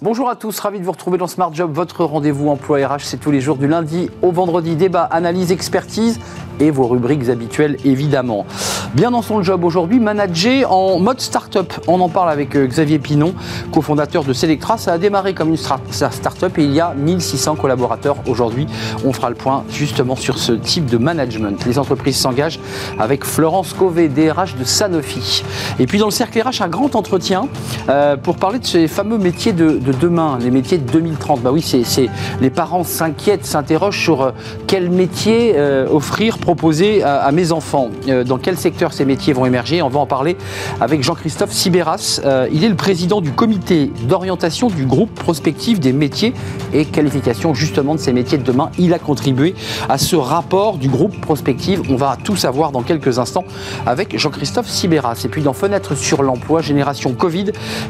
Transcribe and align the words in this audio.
Bonjour 0.00 0.30
à 0.30 0.36
tous, 0.36 0.56
ravi 0.60 0.78
de 0.78 0.84
vous 0.84 0.92
retrouver 0.92 1.18
dans 1.18 1.26
Smart 1.26 1.52
Job, 1.52 1.72
votre 1.72 2.04
rendez-vous 2.04 2.50
emploi 2.50 2.86
RH, 2.86 3.00
c'est 3.00 3.16
tous 3.16 3.32
les 3.32 3.40
jours 3.40 3.56
du 3.56 3.66
lundi 3.66 4.08
au 4.22 4.30
vendredi, 4.30 4.76
débat, 4.76 5.02
analyse, 5.02 5.50
expertise 5.50 6.20
et 6.60 6.70
vos 6.70 6.86
rubriques 6.86 7.28
habituelles 7.28 7.76
évidemment. 7.84 8.46
Bien 8.94 9.10
dans 9.10 9.20
son 9.20 9.42
job 9.42 9.64
aujourd'hui, 9.64 10.00
manager 10.00 10.72
en 10.72 10.98
mode 10.98 11.20
start-up. 11.20 11.74
On 11.88 12.00
en 12.00 12.08
parle 12.08 12.30
avec 12.30 12.56
euh, 12.56 12.66
Xavier 12.66 12.98
Pinon, 12.98 13.34
cofondateur 13.70 14.24
de 14.24 14.32
Selectra. 14.32 14.78
Ça 14.78 14.94
a 14.94 14.98
démarré 14.98 15.34
comme 15.34 15.50
une 15.50 15.58
start-up 15.58 16.56
et 16.56 16.64
il 16.64 16.72
y 16.72 16.80
a 16.80 16.94
1600 16.94 17.56
collaborateurs 17.56 18.16
aujourd'hui. 18.26 18.66
On 19.04 19.12
fera 19.12 19.28
le 19.28 19.34
point 19.36 19.64
justement 19.70 20.16
sur 20.16 20.38
ce 20.38 20.52
type 20.52 20.86
de 20.86 20.96
management. 20.96 21.66
Les 21.66 21.78
entreprises 21.78 22.16
s'engagent 22.16 22.60
avec 22.98 23.26
Florence 23.26 23.74
Cové, 23.74 24.08
DRH 24.08 24.56
de 24.56 24.64
Sanofi. 24.64 25.44
Et 25.78 25.86
puis 25.86 25.98
dans 25.98 26.06
le 26.06 26.10
cercle 26.10 26.40
RH, 26.40 26.62
un 26.62 26.68
grand 26.68 26.96
entretien 26.96 27.46
euh, 27.90 28.16
pour 28.16 28.36
parler 28.36 28.58
de 28.58 28.66
ces 28.66 28.88
fameux 28.88 29.18
métiers 29.18 29.52
de, 29.52 29.78
demain, 30.00 30.38
les 30.40 30.50
métiers 30.50 30.78
de 30.78 30.90
2030. 30.90 31.42
Bah 31.42 31.50
oui, 31.52 31.60
c'est 31.60 32.08
les 32.40 32.50
parents 32.50 32.84
s'inquiètent, 32.84 33.44
s'interrogent 33.44 34.02
sur 34.02 34.22
euh, 34.22 34.30
quel 34.66 34.88
métier 34.88 35.56
offrir 35.90 36.38
proposer 36.38 37.02
à, 37.02 37.30
mes 37.32 37.52
enfants. 37.52 37.88
Dans 38.26 38.38
quel 38.38 38.56
secteur 38.56 38.77
ces 38.92 39.04
métiers 39.04 39.32
vont 39.32 39.46
émerger 39.46 39.82
On 39.82 39.88
va 39.88 39.98
en 39.98 40.06
parler 40.06 40.36
avec 40.80 41.02
Jean-Christophe 41.02 41.52
Sibéras. 41.52 42.20
Euh, 42.24 42.48
il 42.52 42.64
est 42.64 42.68
le 42.68 42.76
président 42.76 43.20
du 43.20 43.32
comité 43.32 43.90
d'orientation 44.08 44.68
du 44.68 44.86
groupe 44.86 45.12
prospectif 45.14 45.80
des 45.80 45.92
métiers 45.92 46.32
et 46.72 46.84
qualifications 46.84 47.54
justement 47.54 47.94
de 47.94 48.00
ces 48.00 48.12
métiers 48.12 48.38
de 48.38 48.44
demain. 48.44 48.70
Il 48.78 48.94
a 48.94 48.98
contribué 48.98 49.54
à 49.88 49.98
ce 49.98 50.14
rapport 50.16 50.78
du 50.78 50.88
groupe 50.88 51.20
prospective. 51.20 51.82
On 51.90 51.96
va 51.96 52.16
tout 52.22 52.36
savoir 52.36 52.70
dans 52.70 52.82
quelques 52.82 53.18
instants 53.18 53.44
avec 53.86 54.16
Jean-Christophe 54.16 54.68
Sibéras. 54.68 55.22
Et 55.24 55.28
puis 55.28 55.42
dans 55.42 55.52
Fenêtre 55.52 55.96
sur 55.96 56.22
l'emploi, 56.22 56.62
génération 56.62 57.12
Covid, 57.12 57.46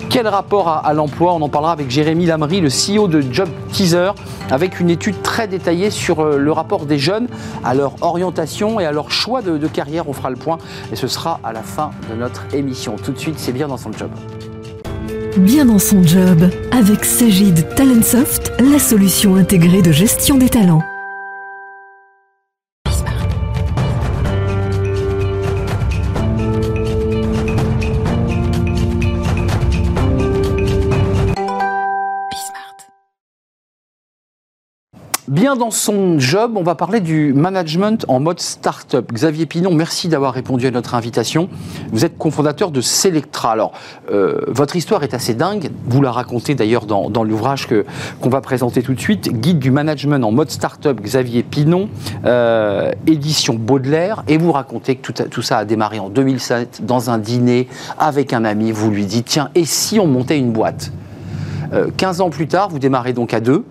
quel 0.08 0.26
rapport 0.26 0.68
à, 0.68 0.78
à 0.78 0.92
l'emploi? 0.94 1.34
On 1.34 1.42
en 1.42 1.48
parlera 1.48 1.72
avec 1.72 1.90
Jérémy 1.90 2.26
Lamry, 2.26 2.60
le 2.60 2.68
CEO 2.68 3.08
de 3.08 3.22
Job 3.30 3.48
Teaser, 3.72 4.12
avec 4.50 4.80
une 4.80 4.90
étude 4.90 5.20
très 5.22 5.46
détaillée 5.46 5.90
sur 5.90 6.20
euh, 6.20 6.38
le 6.38 6.52
rapport 6.52 6.86
des 6.86 6.98
jeunes 6.98 7.28
à 7.64 7.74
leur 7.74 7.94
orientation 8.02 8.80
et 8.80 8.86
à 8.86 8.92
leur 8.92 9.10
choix 9.10 9.42
de, 9.42 9.66
carrière. 9.68 10.08
On 10.08 10.12
fera 10.12 10.30
le 10.30 10.36
point 10.36 10.58
et 10.92 10.96
ce 10.96 11.06
sera 11.08 11.40
à 11.44 11.52
la 11.52 11.62
fin 11.62 11.90
de 12.10 12.14
notre 12.14 12.42
émission. 12.54 12.96
Tout 12.96 13.12
de 13.12 13.18
suite, 13.18 13.38
c'est 13.38 13.52
bien 13.52 13.68
dans 13.68 13.76
son 13.76 13.92
job. 13.92 14.10
Bien 15.36 15.66
dans 15.66 15.78
son 15.78 16.02
job, 16.02 16.50
avec 16.72 17.04
Sagid 17.04 17.74
Talentsoft, 17.74 18.52
la 18.58 18.78
solution 18.78 19.36
intégrée 19.36 19.82
de 19.82 19.92
gestion 19.92 20.36
des 20.36 20.48
talents. 20.48 20.82
Bien 35.28 35.56
dans 35.56 35.70
son 35.70 36.18
job, 36.18 36.52
on 36.56 36.62
va 36.62 36.74
parler 36.74 37.00
du 37.00 37.34
management 37.34 38.06
en 38.08 38.18
mode 38.18 38.40
start-up. 38.40 39.12
Xavier 39.12 39.44
Pinon, 39.44 39.74
merci 39.74 40.08
d'avoir 40.08 40.32
répondu 40.32 40.66
à 40.66 40.70
notre 40.70 40.94
invitation. 40.94 41.50
Vous 41.92 42.06
êtes 42.06 42.16
cofondateur 42.16 42.70
de 42.70 42.80
Selectra. 42.80 43.52
Alors, 43.52 43.72
euh, 44.10 44.40
votre 44.46 44.76
histoire 44.76 45.02
est 45.02 45.12
assez 45.12 45.34
dingue. 45.34 45.70
Vous 45.84 46.00
la 46.00 46.12
racontez 46.12 46.54
d'ailleurs 46.54 46.86
dans, 46.86 47.24
l'ouvrage 47.24 47.66
que, 47.66 47.84
qu'on 48.22 48.30
va 48.30 48.40
présenter 48.40 48.82
tout 48.82 48.94
de 48.94 49.00
suite. 49.00 49.30
Guide 49.30 49.58
du 49.58 49.70
management 49.70 50.24
en 50.24 50.32
mode 50.32 50.50
start-up, 50.50 50.98
Xavier 50.98 51.42
Pinon, 51.42 51.90
euh, 52.24 52.92
édition 53.06 53.52
Baudelaire. 53.52 54.24
Et 54.28 54.38
vous 54.38 54.50
racontez 54.50 54.96
que 54.96 55.12
tout, 55.12 55.42
ça 55.42 55.58
a 55.58 55.66
démarré 55.66 55.98
en 55.98 56.08
2007 56.08 56.86
dans 56.86 57.10
un 57.10 57.18
dîner 57.18 57.68
avec 57.98 58.32
un 58.32 58.46
ami. 58.46 58.72
Vous 58.72 58.90
lui 58.90 59.04
dites, 59.04 59.26
tiens, 59.26 59.50
et 59.54 59.66
si 59.66 60.00
on 60.00 60.06
montait 60.06 60.38
une 60.38 60.52
boîte? 60.52 60.90
15 61.98 62.20
euh, 62.20 62.24
ans 62.24 62.30
plus 62.30 62.48
tard, 62.48 62.70
vous 62.70 62.78
démarrez 62.78 63.12
donc 63.12 63.34
à 63.34 63.40
deux. 63.40 63.66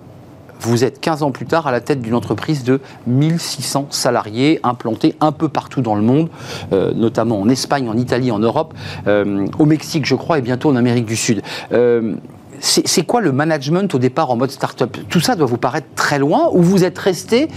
Vous 0.62 0.84
êtes 0.84 1.00
15 1.00 1.23
ans 1.23 1.31
plus 1.31 1.45
tard 1.45 1.68
à 1.68 1.72
la 1.72 1.81
tête 1.81 2.01
d'une 2.01 2.16
entreprise 2.16 2.63
de 2.63 2.79
1600 3.06 3.88
salariés 3.90 4.59
implantés 4.63 5.16
un 5.22 5.31
peu 5.31 5.50
partout 5.50 5.81
dans 5.81 5.95
le 5.95 6.01
monde, 6.01 6.29
euh, 6.73 6.94
notamment 6.94 7.40
en 7.40 7.50
Espagne, 7.50 7.90
en 7.90 7.97
Italie, 7.97 8.31
en 8.31 8.40
Europe, 8.40 8.73
euh, 9.07 9.46
au 9.59 9.66
Mexique, 9.66 10.06
je 10.06 10.16
crois, 10.16 10.40
et 10.40 10.41
bientôt 10.41 10.69
en 10.69 10.75
Amérique 10.75 11.06
du 11.06 11.16
Sud. 11.16 11.41
Euh, 11.72 12.16
c'est 12.59 13.06
quoi 13.06 13.22
le 13.22 13.31
management 13.31 13.94
au 13.94 14.00
départ 14.00 14.31
en 14.31 14.35
mode 14.35 14.50
start-up? 14.50 14.97
Tout 15.09 15.19
ça 15.19 15.35
doit 15.35 15.46
vous 15.46 15.59
paraître 15.59 15.90
très 15.96 16.17
loin 16.17 16.50
ou 16.53 16.63
vous 16.63 16.84
êtes 16.84 16.97
resté 16.97 17.50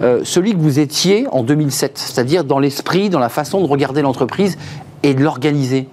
celui 0.00 0.54
que 0.54 0.58
vous 0.58 0.78
étiez 0.78 1.26
en 1.30 1.42
2007, 1.42 1.98
c'est-à-dire 1.98 2.42
dans 2.42 2.58
l'esprit, 2.58 3.10
dans 3.10 3.18
la 3.18 3.28
façon 3.28 3.60
de 3.60 3.66
regarder 3.66 4.00
l'entreprise 4.00 4.56
et 5.02 5.12
de 5.12 5.22
l'organiser? 5.22 5.88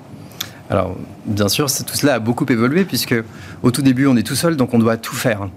Alors, 0.69 0.95
bien 1.25 1.49
sûr, 1.49 1.65
tout 1.65 1.95
cela 1.95 2.13
a 2.13 2.19
beaucoup 2.19 2.45
évolué 2.45 2.85
puisque 2.85 3.15
au 3.63 3.71
tout 3.71 3.81
début, 3.81 4.07
on 4.07 4.15
est 4.15 4.23
tout 4.25 4.35
seul, 4.35 4.55
donc 4.55 4.73
on 4.73 4.79
doit 4.79 4.95
tout 4.95 5.15
faire. 5.15 5.49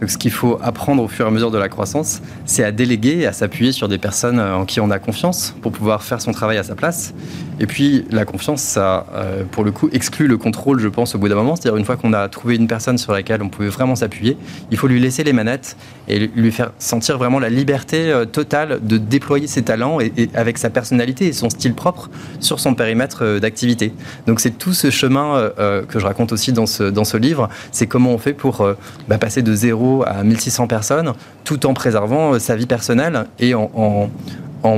Donc 0.00 0.10
ce 0.10 0.18
qu'il 0.18 0.30
faut 0.30 0.58
apprendre 0.62 1.02
au 1.02 1.08
fur 1.08 1.24
et 1.24 1.28
à 1.28 1.30
mesure 1.30 1.50
de 1.50 1.58
la 1.58 1.68
croissance, 1.68 2.20
c'est 2.44 2.64
à 2.64 2.72
déléguer 2.72 3.18
et 3.18 3.26
à 3.26 3.32
s'appuyer 3.32 3.72
sur 3.72 3.88
des 3.88 3.98
personnes 3.98 4.38
euh, 4.38 4.56
en 4.56 4.64
qui 4.64 4.80
on 4.80 4.90
a 4.90 4.98
confiance 4.98 5.54
pour 5.62 5.72
pouvoir 5.72 6.02
faire 6.02 6.20
son 6.20 6.32
travail 6.32 6.58
à 6.58 6.62
sa 6.62 6.74
place. 6.74 7.14
Et 7.60 7.66
puis 7.66 8.04
la 8.10 8.24
confiance, 8.24 8.62
ça, 8.62 9.06
euh, 9.14 9.44
pour 9.50 9.64
le 9.64 9.70
coup, 9.70 9.88
exclut 9.92 10.26
le 10.26 10.36
contrôle, 10.36 10.80
je 10.80 10.88
pense, 10.88 11.14
au 11.14 11.18
bout 11.18 11.28
d'un 11.28 11.36
moment. 11.36 11.56
C'est-à-dire 11.56 11.76
une 11.76 11.84
fois 11.84 11.96
qu'on 11.96 12.12
a 12.12 12.28
trouvé 12.28 12.56
une 12.56 12.66
personne 12.66 12.98
sur 12.98 13.12
laquelle 13.12 13.42
on 13.42 13.48
pouvait 13.48 13.68
vraiment 13.68 13.94
s'appuyer, 13.94 14.36
il 14.70 14.76
faut 14.76 14.88
lui 14.88 15.00
laisser 15.00 15.24
les 15.24 15.32
manettes 15.32 15.76
et 16.08 16.18
lui 16.34 16.52
faire 16.52 16.72
sentir 16.78 17.18
vraiment 17.18 17.38
la 17.38 17.50
liberté 17.50 18.10
euh, 18.10 18.24
totale 18.24 18.80
de 18.82 18.98
déployer 18.98 19.46
ses 19.46 19.62
talents 19.62 20.00
et, 20.00 20.28
avec 20.34 20.58
sa 20.58 20.70
personnalité 20.70 21.26
et 21.26 21.32
son 21.32 21.50
style 21.50 21.74
propre 21.74 22.10
sur 22.40 22.60
son 22.60 22.74
périmètre 22.74 23.38
d'activité. 23.38 23.92
Donc 24.26 24.40
c'est 24.40 24.58
tout 24.58 24.72
ce 24.72 24.90
chemin 24.90 25.50
que 25.88 25.98
je 25.98 26.04
raconte 26.04 26.32
aussi 26.32 26.52
dans 26.52 26.66
ce, 26.66 26.84
dans 26.84 27.04
ce 27.04 27.16
livre, 27.16 27.48
c'est 27.72 27.86
comment 27.86 28.10
on 28.10 28.18
fait 28.18 28.32
pour 28.32 28.66
bah, 29.08 29.18
passer 29.18 29.42
de 29.42 29.54
zéro 29.54 30.04
à 30.06 30.22
1600 30.22 30.66
personnes, 30.66 31.12
tout 31.44 31.66
en 31.66 31.74
préservant 31.74 32.34
euh, 32.34 32.38
sa 32.38 32.56
vie 32.56 32.66
personnelle 32.66 33.26
et 33.38 33.54
en, 33.54 34.10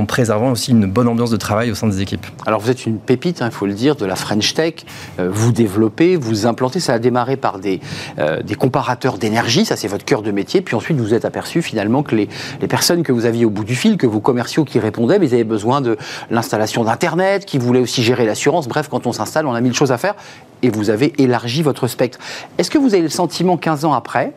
préservant 0.05 0.51
aussi 0.51 0.71
une 0.71 0.85
bonne 0.85 1.07
ambiance 1.07 1.29
de 1.29 1.37
travail 1.37 1.71
au 1.71 1.75
sein 1.75 1.87
des 1.87 2.01
équipes. 2.01 2.25
Alors 2.45 2.59
vous 2.59 2.69
êtes 2.69 2.85
une 2.85 2.99
pépite, 2.99 3.41
hein, 3.41 3.47
il 3.49 3.53
faut 3.53 3.65
le 3.65 3.73
dire, 3.73 3.95
de 3.95 4.05
la 4.05 4.15
French 4.15 4.53
Tech. 4.53 4.73
Euh, 5.19 5.29
vous 5.31 5.51
développez, 5.51 6.15
vous 6.15 6.45
implantez. 6.45 6.79
Ça 6.79 6.93
a 6.93 6.99
démarré 6.99 7.37
par 7.37 7.59
des, 7.59 7.79
euh, 8.19 8.41
des 8.41 8.55
comparateurs 8.55 9.17
d'énergie, 9.17 9.65
ça 9.65 9.75
c'est 9.75 9.87
votre 9.87 10.05
cœur 10.05 10.21
de 10.21 10.31
métier. 10.31 10.61
Puis 10.61 10.75
ensuite 10.75 10.97
vous 10.97 11.13
êtes 11.13 11.25
aperçu 11.25 11.61
finalement 11.61 12.03
que 12.03 12.15
les, 12.15 12.27
personnes 12.67 13.03
que 13.03 13.11
vous 13.11 13.25
aviez 13.25 13.45
au 13.45 13.49
bout 13.49 13.63
du 13.63 13.75
fil, 13.75 13.97
que 13.97 14.07
vos 14.07 14.19
commerciaux 14.19 14.65
qui 14.65 14.79
répondaient, 14.79 15.19
mais 15.19 15.29
ils 15.29 15.33
avaient 15.33 15.43
besoin 15.43 15.81
de 15.81 15.97
l'installation 16.29 16.83
d'Internet, 16.83 17.45
qui 17.45 17.57
voulaient 17.57 17.79
aussi 17.79 18.03
gérer 18.03 18.25
l'assurance. 18.25 18.67
Bref, 18.67 18.89
quand 18.89 19.07
on 19.07 19.13
s'installe, 19.13 19.47
on 19.47 19.53
a 19.53 19.61
mille 19.61 19.73
choses 19.73 19.91
à 19.91 19.97
faire. 19.97 20.15
Et 20.63 20.69
vous 20.69 20.89
avez 20.89 21.13
élargi 21.21 21.61
votre 21.61 21.87
spectre. 21.87 22.19
Est-ce 22.57 22.69
que 22.69 22.77
vous 22.77 22.93
avez 22.93 23.03
le 23.03 23.09
sentiment 23.09 23.57
15 23.57 23.85
ans 23.85 23.93
après 23.93 24.33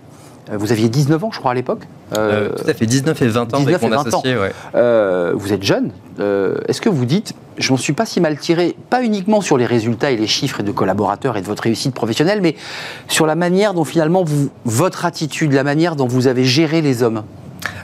vous 0.56 0.72
aviez 0.72 0.88
19 0.88 1.25
ans, 1.25 1.31
je 1.33 1.38
crois, 1.38 1.53
à 1.53 1.55
l'époque 1.55 1.87
euh, 2.16 2.50
euh, 2.50 2.55
Tout 2.56 2.69
à 2.69 2.75
fait, 2.75 2.87
19 2.87 3.22
et 3.22 3.28
20 3.28 3.55
ans 3.55 3.59
19 3.59 3.75
avec 3.75 3.91
mon 3.91 3.99
associé. 3.99 4.37
vous 5.34 5.53
êtes 5.53 5.62
jeune. 5.62 5.93
Est-ce 6.69 6.81
que 6.81 6.88
vous 6.88 7.05
dites, 7.05 7.34
je 7.59 7.71
m'en 7.72 7.77
suis 7.77 7.93
pas 7.93 8.06
si 8.06 8.21
mal 8.21 8.38
tiré, 8.38 8.77
pas 8.91 9.03
uniquement 9.03 9.41
sur 9.41 9.56
les 9.56 9.66
résultats 9.66 10.10
et 10.10 10.16
les 10.16 10.27
chiffres 10.27 10.62
de 10.62 10.72
collaborateurs 10.72 11.37
et 11.37 11.41
de 11.41 11.47
votre 11.47 11.62
réussite 11.62 11.94
professionnelle, 11.94 12.41
mais 12.41 12.56
sur 13.09 13.27
la 13.27 13.34
manière 13.34 13.75
dont 13.75 13.84
finalement, 13.84 14.25
vous, 14.25 14.50
votre 14.65 15.05
attitude, 15.05 15.53
la 15.53 15.65
manière 15.65 15.97
dont 15.97 16.06
vous 16.06 16.27
avez 16.27 16.44
géré 16.44 16.83
les 16.83 17.03
hommes? 17.03 17.22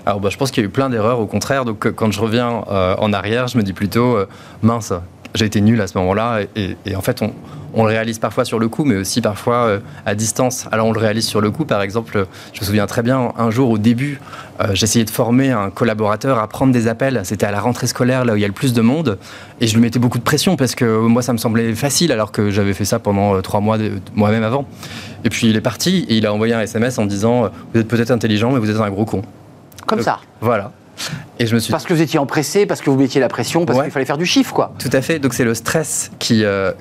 Alors, 0.04 0.20
bah, 0.20 0.28
je 0.30 0.36
pense 0.36 0.50
qu'il 0.50 0.62
y 0.62 0.66
a 0.66 0.68
eu 0.68 0.72
plein 0.72 0.88
d'erreurs, 0.88 1.20
au 1.20 1.26
contraire. 1.26 1.64
Donc, 1.64 1.90
quand 1.92 2.12
je 2.12 2.20
reviens 2.20 2.48
en 2.48 3.12
arrière, 3.12 3.48
je 3.48 3.58
me 3.58 3.62
dis 3.62 3.72
plutôt, 3.72 4.16
mince, 4.62 4.92
j'ai 5.36 5.46
été 5.46 5.60
nul 5.60 5.80
à 5.80 5.86
ce 5.86 5.96
moment-là. 5.98 6.40
et, 6.56 6.96
en 6.96 7.00
fait, 7.00 7.22
on, 7.22 7.32
on 7.76 7.84
le 7.84 7.90
réalise 7.90 8.18
parfois 8.18 8.46
sur 8.46 8.58
le 8.58 8.68
coup, 8.68 8.84
mais 8.84 8.96
aussi 8.96 9.20
parfois 9.20 9.66
euh, 9.66 9.80
à 10.06 10.14
distance. 10.14 10.66
Alors 10.72 10.86
on 10.86 10.92
le 10.92 10.98
réalise 10.98 11.26
sur 11.26 11.42
le 11.42 11.50
coup, 11.50 11.66
par 11.66 11.82
exemple, 11.82 12.26
je 12.54 12.60
me 12.60 12.64
souviens 12.64 12.86
très 12.86 13.02
bien, 13.02 13.32
un 13.36 13.50
jour 13.50 13.70
au 13.70 13.76
début, 13.78 14.18
euh, 14.60 14.68
j'essayais 14.72 15.04
de 15.04 15.10
former 15.10 15.50
un 15.50 15.70
collaborateur 15.70 16.38
à 16.38 16.48
prendre 16.48 16.72
des 16.72 16.88
appels. 16.88 17.20
C'était 17.24 17.44
à 17.44 17.50
la 17.50 17.60
rentrée 17.60 17.86
scolaire, 17.86 18.24
là 18.24 18.32
où 18.32 18.36
il 18.36 18.40
y 18.40 18.44
a 18.44 18.48
le 18.48 18.54
plus 18.54 18.72
de 18.72 18.80
monde, 18.80 19.18
et 19.60 19.66
je 19.66 19.74
lui 19.74 19.82
mettais 19.82 19.98
beaucoup 19.98 20.18
de 20.18 20.24
pression 20.24 20.56
parce 20.56 20.74
que 20.74 21.00
moi, 21.00 21.20
ça 21.20 21.34
me 21.34 21.38
semblait 21.38 21.74
facile, 21.74 22.12
alors 22.12 22.32
que 22.32 22.50
j'avais 22.50 22.72
fait 22.72 22.86
ça 22.86 22.98
pendant 22.98 23.36
euh, 23.36 23.42
trois 23.42 23.60
mois 23.60 23.76
moi-même 24.14 24.42
avant. 24.42 24.66
Et 25.24 25.28
puis 25.28 25.48
il 25.48 25.56
est 25.56 25.60
parti 25.60 26.06
et 26.08 26.16
il 26.16 26.26
a 26.26 26.32
envoyé 26.32 26.54
un 26.54 26.60
SMS 26.60 26.98
en 26.98 27.04
disant 27.04 27.50
Vous 27.74 27.80
êtes 27.80 27.88
peut-être 27.88 28.10
intelligent, 28.10 28.52
mais 28.52 28.58
vous 28.58 28.70
êtes 28.70 28.80
un 28.80 28.90
gros 28.90 29.04
con. 29.04 29.22
Comme 29.86 30.00
ça. 30.00 30.20
Voilà. 30.40 30.72
Et 31.38 31.46
je 31.46 31.54
me 31.54 31.60
suis... 31.60 31.70
Parce 31.70 31.84
que 31.84 31.94
vous 31.94 32.02
étiez 32.02 32.18
empressé, 32.18 32.66
parce 32.66 32.80
que 32.80 32.90
vous 32.90 32.96
mettiez 32.96 33.20
la 33.20 33.28
pression, 33.28 33.66
parce 33.66 33.82
qu'il 33.82 33.90
fallait 33.90 34.06
faire 34.06 34.18
du 34.18 34.26
chiffre, 34.26 34.52
quoi. 34.54 34.72
Tout 34.78 34.90
à 34.92 35.02
fait. 35.02 35.18
Donc 35.18 35.34
c'est 35.34 35.44
le 35.44 35.54
stress 35.54 36.10
qui, 36.18 36.44
euh, 36.44 36.72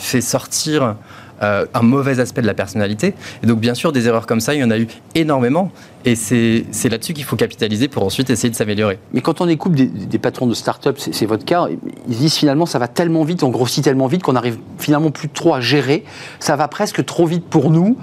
fait 0.00 0.20
sortir 0.20 0.96
euh, 1.42 1.66
un 1.74 1.82
mauvais 1.82 2.20
aspect 2.20 2.42
de 2.42 2.46
la 2.46 2.54
personnalité. 2.54 3.14
Et 3.42 3.46
donc 3.46 3.60
bien 3.60 3.74
sûr, 3.74 3.92
des 3.92 4.06
erreurs 4.06 4.26
comme 4.26 4.40
ça, 4.40 4.54
il 4.54 4.60
y 4.60 4.64
en 4.64 4.70
a 4.70 4.78
eu 4.78 4.86
énormément. 5.14 5.70
Et 6.04 6.16
c'est 6.16 6.88
là-dessus 6.88 7.12
qu'il 7.12 7.24
faut 7.24 7.36
capitaliser 7.36 7.86
pour 7.88 8.04
ensuite 8.04 8.28
essayer 8.30 8.50
de 8.50 8.56
s'améliorer. 8.56 8.98
Mais 9.12 9.20
quand 9.20 9.40
on 9.40 9.48
écoute 9.48 9.72
des, 9.72 10.18
patrons 10.18 10.48
de 10.48 10.54
start-up, 10.54 10.98
c'est 10.98 11.26
votre 11.26 11.44
cas, 11.44 11.68
ils 12.08 12.16
disent 12.16 12.34
finalement 12.34 12.66
ça 12.66 12.80
va 12.80 12.88
tellement 12.88 13.22
vite, 13.22 13.44
on 13.44 13.50
grossit 13.50 13.84
tellement 13.84 14.08
vite 14.08 14.22
qu'on 14.22 14.34
arrive 14.34 14.58
finalement 14.78 15.10
plus 15.10 15.28
trop 15.28 15.54
à 15.54 15.60
gérer. 15.60 16.04
Ça 16.40 16.56
va 16.56 16.66
presque 16.66 17.04
trop 17.04 17.26
vite 17.26 17.44
pour 17.44 17.70
nous. 17.70 17.96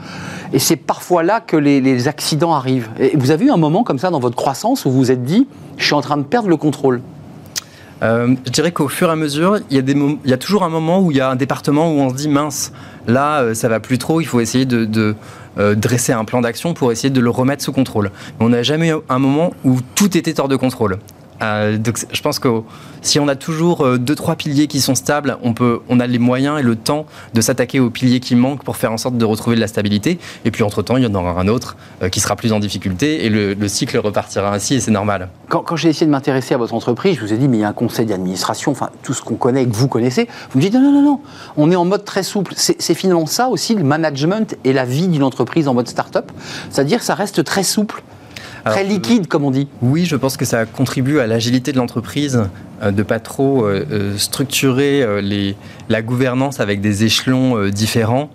Et 0.54 0.60
c'est 0.60 0.78
parfois 0.78 1.24
là 1.24 1.42
que 1.42 1.58
les, 1.58 1.82
les, 1.82 2.08
accidents 2.08 2.54
arrivent. 2.54 2.90
Et 3.00 3.16
vous 3.18 3.32
avez 3.32 3.46
eu 3.46 3.52
un 3.52 3.58
moment 3.58 3.84
comme 3.84 4.00
ça 4.00 4.10
dans 4.10 4.20
votre 4.20 4.36
croissance 4.36 4.86
où 4.86 4.92
vous 4.92 4.98
vous 4.98 5.12
êtes 5.12 5.24
dit, 5.24 5.48
je 5.78 5.86
suis 5.86 5.94
en 5.94 6.02
train 6.02 6.18
de 6.18 6.24
perdre 6.24 6.50
le 6.50 6.58
contrôle 6.58 7.02
euh, 8.02 8.36
Je 8.46 8.52
dirais 8.52 8.72
qu'au 8.72 8.88
fur 8.88 9.10
et 9.10 9.12
à 9.12 9.16
mesure, 9.16 9.60
il 9.70 9.78
y, 10.26 10.34
a 10.34 10.38
toujours 10.38 10.64
un 10.64 10.70
moment 10.70 11.02
où 11.02 11.12
il 11.12 11.18
y 11.18 11.22
a 11.22 11.30
un 11.30 11.36
département 11.36 11.92
où 11.92 12.00
on 12.00 12.10
se 12.10 12.16
dit 12.16 12.30
mince, 12.30 12.72
là, 13.08 13.42
euh, 13.42 13.54
ça 13.54 13.70
va 13.70 13.80
plus 13.80 13.98
trop, 13.98 14.22
il 14.22 14.26
faut 14.26 14.40
essayer 14.40 14.66
de, 14.66 15.16
euh, 15.58 15.76
dresser 15.76 16.14
un 16.14 16.26
plan 16.26 16.42
d'action 16.42 16.74
pour 16.74 16.92
essayer 16.92 17.10
de 17.10 17.20
le 17.20 17.30
remettre 17.30 17.64
sous 17.64 17.74
contrôle. 17.74 18.12
Mais 18.40 18.46
on 18.46 18.50
n'a 18.50 18.64
jamais 18.64 18.90
eu 18.90 18.96
un 19.10 19.20
moment 19.20 19.54
où 19.64 19.80
tout 19.96 20.18
était 20.18 20.40
hors 20.40 20.48
de 20.48 20.56
contrôle. 20.56 21.00
Euh, 21.42 21.78
donc 21.78 22.00
je 22.12 22.22
pense 22.22 22.40
que 22.40 22.62
si 23.02 23.20
on 23.20 23.28
a 23.28 23.36
toujours 23.36 23.86
euh, 23.86 23.98
deux 23.98 24.16
trois 24.16 24.36
piliers 24.36 24.68
qui 24.68 24.82
sont 24.82 24.96
stables, 24.96 25.38
on 25.42 25.54
peut, 25.54 25.80
on 25.90 26.00
a 26.00 26.08
les 26.08 26.20
moyens 26.20 26.60
et 26.60 26.64
le 26.64 26.76
temps 26.76 27.06
de 27.34 27.42
s'attaquer 27.42 27.80
aux 27.80 27.90
piliers 27.90 28.20
qui 28.20 28.36
manquent 28.36 28.64
pour 28.64 28.78
faire 28.78 28.92
en 28.92 28.98
sorte 28.98 29.18
de 29.18 29.26
retrouver 29.26 29.56
de 29.56 29.62
la 29.62 29.68
stabilité. 29.68 30.20
Et 30.46 30.52
puis 30.52 30.64
entre 30.64 30.82
temps, 30.82 30.98
il 30.98 31.04
y 31.04 31.08
en 31.08 31.16
aura 31.16 31.40
un 31.40 31.48
autre 31.48 31.78
euh, 32.02 32.10
qui 32.10 32.20
sera 32.20 32.36
plus 32.36 32.52
en 32.52 32.60
difficulté 32.60 33.26
et 33.26 33.30
le, 33.30 33.56
cycle 33.70 33.98
repartira 34.00 34.52
ainsi 34.54 34.76
et 34.76 34.80
c'est 34.80 34.92
normal. 34.92 35.30
Quand, 35.48 35.76
j'ai 35.76 35.90
essayé 35.90 36.08
de 36.08 36.12
m'intéresser 36.12 36.56
à 36.56 36.58
votre 36.58 36.74
entreprise, 36.74 37.18
je 37.18 37.22
vous 37.22 37.34
ai 37.34 37.38
dit 37.38 37.48
mais 37.48 37.58
il 37.58 37.62
y 37.62 37.64
a 37.64 37.70
un 37.70 37.74
conseil 37.74 38.08
d'administration, 38.08 38.72
enfin 38.72 38.90
tout 39.04 39.14
ce 39.14 39.22
qu'on 39.22 39.36
connaît 39.36 39.64
et 39.64 39.68
que 39.68 39.76
vous 39.76 39.88
connaissez. 39.88 40.28
Vous 40.52 40.58
me 40.58 40.64
dites 40.64 40.74
non 40.74 40.92
non 40.92 41.04
non 41.04 41.22
on 41.56 41.72
est 41.72 41.76
en 41.76 41.86
mode 41.86 42.04
très 42.04 42.24
souple. 42.24 42.54
C'est 42.56 42.94
finalement 42.96 43.28
ça 43.28 43.48
aussi 43.50 43.76
le 43.76 43.84
management 43.84 44.56
et 44.64 44.74
la 44.74 44.86
vie 44.86 45.08
d'une 45.08 45.24
entreprise 45.24 45.68
en 45.68 45.74
mode 45.74 45.88
start-up, 45.88 46.32
c'est-à-dire 46.70 47.04
ça 47.04 47.16
reste 47.16 47.44
très 47.44 47.64
souple. 47.64 48.04
Très 48.66 48.84
liquide, 48.84 49.28
comme 49.28 49.44
on 49.44 49.52
dit. 49.52 49.68
Oui, 49.82 50.06
je 50.06 50.16
pense 50.16 50.38
que 50.38 50.46
ça 50.46 50.66
contribue 50.66 51.20
à 51.20 51.28
l'agilité 51.28 51.72
de 51.72 51.78
l'entreprise, 51.78 52.44
euh, 52.82 52.92
de 52.92 53.04
pas 53.04 53.20
trop 53.20 53.66
euh, 53.66 53.86
euh, 53.92 54.18
structurer 54.18 55.22
les, 55.22 55.56
la 55.90 56.02
gouvernance 56.02 56.60
avec 56.60 56.82
des 56.82 57.04
échelons 57.04 57.70
différents. 57.70 58.30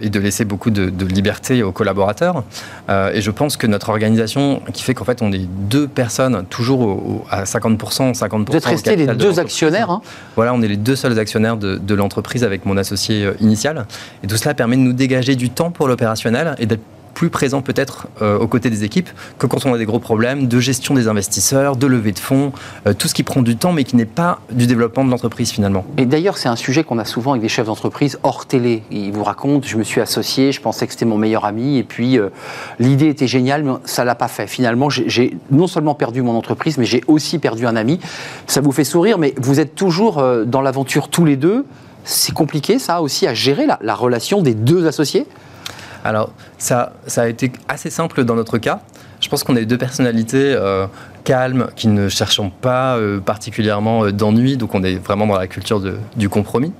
et 0.00 0.08
de 0.08 0.18
laisser 0.18 0.46
beaucoup 0.46 0.70
de, 0.70 0.90
liberté 1.04 1.62
aux 1.62 1.70
collaborateurs. 1.70 2.42
et 2.88 3.20
je 3.20 3.30
pense 3.30 3.58
que 3.58 3.66
notre 3.66 3.90
organisation, 3.90 4.62
qui 4.72 4.82
fait 4.82 4.94
qu'en 4.94 5.04
fait 5.04 5.20
on 5.20 5.30
est 5.30 5.46
deux 5.68 5.86
personnes, 5.86 6.44
toujours 6.48 7.24
à 7.30 7.44
50%, 7.44 8.16
50%. 8.18 8.46
Vous 8.48 8.56
êtes 8.56 8.64
restés 8.64 8.96
les 8.96 9.06
deux 9.06 9.38
actionnaires 9.38 9.90
hein 9.90 10.00
Voilà, 10.34 10.54
on 10.54 10.62
est 10.62 10.68
les 10.68 10.78
deux 10.78 10.96
seuls 10.96 11.18
actionnaires 11.18 11.58
de, 11.58 11.76
de 11.76 11.94
l'entreprise 11.94 12.42
avec 12.42 12.64
mon 12.64 12.78
associé 12.78 13.30
initial. 13.40 13.86
Et 14.24 14.26
tout 14.26 14.38
cela 14.38 14.54
permet 14.54 14.76
de 14.76 14.80
nous 14.80 14.94
dégager 14.94 15.36
du 15.36 15.50
temps 15.50 15.70
pour 15.70 15.88
l'opérationnel 15.88 16.56
et 16.58 16.64
d'être 16.64 16.82
plus 17.16 17.30
présent 17.30 17.62
peut-être 17.62 18.08
euh, 18.20 18.38
aux 18.38 18.46
côtés 18.46 18.68
des 18.68 18.84
équipes 18.84 19.08
que 19.38 19.46
quand 19.46 19.64
on 19.64 19.72
a 19.72 19.78
des 19.78 19.86
gros 19.86 19.98
problèmes 19.98 20.48
de 20.48 20.60
gestion 20.60 20.92
des 20.92 21.08
investisseurs, 21.08 21.76
de 21.76 21.86
levée 21.86 22.12
de 22.12 22.18
fonds, 22.18 22.52
euh, 22.86 22.92
tout 22.92 23.08
ce 23.08 23.14
qui 23.14 23.22
prend 23.22 23.40
du 23.40 23.56
temps 23.56 23.72
mais 23.72 23.84
qui 23.84 23.96
n'est 23.96 24.04
pas 24.04 24.40
du 24.52 24.66
développement 24.66 25.02
de 25.02 25.10
l'entreprise 25.10 25.50
finalement. 25.50 25.86
Et 25.96 26.04
d'ailleurs, 26.04 26.36
c'est 26.36 26.50
un 26.50 26.56
sujet 26.56 26.84
qu'on 26.84 26.98
a 26.98 27.06
souvent 27.06 27.30
avec 27.30 27.40
des 27.40 27.48
chefs 27.48 27.66
d'entreprise 27.66 28.18
hors 28.22 28.44
télé. 28.44 28.82
Ils 28.90 29.12
vous 29.12 29.24
racontent, 29.24 29.66
je 29.66 29.78
me 29.78 29.82
suis 29.82 30.02
associé, 30.02 30.52
je 30.52 30.60
pensais 30.60 30.86
que 30.86 30.92
c'était 30.92 31.06
mon 31.06 31.16
meilleur 31.16 31.46
ami 31.46 31.78
et 31.78 31.84
puis 31.84 32.18
euh, 32.18 32.28
l'idée 32.78 33.08
était 33.08 33.26
géniale, 33.26 33.64
mais 33.64 33.72
ça 33.86 34.04
l'a 34.04 34.14
pas 34.14 34.28
fait. 34.28 34.46
Finalement, 34.46 34.90
j'ai 34.90 35.38
non 35.50 35.68
seulement 35.68 35.94
perdu 35.94 36.20
mon 36.20 36.36
entreprise, 36.36 36.76
mais 36.76 36.84
j'ai 36.84 37.02
aussi 37.06 37.38
perdu 37.38 37.66
un 37.66 37.76
ami. 37.76 37.98
Ça 38.46 38.60
vous 38.60 38.72
fait 38.72 38.84
sourire, 38.84 39.16
mais 39.16 39.32
vous 39.38 39.58
êtes 39.58 39.74
toujours 39.74 40.22
dans 40.44 40.60
l'aventure 40.60 41.08
tous 41.08 41.24
les 41.24 41.36
deux. 41.36 41.64
C'est 42.04 42.34
compliqué, 42.34 42.78
ça 42.78 43.00
aussi, 43.00 43.26
à 43.26 43.32
gérer 43.32 43.66
la 43.66 43.94
relation 43.94 44.42
des 44.42 44.52
deux 44.52 44.86
associés? 44.86 45.26
Alors, 46.06 46.30
ça, 46.56 46.92
a 47.16 47.26
été 47.26 47.50
assez 47.66 47.90
simple 47.90 48.22
dans 48.22 48.36
notre 48.36 48.58
cas. 48.58 48.80
Je 49.20 49.28
pense 49.28 49.42
qu'on 49.42 49.56
eu 49.56 49.66
deux 49.66 49.78
personnalités 49.78 50.54
euh, 50.54 50.86
calmes, 51.24 51.66
qui 51.74 51.88
ne 51.88 52.08
cherchent 52.08 52.40
pas 52.60 52.96
euh, 52.96 53.18
particulièrement 53.18 54.04
euh, 54.04 54.12
d'ennui, 54.12 54.56
donc 54.56 54.74
on 54.76 54.84
est 54.84 54.96
vraiment 54.96 55.26
dans 55.26 55.36
la 55.36 55.48
culture 55.48 55.82
du 56.14 56.28
compromis. 56.28 56.72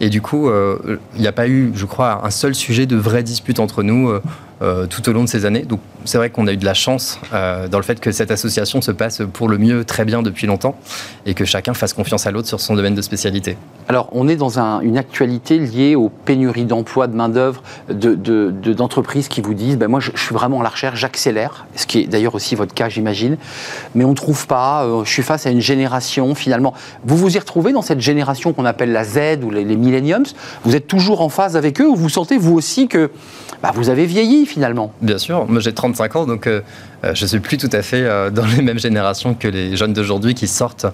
Et 0.00 0.08
du 0.08 0.22
coup, 0.22 0.50
il 0.50 1.20
n'y 1.20 1.26
a 1.26 1.32
pas 1.32 1.46
eu, 1.46 1.72
je 1.74 1.84
crois, 1.84 2.24
un 2.24 2.30
seul 2.30 2.54
sujet 2.54 2.86
de 2.86 2.96
vraie 2.96 3.22
dispute 3.22 3.60
entre 3.60 3.82
nous 3.82 4.18
euh, 4.62 4.86
tout 4.86 5.08
au 5.08 5.14
long 5.14 5.24
de 5.24 5.28
ces 5.28 5.46
années. 5.46 5.62
Donc 5.62 5.80
c'est 6.04 6.18
vrai 6.18 6.28
qu'on 6.28 6.46
a 6.46 6.52
eu 6.52 6.58
de 6.58 6.66
la 6.66 6.74
chance 6.74 7.18
euh, 7.32 7.66
dans 7.66 7.78
le 7.78 7.82
fait 7.82 7.98
que 7.98 8.12
cette 8.12 8.30
association 8.30 8.82
se 8.82 8.90
passe 8.90 9.22
pour 9.32 9.48
le 9.48 9.56
mieux 9.56 9.86
très 9.86 10.04
bien 10.04 10.20
depuis 10.20 10.46
longtemps 10.46 10.78
et 11.24 11.32
que 11.32 11.46
chacun 11.46 11.72
fasse 11.72 11.94
confiance 11.94 12.26
à 12.26 12.30
l'autre 12.30 12.46
sur 12.46 12.60
son 12.60 12.74
domaine 12.74 12.94
de 12.94 13.00
spécialité. 13.00 13.56
Alors 13.90 14.08
on 14.12 14.28
est 14.28 14.36
dans 14.36 14.60
une 14.60 14.98
actualité 14.98 15.58
liée 15.58 15.96
aux 15.96 16.10
pénuries 16.10 16.64
d'emploi, 16.64 17.08
de 17.08 17.16
main-d'œuvre, 17.16 17.60
d'entreprises 17.88 19.28
de, 19.28 19.34
qui 19.34 19.40
vous 19.40 19.52
disent 19.52 19.78
ben 19.78 19.88
moi 19.88 19.98
je, 19.98 20.12
suis 20.14 20.32
vraiment 20.32 20.60
à 20.60 20.62
la 20.62 20.68
recherche, 20.68 21.00
j'accélère, 21.00 21.66
ce 21.74 21.86
qui 21.86 21.98
est 21.98 22.06
d'ailleurs 22.06 22.36
aussi 22.36 22.54
votre 22.54 22.72
cas 22.72 22.88
j'imagine, 22.88 23.36
mais 23.96 24.04
on 24.04 24.10
ne 24.10 24.14
trouve 24.14 24.46
pas, 24.46 24.84
euh, 24.84 25.02
je 25.04 25.10
suis 25.10 25.24
face 25.24 25.44
à 25.44 25.50
une 25.50 25.60
génération 25.60 26.36
finalement. 26.36 26.72
Vous 27.04 27.16
vous 27.16 27.34
y 27.34 27.38
retrouvez 27.40 27.72
dans 27.72 27.82
cette 27.82 27.98
génération 27.98 28.52
qu'on 28.52 28.64
appelle 28.64 28.92
la 28.92 29.02
Z 29.02 29.40
ou 29.42 29.50
les, 29.50 29.64
les 29.64 29.74
millenniums? 29.76 30.26
Vous 30.64 30.76
êtes 30.76 30.86
toujours 30.86 31.20
en 31.20 31.28
phase 31.28 31.56
avec 31.56 31.80
eux 31.80 31.88
ou 31.88 31.96
vous 31.96 32.10
sentez 32.10 32.38
vous 32.38 32.54
aussi 32.54 32.86
que 32.86 33.10
bah, 33.60 33.72
vous 33.74 33.88
avez 33.88 34.06
vieilli 34.06 34.46
finalement? 34.46 34.92
Bien 35.02 35.18
sûr, 35.18 35.46
moi 35.48 35.60
j'ai 35.60 35.72
35 35.72 36.14
ans, 36.14 36.26
donc 36.26 36.46
euh, 36.46 36.60
je 37.02 37.24
ne 37.24 37.28
suis 37.28 37.40
plus 37.40 37.56
tout 37.56 37.70
à 37.72 37.82
fait 37.82 38.02
euh, 38.02 38.30
dans 38.30 38.46
les 38.46 38.62
mêmes 38.62 38.78
générations 38.78 39.34
que 39.34 39.48
les 39.48 39.76
jeunes 39.76 39.92
d'aujourd'hui 39.92 40.34
qui 40.34 40.46
sortent 40.46 40.86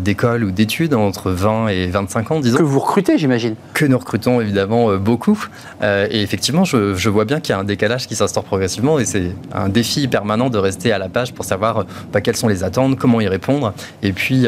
d'école 0.00 0.44
ou 0.44 0.50
d'études 0.50 0.94
entre 0.94 1.30
20 1.30 1.68
et 1.68 1.86
25 1.86 2.30
ans, 2.30 2.40
disons. 2.40 2.58
Que 2.58 2.62
vous 2.62 2.80
recrutez, 2.80 3.18
j'imagine. 3.18 3.54
Que 3.74 3.84
nous 3.84 3.98
recrutons 3.98 4.40
évidemment 4.40 4.96
beaucoup. 4.96 5.46
et 5.82 6.22
effectivement, 6.22 6.64
je, 6.64 7.08
vois 7.08 7.24
bien 7.24 7.40
qu'il 7.40 7.54
y 7.54 7.56
a 7.56 7.58
un 7.58 7.64
décalage 7.64 8.06
qui 8.06 8.16
s'instaure 8.16 8.44
progressivement 8.44 8.98
et 8.98 9.04
c'est 9.04 9.34
un 9.54 9.68
défi 9.68 10.08
permanent 10.08 10.50
de 10.50 10.58
rester 10.58 10.92
à 10.92 10.98
la 10.98 11.08
page 11.08 11.32
pour 11.32 11.44
savoir 11.44 11.84
bah, 12.12 12.20
quelles 12.20 12.36
sont 12.36 12.48
les 12.48 12.64
attentes, 12.64 12.98
comment 12.98 13.20
y 13.20 13.28
répondre. 13.28 13.72
Et 14.02 14.12
puis. 14.12 14.46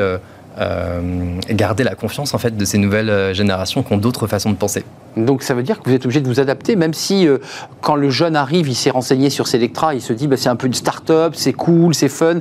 garder 1.50 1.82
la 1.82 1.94
confiance 1.94 2.32
en 2.34 2.38
fait 2.38 2.56
de 2.56 2.64
ces 2.64 2.78
nouvelles 2.78 3.34
générations 3.34 3.82
qui 3.82 3.92
ont 3.92 3.98
d'autres 3.98 4.26
façons 4.26 4.50
de 4.50 4.56
penser. 4.56 4.84
Donc 5.16 5.42
ça 5.42 5.54
veut 5.54 5.62
dire 5.62 5.80
que 5.80 5.88
vous 5.88 5.94
êtes 5.94 6.04
obligé 6.04 6.20
de 6.20 6.26
vous 6.26 6.40
adapter, 6.40 6.76
même 6.76 6.94
si 6.94 7.26
euh, 7.26 7.38
quand 7.80 7.94
le 7.94 8.10
jeune 8.10 8.36
arrive, 8.36 8.68
il 8.68 8.74
s'est 8.74 8.90
renseigné 8.90 9.30
sur 9.30 9.46
Selectra, 9.46 9.94
il 9.94 10.00
se 10.00 10.12
dit 10.12 10.26
bah, 10.26 10.36
c'est 10.36 10.48
un 10.48 10.56
peu 10.56 10.66
une 10.66 10.74
start-up, 10.74 11.34
c'est 11.36 11.52
cool, 11.52 11.94
c'est 11.94 12.08
fun, 12.08 12.40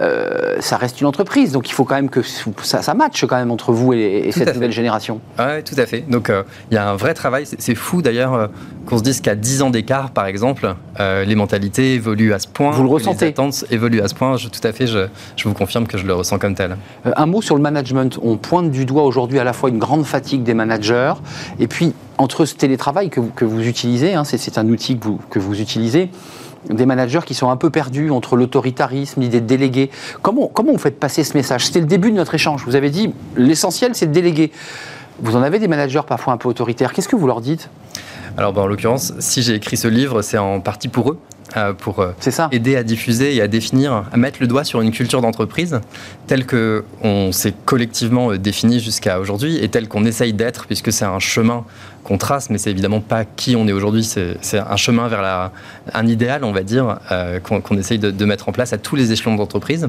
euh, 0.00 0.56
ça 0.60 0.76
reste 0.76 1.00
une 1.00 1.06
entreprise. 1.06 1.52
Donc 1.52 1.68
il 1.70 1.72
faut 1.72 1.84
quand 1.84 1.94
même 1.94 2.10
que 2.10 2.20
ça, 2.22 2.82
ça 2.82 2.94
matche 2.94 3.24
quand 3.24 3.36
même 3.36 3.50
entre 3.50 3.72
vous 3.72 3.92
et, 3.92 4.30
cette 4.32 4.54
nouvelle 4.54 4.72
génération. 4.72 5.20
Oui, 5.38 5.62
tout 5.64 5.74
à 5.78 5.86
fait. 5.86 6.00
Donc 6.08 6.30
euh, 6.30 6.42
il 6.70 6.74
y 6.74 6.78
a 6.78 6.90
un 6.90 6.96
vrai 6.96 7.14
travail. 7.14 7.44
C'est 7.46 7.74
fou 7.74 8.02
d'ailleurs 8.02 8.50
qu'on 8.86 8.98
se 8.98 9.02
dise 9.02 9.20
qu'à 9.20 9.34
10 9.34 9.62
ans 9.62 9.70
d'écart, 9.70 10.10
par 10.10 10.26
exemple, 10.26 10.74
les 10.98 11.34
mentalités 11.34 11.94
évoluent 11.94 12.32
à 12.32 12.38
ce 12.38 12.48
point. 12.48 12.70
Vous 12.70 12.82
le 12.82 12.88
ressentez 12.88 13.26
Les 13.26 13.30
attentes 13.30 13.64
évoluent 13.70 14.02
à 14.02 14.08
ce 14.08 14.14
point. 14.14 14.36
Je, 14.36 14.48
tout 14.48 14.60
à 14.62 14.72
fait, 14.72 14.86
je, 14.86 15.06
je, 15.36 15.48
vous 15.48 15.54
confirme 15.54 15.86
que 15.86 15.98
je 15.98 16.06
le 16.06 16.14
ressens 16.14 16.38
comme 16.38 16.54
tel. 16.54 16.76
un 17.04 17.26
mot 17.26 17.40
sur 17.40 17.56
le 17.56 17.62
management. 17.62 18.18
On 18.22 18.36
pointe 18.36 18.70
du 18.70 18.84
doigt 18.84 19.04
aujourd'hui 19.04 19.38
à 19.38 19.44
la 19.44 19.52
fois 19.52 19.70
une 19.70 19.78
grande 19.78 20.04
fatigue 20.04 20.42
des 20.42 20.54
managers 20.54 21.14
et 21.58 21.66
puis 21.66 21.94
entre 22.20 22.44
ce 22.44 22.54
télétravail 22.54 23.08
que 23.08 23.18
vous, 23.18 23.30
que 23.34 23.44
vous 23.44 23.66
utilisez, 23.66 24.14
hein, 24.14 24.24
c'est 24.24 24.58
un 24.58 24.68
outil 24.68 24.98
que 24.98 25.04
vous, 25.04 25.18
que 25.30 25.38
vous 25.38 25.60
utilisez, 25.60 26.10
des 26.68 26.84
managers 26.84 27.20
qui 27.24 27.32
sont 27.32 27.48
un 27.48 27.56
peu 27.56 27.70
perdus 27.70 28.10
entre 28.10 28.36
l'autoritarisme, 28.36 29.22
l'idée 29.22 29.40
de 29.40 29.46
déléguer. 29.46 29.90
Comment, 30.20 30.46
comment 30.46 30.72
vous 30.72 30.78
faites 30.78 31.00
passer 31.00 31.24
ce 31.24 31.34
message? 31.34 31.66
C'était 31.66 31.80
le 31.80 31.86
début 31.86 32.10
de 32.10 32.16
notre 32.16 32.34
échange. 32.34 32.62
Vous 32.66 32.76
avez 32.76 32.90
dit 32.90 33.14
l'essentiel, 33.36 33.94
c'est 33.94 34.06
de 34.06 34.12
déléguer. 34.12 34.52
Vous 35.20 35.36
en 35.36 35.42
avez 35.42 35.58
des 35.58 35.68
managers 35.68 36.02
parfois 36.06 36.34
un 36.34 36.36
peu 36.36 36.48
autoritaires. 36.48 36.92
Qu'est-ce 36.92 37.08
que 37.08 37.16
vous 37.16 37.26
leur 37.26 37.40
dites? 37.40 37.70
Alors, 38.36 38.52
ben, 38.52 38.62
en 38.62 38.66
l'occurrence, 38.66 39.14
si 39.18 39.42
j'ai 39.42 39.54
écrit 39.54 39.78
ce 39.78 39.88
livre, 39.88 40.20
c'est 40.20 40.38
en 40.38 40.60
partie 40.60 40.88
pour 40.88 41.10
eux. 41.10 41.18
Euh, 41.56 41.72
pour 41.72 41.98
euh, 41.98 42.12
aider 42.52 42.76
à 42.76 42.84
diffuser 42.84 43.34
et 43.34 43.42
à 43.42 43.48
définir, 43.48 44.04
à 44.12 44.16
mettre 44.16 44.38
le 44.40 44.46
doigt 44.46 44.62
sur 44.62 44.82
une 44.82 44.92
culture 44.92 45.20
d'entreprise 45.20 45.80
telle 46.28 46.46
que 46.46 46.84
on 47.02 47.32
s'est 47.32 47.54
collectivement 47.64 48.30
euh, 48.30 48.38
défini 48.38 48.78
jusqu'à 48.78 49.18
aujourd'hui 49.18 49.58
et 49.58 49.68
telle 49.68 49.88
qu'on 49.88 50.04
essaye 50.04 50.32
d'être, 50.32 50.66
puisque 50.66 50.92
c'est 50.92 51.04
un 51.04 51.18
chemin 51.18 51.64
qu'on 52.04 52.18
trace, 52.18 52.50
mais 52.50 52.58
c'est 52.58 52.70
évidemment 52.70 53.00
pas 53.00 53.24
qui 53.24 53.56
on 53.56 53.66
est 53.68 53.72
aujourd'hui. 53.72 54.04
C'est 54.04 54.58
un 54.58 54.76
chemin 54.76 55.08
vers 55.08 55.50
un 55.92 56.06
idéal, 56.06 56.44
on 56.44 56.52
va 56.52 56.62
dire, 56.62 56.98
euh, 57.10 57.40
qu'on 57.40 57.76
essaye 57.76 57.98
de, 57.98 58.24
mettre 58.24 58.48
en 58.48 58.52
place 58.52 58.72
à 58.72 58.78
tous 58.78 58.96
les 58.96 59.12
échelons 59.12 59.34
d'entreprise. 59.34 59.88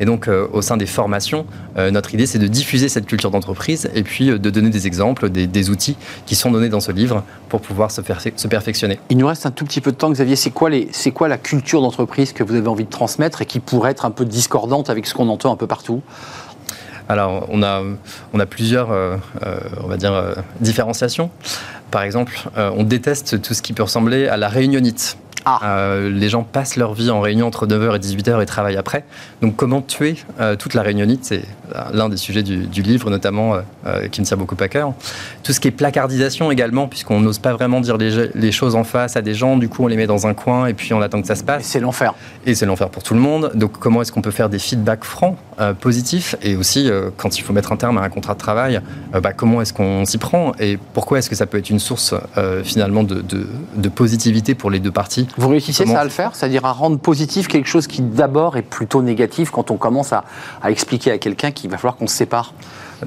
Et 0.00 0.04
donc, 0.04 0.28
euh, 0.28 0.46
au 0.52 0.62
sein 0.62 0.76
des 0.76 0.86
formations, 0.86 1.46
euh, 1.76 1.90
notre 1.90 2.14
idée, 2.14 2.26
c'est 2.26 2.38
de 2.38 2.46
diffuser 2.46 2.88
cette 2.88 3.06
culture 3.06 3.30
d'entreprise 3.30 3.90
et 3.94 4.02
puis 4.02 4.26
de 4.26 4.50
donner 4.50 4.70
des 4.70 4.86
exemples, 4.86 5.30
des, 5.30 5.70
outils 5.70 5.96
qui 6.24 6.34
sont 6.34 6.50
donnés 6.50 6.68
dans 6.68 6.80
ce 6.80 6.92
livre 6.92 7.24
pour 7.48 7.60
pouvoir 7.60 7.90
se, 7.90 8.00
faire, 8.00 8.20
se 8.20 8.48
perfectionner. 8.48 9.00
Il 9.10 9.18
nous 9.18 9.26
reste 9.26 9.44
un 9.44 9.50
tout 9.50 9.64
petit 9.64 9.80
peu 9.80 9.90
de 9.90 9.96
temps, 9.96 10.10
Xavier. 10.10 10.36
C'est 10.36 10.50
quoi, 10.50 10.70
quoi 11.14 11.28
la 11.28 11.38
culture 11.38 11.80
d'entreprise 11.80 12.32
que 12.32 12.42
vous 12.42 12.54
avez 12.54 12.68
envie 12.68 12.84
de 12.84 12.90
transmettre 12.90 13.42
et 13.42 13.46
qui 13.46 13.60
pourrait 13.60 13.90
être 13.90 14.04
un 14.04 14.10
peu 14.10 14.24
discordante 14.24 14.90
avec 14.90 15.06
ce 15.06 15.14
qu'on 15.14 15.28
entend 15.28 15.52
un 15.52 15.56
peu 15.56 15.66
partout? 15.66 16.02
Alors, 17.08 17.46
on 17.48 17.62
a, 17.62 17.82
on 18.34 18.40
a 18.40 18.46
plusieurs, 18.46 18.90
euh, 18.90 19.16
euh, 19.44 19.58
on 19.82 19.88
va 19.88 19.96
dire, 19.96 20.12
euh, 20.12 20.34
différenciations. 20.60 21.30
Par 21.90 22.02
exemple, 22.02 22.38
on 22.54 22.82
déteste 22.82 23.40
tout 23.40 23.54
ce 23.54 23.62
qui 23.62 23.72
peut 23.72 23.82
ressembler 23.82 24.28
à 24.28 24.36
la 24.36 24.48
réunionite. 24.48 25.16
Ah. 25.46 25.94
les 26.02 26.28
gens 26.28 26.42
passent 26.42 26.76
leur 26.76 26.92
vie 26.92 27.08
en 27.08 27.22
réunion 27.22 27.46
entre 27.46 27.66
9h 27.66 27.96
et 27.96 27.98
18h 27.98 28.42
et 28.42 28.44
travaillent 28.44 28.76
après. 28.76 29.04
Donc 29.40 29.56
comment 29.56 29.80
tuer 29.80 30.16
toute 30.58 30.74
la 30.74 30.82
réunionite? 30.82 31.24
C'est 31.24 31.44
l'un 31.94 32.10
des 32.10 32.18
sujets 32.18 32.42
du, 32.42 32.82
livre 32.82 33.08
notamment 33.08 33.54
qui 34.12 34.20
me 34.20 34.26
tient 34.26 34.36
beaucoup 34.36 34.56
à 34.60 34.68
cœur. 34.68 34.92
Tout 35.42 35.54
ce 35.54 35.60
qui 35.60 35.68
est 35.68 35.70
placardisation 35.70 36.50
également, 36.50 36.88
puisqu'on 36.88 37.20
n'ose 37.20 37.38
pas 37.38 37.54
vraiment 37.54 37.80
dire 37.80 37.96
les, 37.96 38.28
les, 38.34 38.52
choses 38.52 38.74
en 38.74 38.84
face 38.84 39.16
à 39.16 39.22
des 39.22 39.32
gens, 39.32 39.56
du 39.56 39.70
coup 39.70 39.84
on 39.84 39.86
les 39.86 39.96
met 39.96 40.06
dans 40.06 40.26
un 40.26 40.34
coin 40.34 40.66
et 40.66 40.74
puis 40.74 40.92
on 40.92 41.00
attend 41.00 41.22
que 41.22 41.28
ça 41.28 41.36
se 41.36 41.44
passe. 41.44 41.64
C'est 41.64 41.80
l'enfer. 41.80 42.12
Et 42.44 42.54
c'est 42.54 42.66
l'enfer 42.66 42.90
pour 42.90 43.02
tout 43.02 43.14
le 43.14 43.20
monde. 43.20 43.52
Donc 43.54 43.78
comment 43.78 44.02
est-ce 44.02 44.12
qu'on 44.12 44.20
peut 44.20 44.32
faire 44.32 44.50
des 44.50 44.58
feedbacks 44.58 45.04
francs? 45.04 45.38
Euh, 45.60 45.74
positif 45.74 46.36
et 46.40 46.54
aussi 46.54 46.88
euh, 46.88 47.10
quand 47.16 47.36
il 47.36 47.42
faut 47.42 47.52
mettre 47.52 47.72
un 47.72 47.76
terme 47.76 47.98
à 47.98 48.02
un 48.02 48.08
contrat 48.08 48.34
de 48.34 48.38
travail, 48.38 48.80
euh, 49.14 49.20
bah, 49.20 49.32
comment 49.32 49.60
est-ce 49.60 49.72
qu'on 49.72 50.04
s'y 50.04 50.18
prend 50.18 50.52
et 50.60 50.78
pourquoi 50.94 51.18
est-ce 51.18 51.28
que 51.28 51.34
ça 51.34 51.46
peut 51.46 51.58
être 51.58 51.70
une 51.70 51.80
source 51.80 52.14
finalement 52.62 53.02
de, 53.02 53.22
de, 53.22 53.88
positivité 53.88 54.54
pour 54.54 54.70
les 54.70 54.78
deux 54.78 54.92
parties? 54.92 55.26
Vous 55.36 55.48
réussissez 55.48 55.84
ça 55.84 56.00
à 56.00 56.04
le 56.04 56.10
faire, 56.10 56.36
c'est-à-dire 56.36 56.64
à 56.64 56.72
rendre 56.72 56.98
positif 56.98 57.48
quelque 57.48 57.66
chose 57.66 57.86
qui 57.86 58.02
d'abord 58.02 58.56
est 58.56 58.62
plutôt 58.62 59.02
négatif 59.02 59.50
quand 59.50 59.70
on 59.70 59.76
commence 59.76 60.12
à, 60.12 60.24
à 60.62 60.70
expliquer 60.70 61.10
à 61.10 61.18
quelqu'un 61.18 61.50
qu'il 61.50 61.70
va 61.70 61.76
falloir 61.76 61.96
qu'on 61.96 62.06
se 62.06 62.14
sépare? 62.14 62.52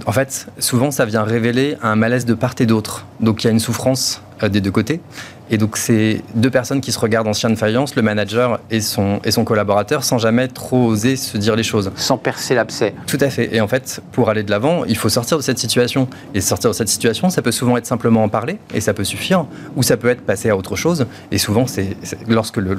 En 0.05 0.11
fait, 0.11 0.47
souvent, 0.57 0.91
ça 0.91 1.05
vient 1.05 1.23
révéler 1.23 1.77
un 1.81 1.95
malaise 1.95 2.25
de 2.25 2.33
part 2.33 2.55
et 2.59 2.65
d'autre. 2.65 3.05
Donc, 3.19 3.43
il 3.43 3.47
y 3.47 3.49
a 3.49 3.53
une 3.53 3.59
souffrance 3.59 4.21
des 4.49 4.61
deux 4.61 4.71
côtés. 4.71 5.01
Et 5.49 5.57
donc, 5.57 5.75
c'est 5.75 6.21
deux 6.33 6.49
personnes 6.49 6.79
qui 6.79 6.93
se 6.93 6.99
regardent 6.99 7.27
en 7.27 7.33
chien 7.33 7.49
de 7.49 7.55
faïence, 7.55 7.95
le 7.95 8.01
manager 8.01 8.61
et 8.71 8.79
son, 8.79 9.19
et 9.25 9.31
son 9.31 9.43
collaborateur, 9.43 10.03
sans 10.05 10.17
jamais 10.17 10.47
trop 10.47 10.87
oser 10.87 11.17
se 11.17 11.37
dire 11.37 11.57
les 11.57 11.63
choses. 11.63 11.91
Sans 11.97 12.17
percer 12.17 12.55
l'abcès. 12.55 12.93
Tout 13.05 13.17
à 13.19 13.29
fait. 13.29 13.53
Et 13.53 13.59
en 13.59 13.67
fait, 13.67 14.01
pour 14.13 14.29
aller 14.29 14.43
de 14.43 14.51
l'avant, 14.51 14.85
il 14.85 14.95
faut 14.95 15.09
sortir 15.09 15.37
de 15.37 15.43
cette 15.43 15.59
situation. 15.59 16.07
Et 16.33 16.39
sortir 16.39 16.69
de 16.69 16.75
cette 16.75 16.87
situation, 16.87 17.29
ça 17.29 17.41
peut 17.41 17.51
souvent 17.51 17.75
être 17.75 17.85
simplement 17.85 18.23
en 18.23 18.29
parler, 18.29 18.59
et 18.73 18.79
ça 18.79 18.93
peut 18.93 19.03
suffire, 19.03 19.45
ou 19.75 19.83
ça 19.83 19.97
peut 19.97 20.09
être 20.09 20.21
passer 20.21 20.49
à 20.49 20.55
autre 20.55 20.77
chose. 20.77 21.05
Et 21.31 21.37
souvent, 21.37 21.67
c'est 21.67 21.97
lorsque 22.29 22.57
le, 22.57 22.75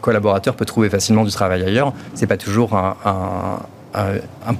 collaborateur 0.00 0.56
peut 0.56 0.64
trouver 0.64 0.90
facilement 0.90 1.24
du 1.24 1.30
travail 1.30 1.62
ailleurs, 1.62 1.92
c'est 2.14 2.26
pas 2.26 2.36
toujours 2.36 2.74
un, 2.74 2.96
un 3.04 3.58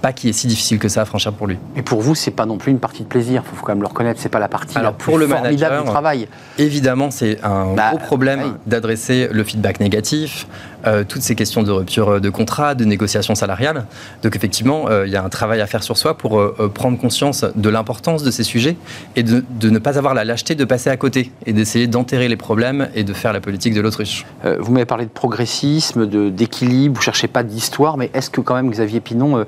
pas 0.00 0.12
qui 0.12 0.28
est 0.28 0.32
si 0.32 0.46
difficile 0.46 0.78
que 0.78 0.88
ça 0.88 1.02
à 1.02 1.04
franchir 1.04 1.32
pour 1.32 1.46
lui. 1.46 1.58
Et 1.76 1.82
pour 1.82 2.00
vous, 2.00 2.14
c'est 2.14 2.30
pas 2.30 2.46
non 2.46 2.58
plus 2.58 2.72
une 2.72 2.78
partie 2.78 3.02
de 3.02 3.08
plaisir. 3.08 3.42
Il 3.52 3.56
faut 3.56 3.64
quand 3.64 3.72
même 3.72 3.82
le 3.82 3.88
reconnaître. 3.88 4.20
C'est 4.20 4.28
pas 4.28 4.38
la 4.38 4.48
partie 4.48 4.78
la 4.78 4.92
plus 4.92 5.04
pour 5.04 5.18
le 5.18 5.26
formidable 5.26 5.60
manager, 5.60 5.84
du 5.84 5.90
travail. 5.90 6.28
Évidemment, 6.58 7.10
c'est 7.10 7.42
un 7.44 7.74
bah, 7.74 7.90
gros 7.90 7.98
problème 7.98 8.56
d'adresser 8.66 9.28
le 9.30 9.44
feedback 9.44 9.80
négatif, 9.80 10.46
euh, 10.86 11.04
toutes 11.06 11.22
ces 11.22 11.34
questions 11.34 11.62
de 11.62 11.70
rupture 11.70 12.20
de 12.20 12.30
contrat, 12.30 12.74
de 12.74 12.84
négociation 12.84 13.34
salariale. 13.34 13.86
Donc 14.22 14.36
effectivement, 14.36 14.88
euh, 14.88 15.06
il 15.06 15.12
y 15.12 15.16
a 15.16 15.24
un 15.24 15.28
travail 15.28 15.60
à 15.60 15.66
faire 15.66 15.82
sur 15.82 15.96
soi 15.96 16.16
pour 16.16 16.38
euh, 16.38 16.70
prendre 16.72 16.98
conscience 16.98 17.44
de 17.54 17.68
l'importance 17.68 18.22
de 18.22 18.30
ces 18.30 18.44
sujets 18.44 18.76
et 19.16 19.22
de, 19.22 19.44
de, 19.48 19.70
ne 19.70 19.78
pas 19.78 19.98
avoir 19.98 20.14
la 20.14 20.24
lâcheté 20.24 20.54
de 20.54 20.64
passer 20.64 20.90
à 20.90 20.96
côté 20.96 21.32
et 21.46 21.52
d'essayer 21.52 21.86
d'enterrer 21.86 22.28
les 22.28 22.36
problèmes 22.36 22.88
et 22.94 23.04
de 23.04 23.12
faire 23.12 23.32
la 23.32 23.40
politique 23.40 23.74
de 23.74 23.80
l'autruche. 23.80 24.24
vous 24.58 24.72
m'avez 24.72 24.86
parlé 24.86 25.04
de 25.04 25.10
progressisme, 25.10 26.06
d'équilibre. 26.30 26.96
Vous 26.96 27.02
cherchez 27.02 27.28
pas 27.28 27.42
d'histoire, 27.42 27.96
mais 27.96 28.10
est-ce 28.14 28.30
que 28.30 28.40
quand 28.40 28.54
même 28.54 28.70
Xavier 28.70 29.00
Pinon 29.00 29.38
euh, 29.38 29.44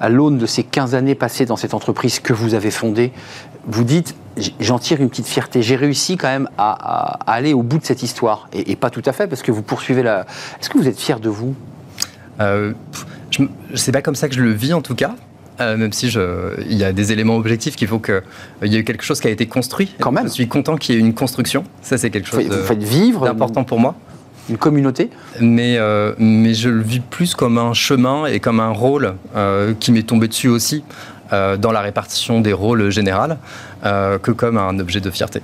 à 0.00 0.08
l'aune 0.08 0.38
de 0.38 0.46
ces 0.46 0.62
15 0.62 0.94
années 0.94 1.14
passées 1.14 1.46
dans 1.46 1.56
cette 1.56 1.74
entreprise 1.74 2.20
que 2.20 2.32
vous 2.32 2.54
avez 2.54 2.70
fondée, 2.70 3.12
vous 3.66 3.84
dites, 3.84 4.14
j'en 4.60 4.78
tire 4.78 5.00
une 5.00 5.08
petite 5.08 5.26
fierté. 5.26 5.62
J'ai 5.62 5.76
réussi 5.76 6.16
quand 6.16 6.28
même 6.28 6.48
à, 6.58 7.18
aller 7.26 7.52
au 7.52 7.62
bout 7.62 7.78
de 7.78 7.84
cette 7.84 8.02
histoire. 8.02 8.48
Et, 8.52 8.76
pas 8.76 8.90
tout 8.90 9.02
à 9.04 9.12
fait, 9.12 9.26
parce 9.26 9.42
que 9.42 9.52
vous 9.52 9.62
poursuivez 9.62 10.02
la... 10.02 10.26
Est-ce 10.60 10.68
que 10.70 10.78
vous 10.78 10.88
êtes 10.88 10.98
fier 10.98 11.20
de 11.20 11.28
vous? 11.28 11.54
Euh, 12.40 12.72
Je 13.30 13.76
sais 13.76 13.92
pas 13.92 14.02
comme 14.02 14.14
ça 14.14 14.28
que 14.28 14.34
je 14.34 14.42
le 14.42 14.52
vis 14.52 14.72
en 14.72 14.82
tout 14.82 14.94
cas. 14.94 15.14
Euh, 15.60 15.76
même 15.76 15.92
si 15.92 16.06
il 16.08 16.76
y 16.76 16.82
a 16.82 16.92
des 16.92 17.12
éléments 17.12 17.36
objectifs 17.36 17.76
qu'il 17.76 17.86
faut 17.86 17.98
qu'il 17.98 18.22
y 18.62 18.76
ait 18.76 18.84
quelque 18.84 19.04
chose 19.04 19.20
qui 19.20 19.28
a 19.28 19.30
été 19.30 19.46
construit. 19.46 19.94
Quand 20.00 20.10
même. 20.10 20.24
Je 20.24 20.32
suis 20.32 20.48
content 20.48 20.76
qu'il 20.76 20.94
y 20.94 20.98
ait 20.98 21.00
une 21.00 21.14
construction. 21.14 21.64
Ça, 21.82 21.98
c'est 21.98 22.10
quelque 22.10 22.26
chose 22.26 22.44
vous 22.46 22.64
faites 22.64 22.82
vivre 22.82 23.24
d'important 23.24 23.64
pour 23.64 23.78
moi 23.78 23.94
une 24.48 24.56
communauté 24.56 25.10
mais, 25.40 25.76
euh, 25.78 26.14
mais 26.18 26.54
je 26.54 26.68
le 26.68 26.82
vis 26.82 27.00
plus 27.00 27.34
comme 27.34 27.58
un 27.58 27.74
chemin 27.74 28.26
et 28.26 28.40
comme 28.40 28.60
un 28.60 28.70
rôle 28.70 29.14
euh, 29.36 29.74
qui 29.78 29.92
m'est 29.92 30.02
tombé 30.02 30.28
dessus 30.28 30.48
aussi 30.48 30.82
euh, 30.82 31.21
dans 31.32 31.72
la 31.72 31.80
répartition 31.80 32.40
des 32.40 32.52
rôles 32.52 32.90
généraux 32.90 33.34
que 33.82 34.30
comme 34.30 34.58
un 34.58 34.78
objet 34.78 35.00
de 35.00 35.10
fierté. 35.10 35.42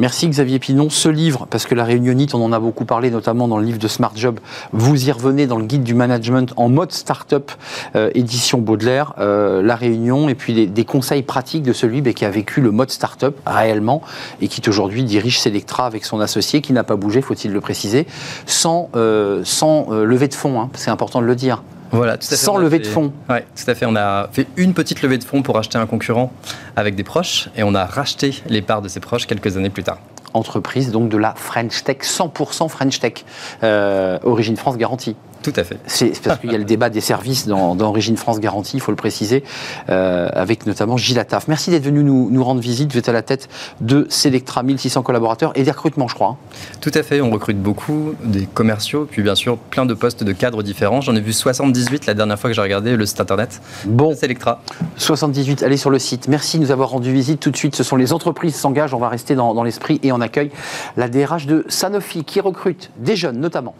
Merci 0.00 0.28
Xavier 0.28 0.58
Pinon. 0.58 0.88
Ce 0.88 1.10
livre, 1.10 1.46
parce 1.50 1.66
que 1.66 1.74
la 1.74 1.84
réunionite, 1.84 2.34
on 2.34 2.42
en 2.42 2.52
a 2.52 2.58
beaucoup 2.58 2.86
parlé, 2.86 3.10
notamment 3.10 3.48
dans 3.48 3.58
le 3.58 3.64
livre 3.66 3.78
de 3.78 3.86
Smart 3.86 4.12
Job, 4.14 4.40
vous 4.72 5.08
y 5.08 5.12
revenez 5.12 5.46
dans 5.46 5.58
le 5.58 5.66
guide 5.66 5.82
du 5.82 5.94
management 5.94 6.54
en 6.56 6.70
mode 6.70 6.90
start-up, 6.90 7.50
euh, 7.96 8.10
édition 8.14 8.58
Baudelaire, 8.58 9.12
euh, 9.18 9.62
la 9.62 9.76
réunion, 9.76 10.30
et 10.30 10.34
puis 10.34 10.68
des, 10.68 10.84
conseils 10.86 11.22
pratiques 11.22 11.64
de 11.64 11.74
celui 11.74 12.02
qui 12.14 12.24
a 12.24 12.30
vécu 12.30 12.62
le 12.62 12.70
mode 12.70 12.90
start-up 12.90 13.36
réellement, 13.44 14.00
et 14.40 14.48
qui 14.48 14.66
aujourd'hui 14.70 15.02
dirige 15.02 15.38
Selectra 15.38 15.84
avec 15.84 16.06
son 16.06 16.20
associé, 16.20 16.62
qui 16.62 16.72
n'a 16.72 16.82
pas 16.82 16.96
bougé, 16.96 17.20
faut-il 17.20 17.52
le 17.52 17.60
préciser, 17.60 18.06
sans, 18.46 18.88
euh, 18.96 19.42
sans 19.44 19.90
levée 19.90 20.28
de 20.28 20.34
fonds, 20.34 20.62
hein. 20.62 20.70
c'est 20.74 20.90
important 20.90 21.20
de 21.20 21.26
le 21.26 21.36
dire. 21.36 21.62
Voilà, 21.90 22.16
tout 22.16 22.26
à 22.26 22.30
fait. 22.30 22.36
Sans 22.36 22.56
levée 22.56 22.78
de 22.78 22.86
fonds. 22.86 23.12
Oui, 23.28 23.38
tout 23.56 23.70
à 23.70 23.74
fait. 23.74 23.86
On 23.86 23.96
a 23.96 24.28
fait 24.32 24.46
une 24.56 24.74
petite 24.74 25.02
levée 25.02 25.18
de 25.18 25.24
fonds 25.24 25.42
pour 25.42 25.58
acheter 25.58 25.78
un 25.78 25.86
concurrent 25.86 26.32
avec 26.76 26.94
des 26.94 27.04
proches 27.04 27.48
et 27.56 27.62
on 27.62 27.74
a 27.74 27.84
racheté 27.84 28.42
les 28.46 28.62
parts 28.62 28.82
de 28.82 28.88
ses 28.88 29.00
proches 29.00 29.26
quelques 29.26 29.56
années 29.56 29.70
plus 29.70 29.82
tard 29.82 29.98
entreprise 30.34 30.92
donc 30.92 31.08
de 31.08 31.16
la 31.16 31.34
French 31.34 31.82
Tech, 31.82 31.98
100% 32.02 32.68
French 32.68 33.00
Tech, 33.00 33.24
euh, 33.62 34.18
Origine 34.22 34.56
France 34.56 34.76
garantie. 34.76 35.16
Tout 35.42 35.52
à 35.56 35.64
fait. 35.64 35.78
C'est 35.86 36.20
parce 36.22 36.38
qu'il 36.38 36.52
y 36.52 36.54
a 36.54 36.58
le 36.58 36.64
débat 36.64 36.90
des 36.90 37.00
services 37.00 37.46
dans, 37.46 37.78
Origine 37.80 38.16
France 38.16 38.40
Garantie, 38.40 38.76
il 38.76 38.80
faut 38.80 38.92
le 38.92 38.96
préciser, 38.96 39.42
euh, 39.88 40.28
avec 40.32 40.66
notamment 40.66 40.96
Gilles 40.96 41.18
Attaf. 41.18 41.48
Merci 41.48 41.70
d'être 41.70 41.84
venu 41.84 42.02
nous, 42.04 42.30
nous, 42.30 42.44
rendre 42.44 42.60
visite. 42.60 42.92
Vous 42.92 42.98
êtes 42.98 43.08
à 43.08 43.12
la 43.12 43.22
tête 43.22 43.48
de 43.80 44.06
Selectra, 44.10 44.62
1600 44.62 45.02
collaborateurs 45.02 45.52
et 45.54 45.62
des 45.62 45.70
recrutements, 45.70 46.08
je 46.08 46.14
crois. 46.14 46.28
Hein. 46.28 46.36
Tout 46.80 46.90
à 46.94 47.02
fait. 47.02 47.20
On 47.20 47.30
recrute 47.30 47.60
beaucoup, 47.60 48.14
des 48.22 48.46
commerciaux, 48.46 49.08
puis 49.10 49.22
bien 49.22 49.34
sûr 49.34 49.56
plein 49.56 49.86
de 49.86 49.94
postes 49.94 50.24
de 50.24 50.32
cadres 50.32 50.62
différents. 50.62 51.00
J'en 51.00 51.16
ai 51.16 51.20
vu 51.20 51.32
78 51.32 52.06
la 52.06 52.14
dernière 52.14 52.38
fois 52.38 52.50
que 52.50 52.54
j'ai 52.54 52.62
regardé 52.62 52.96
le 52.96 53.06
site 53.06 53.20
internet. 53.20 53.60
Bon. 53.86 54.14
Selectra. 54.14 54.62
78, 54.96 55.62
allez 55.62 55.76
sur 55.78 55.90
le 55.90 55.98
site. 55.98 56.28
Merci 56.28 56.58
de 56.58 56.64
nous 56.64 56.70
avoir 56.70 56.90
rendu 56.90 57.12
visite. 57.12 57.40
Tout 57.40 57.50
de 57.50 57.56
suite, 57.56 57.74
ce 57.74 57.82
sont 57.82 57.96
les 57.96 58.12
entreprises 58.12 58.54
qui 58.54 58.60
s'engagent. 58.60 58.94
On 58.94 58.98
va 58.98 59.08
rester 59.08 59.34
dans, 59.34 59.54
dans 59.54 59.62
l'esprit 59.62 60.00
et 60.02 60.12
on 60.12 60.20
accueille 60.20 60.50
la 60.96 61.08
DRH 61.08 61.46
de 61.46 61.64
Sanofi 61.68 62.24
qui 62.24 62.40
recrute 62.40 62.90
des 62.98 63.16
jeunes 63.16 63.38
notamment. 63.40 63.74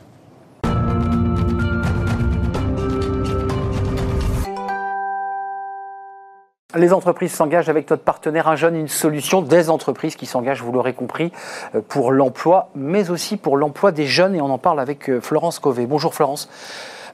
Les 6.76 6.92
entreprises 6.92 7.32
s'engagent 7.32 7.68
avec 7.68 7.90
notre 7.90 8.04
partenaire 8.04 8.46
Un 8.46 8.54
Jeune, 8.54 8.76
une 8.76 8.86
solution 8.86 9.42
des 9.42 9.70
entreprises 9.70 10.14
qui 10.14 10.26
s'engagent, 10.26 10.62
vous 10.62 10.70
l'aurez 10.70 10.92
compris, 10.92 11.32
euh, 11.74 11.80
pour 11.86 12.12
l'emploi, 12.12 12.68
mais 12.76 13.10
aussi 13.10 13.36
pour 13.36 13.56
l'emploi 13.56 13.90
des 13.90 14.06
jeunes. 14.06 14.36
Et 14.36 14.40
on 14.40 14.50
en 14.50 14.58
parle 14.58 14.78
avec 14.78 15.10
euh, 15.10 15.20
Florence 15.20 15.58
Cové. 15.58 15.86
Bonjour 15.86 16.14
Florence. 16.14 16.48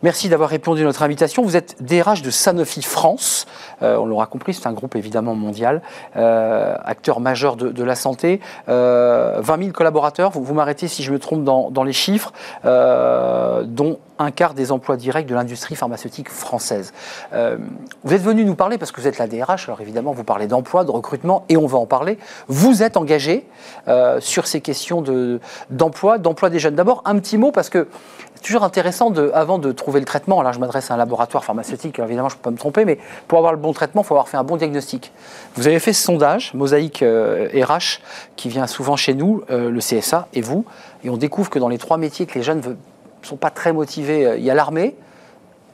Merci 0.02 0.28
d'avoir 0.28 0.50
répondu 0.50 0.82
à 0.82 0.84
notre 0.84 1.02
invitation. 1.02 1.42
Vous 1.42 1.56
êtes 1.56 1.82
DRH 1.82 2.20
de 2.20 2.28
Sanofi 2.28 2.82
France. 2.82 3.46
Euh, 3.80 3.96
on 3.96 4.04
l'aura 4.04 4.26
compris, 4.26 4.52
c'est 4.52 4.66
un 4.66 4.74
groupe 4.74 4.94
évidemment 4.94 5.34
mondial, 5.34 5.80
acteur 6.14 7.20
majeur 7.20 7.56
de, 7.56 7.82
la 7.82 7.94
santé. 7.94 8.40
20 8.66 9.42
000 9.42 9.70
collaborateurs, 9.72 10.30
vous, 10.32 10.44
vous 10.44 10.52
m'arrêtez 10.52 10.86
si 10.86 11.02
je 11.02 11.10
me 11.10 11.18
trompe 11.18 11.44
dans, 11.44 11.70
dans 11.70 11.82
les 11.82 11.94
chiffres, 11.94 12.34
dont 12.62 13.98
un 14.18 14.30
quart 14.30 14.54
des 14.54 14.72
emplois 14.72 14.96
directs 14.96 15.26
de 15.26 15.34
l'industrie 15.34 15.76
pharmaceutique 15.76 16.30
française. 16.30 16.92
Euh, 17.32 17.58
vous 18.04 18.14
êtes 18.14 18.22
venu 18.22 18.44
nous 18.44 18.54
parler, 18.54 18.78
parce 18.78 18.92
que 18.92 19.00
vous 19.00 19.06
êtes 19.06 19.18
la 19.18 19.26
DRH, 19.26 19.68
alors 19.68 19.80
évidemment 19.80 20.12
vous 20.12 20.24
parlez 20.24 20.46
d'emploi, 20.46 20.84
de 20.84 20.90
recrutement, 20.90 21.44
et 21.48 21.56
on 21.56 21.66
va 21.66 21.78
en 21.78 21.86
parler. 21.86 22.18
Vous 22.48 22.82
êtes 22.82 22.96
engagé 22.96 23.46
euh, 23.88 24.20
sur 24.20 24.46
ces 24.46 24.60
questions 24.60 25.02
d'emploi, 25.70 26.18
d'emploi 26.18 26.50
des 26.50 26.58
jeunes. 26.58 26.74
D'abord, 26.74 27.02
un 27.04 27.18
petit 27.18 27.38
mot, 27.38 27.52
parce 27.52 27.68
que 27.68 27.88
c'est 28.34 28.42
toujours 28.42 28.64
intéressant, 28.64 29.10
de, 29.10 29.30
avant 29.34 29.58
de 29.58 29.72
trouver 29.72 30.00
le 30.00 30.06
traitement, 30.06 30.42
là 30.42 30.52
je 30.52 30.58
m'adresse 30.58 30.90
à 30.90 30.94
un 30.94 30.98
laboratoire 30.98 31.44
pharmaceutique, 31.44 31.98
évidemment 31.98 32.28
je 32.28 32.34
ne 32.34 32.38
peux 32.38 32.44
pas 32.44 32.50
me 32.50 32.58
tromper, 32.58 32.84
mais 32.84 32.98
pour 33.28 33.38
avoir 33.38 33.52
le 33.52 33.58
bon 33.58 33.72
traitement, 33.72 34.02
il 34.02 34.04
faut 34.04 34.14
avoir 34.14 34.28
fait 34.28 34.36
un 34.36 34.44
bon 34.44 34.56
diagnostic. 34.56 35.12
Vous 35.54 35.66
avez 35.66 35.78
fait 35.78 35.92
ce 35.92 36.02
sondage, 36.02 36.52
Mosaïque 36.54 36.98
RH, 36.98 37.02
euh, 37.04 37.76
qui 38.36 38.48
vient 38.48 38.66
souvent 38.66 38.96
chez 38.96 39.14
nous, 39.14 39.42
le 39.48 39.78
CSA 39.80 40.28
et 40.34 40.40
vous, 40.40 40.64
et 41.04 41.10
on 41.10 41.16
découvre 41.16 41.50
que 41.50 41.58
dans 41.58 41.68
les 41.68 41.78
trois 41.78 41.96
métiers 41.98 42.26
que 42.26 42.34
les 42.34 42.42
jeunes 42.42 42.60
veulent 42.60 42.76
sont 43.22 43.36
pas 43.36 43.50
très 43.50 43.72
motivés. 43.72 44.34
Il 44.38 44.44
y 44.44 44.50
a 44.50 44.54
l'armée 44.54 44.96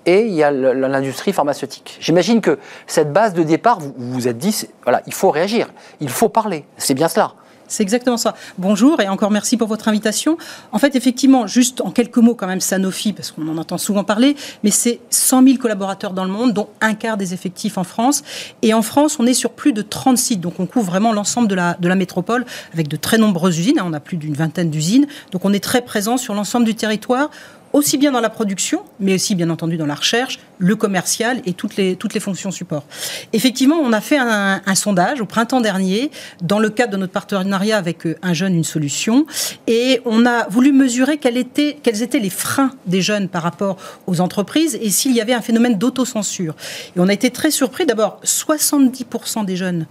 et 0.07 0.23
il 0.27 0.33
y 0.33 0.43
a 0.43 0.51
l'industrie 0.51 1.33
pharmaceutique. 1.33 1.97
J'imagine 2.01 2.41
que 2.41 2.59
cette 2.87 3.13
base 3.13 3.35
de 3.35 3.43
départ, 3.43 3.81
vous 3.81 3.95
vous 3.97 4.29
êtes 4.29 4.39
dit, 4.39 4.67
voilà, 4.83 5.03
il 5.07 5.15
faut 5.15 5.31
réagir, 5.31 5.69
il 6.01 6.11
faut 6.11 6.29
parler. 6.29 6.65
C'est 6.77 6.95
bien 6.95 7.09
cela. 7.09 7.35
C'est 7.73 7.83
exactement 7.83 8.19
ça. 8.19 8.35
Bonjour 8.59 9.01
et 9.01 9.09
encore 9.09 9.31
merci 9.31 9.57
pour 9.57 9.67
votre 9.67 9.89
invitation. 9.89 10.37
En 10.73 10.79
fait, 10.79 10.95
effectivement, 10.95 11.47
juste 11.47 11.81
en 11.81 11.91
quelques 11.91 12.19
mots 12.19 12.35
quand 12.35 12.47
même, 12.47 12.61
Sanofi, 12.61 13.15
parce 13.15 13.31
qu'on 13.31 13.49
en 13.49 13.57
entend 13.57 13.79
souvent 13.79 14.05
parler, 14.05 14.37
mais 14.63 14.71
c'est 14.71 15.01
100 15.09 15.43
000 15.43 15.57
collaborateurs 15.57 16.13
dans 16.13 16.25
le 16.25 16.31
monde, 16.31 16.53
dont 16.53 16.69
un 16.83 16.93
quart 16.93 17.17
des 17.17 17.33
effectifs 17.33 17.79
en 17.79 17.85
France. 17.85 18.25
Et 18.61 18.75
en 18.75 18.83
France, 18.83 19.17
on 19.19 19.27
est 19.27 19.33
sur 19.33 19.53
plus 19.53 19.73
de 19.73 19.81
30 19.81 20.19
sites, 20.19 20.41
donc 20.43 20.61
on 20.61 20.67
couvre 20.67 20.85
vraiment 20.85 21.15
l'ensemble 21.15 21.49
de 21.49 21.55
la, 21.55 21.75
de 21.81 21.89
la 21.89 21.95
métropole, 21.95 22.45
avec 22.75 22.89
de 22.89 22.97
très 22.97 23.17
nombreuses 23.17 23.59
usines. 23.59 23.81
On 23.83 23.95
a 23.95 24.01
plus 24.01 24.19
d'une 24.19 24.35
vingtaine 24.35 24.69
d'usines, 24.69 25.07
donc 25.31 25.47
on 25.47 25.53
est 25.55 25.65
très 25.65 25.81
présent 25.81 26.19
sur 26.19 26.35
l'ensemble 26.35 26.67
du 26.67 26.75
territoire 26.75 27.31
aussi 27.73 27.99
bien 27.99 28.13
dans 28.13 28.21
la 28.21 28.31
production, 28.31 28.83
mais 29.01 29.15
aussi 29.15 29.35
bien 29.35 29.51
entendu 29.51 29.77
dans 29.77 29.87
la 29.87 29.95
recherche, 29.95 30.39
le 30.59 30.77
commercial 30.77 31.41
et 31.47 31.53
toutes 31.53 31.77
les, 31.77 31.97
toutes 31.97 32.15
les 32.15 32.21
fonctions 32.21 32.51
support. 32.51 32.85
Effectivement, 33.33 33.77
on 33.77 33.93
a 33.93 34.01
fait 34.01 34.19
un, 34.19 34.61
sondage 34.75 35.21
au 35.21 35.27
printemps 35.27 35.61
dernier 35.61 36.11
dans 36.41 36.59
le 36.59 36.71
cadre 36.71 36.93
de 36.93 36.97
notre 36.97 37.13
partenariat 37.13 37.77
avec 37.77 38.07
euh, 38.07 38.17
Un 38.23 38.33
jeune, 38.33 38.55
une 38.55 38.65
solution, 38.65 39.27
et 39.67 40.01
on 40.05 40.25
a 40.27 40.49
voulu 40.49 40.73
mesurer 40.73 41.19
quels 41.19 41.37
étaient, 41.37 41.77
quels 41.83 42.03
étaient 42.03 42.19
les 42.19 42.31
freins 42.31 42.73
des 42.87 43.03
jeunes 43.03 43.29
par 43.29 43.43
rapport 43.43 43.77
aux 44.07 44.21
entreprises 44.21 44.79
et 44.81 44.91
s'il 44.91 45.13
y 45.13 45.21
avait 45.21 45.35
un 45.35 45.43
phénomène 45.43 45.79
d'autocensure. 45.79 46.55
Et 46.97 47.01
on 47.01 47.09
a 47.09 47.13
été 47.13 47.31
très 47.31 47.51
surpris. 47.51 47.87
D'abord, 47.87 48.21
70% 48.25 49.45
des 49.45 49.57
jeunes 49.57 49.87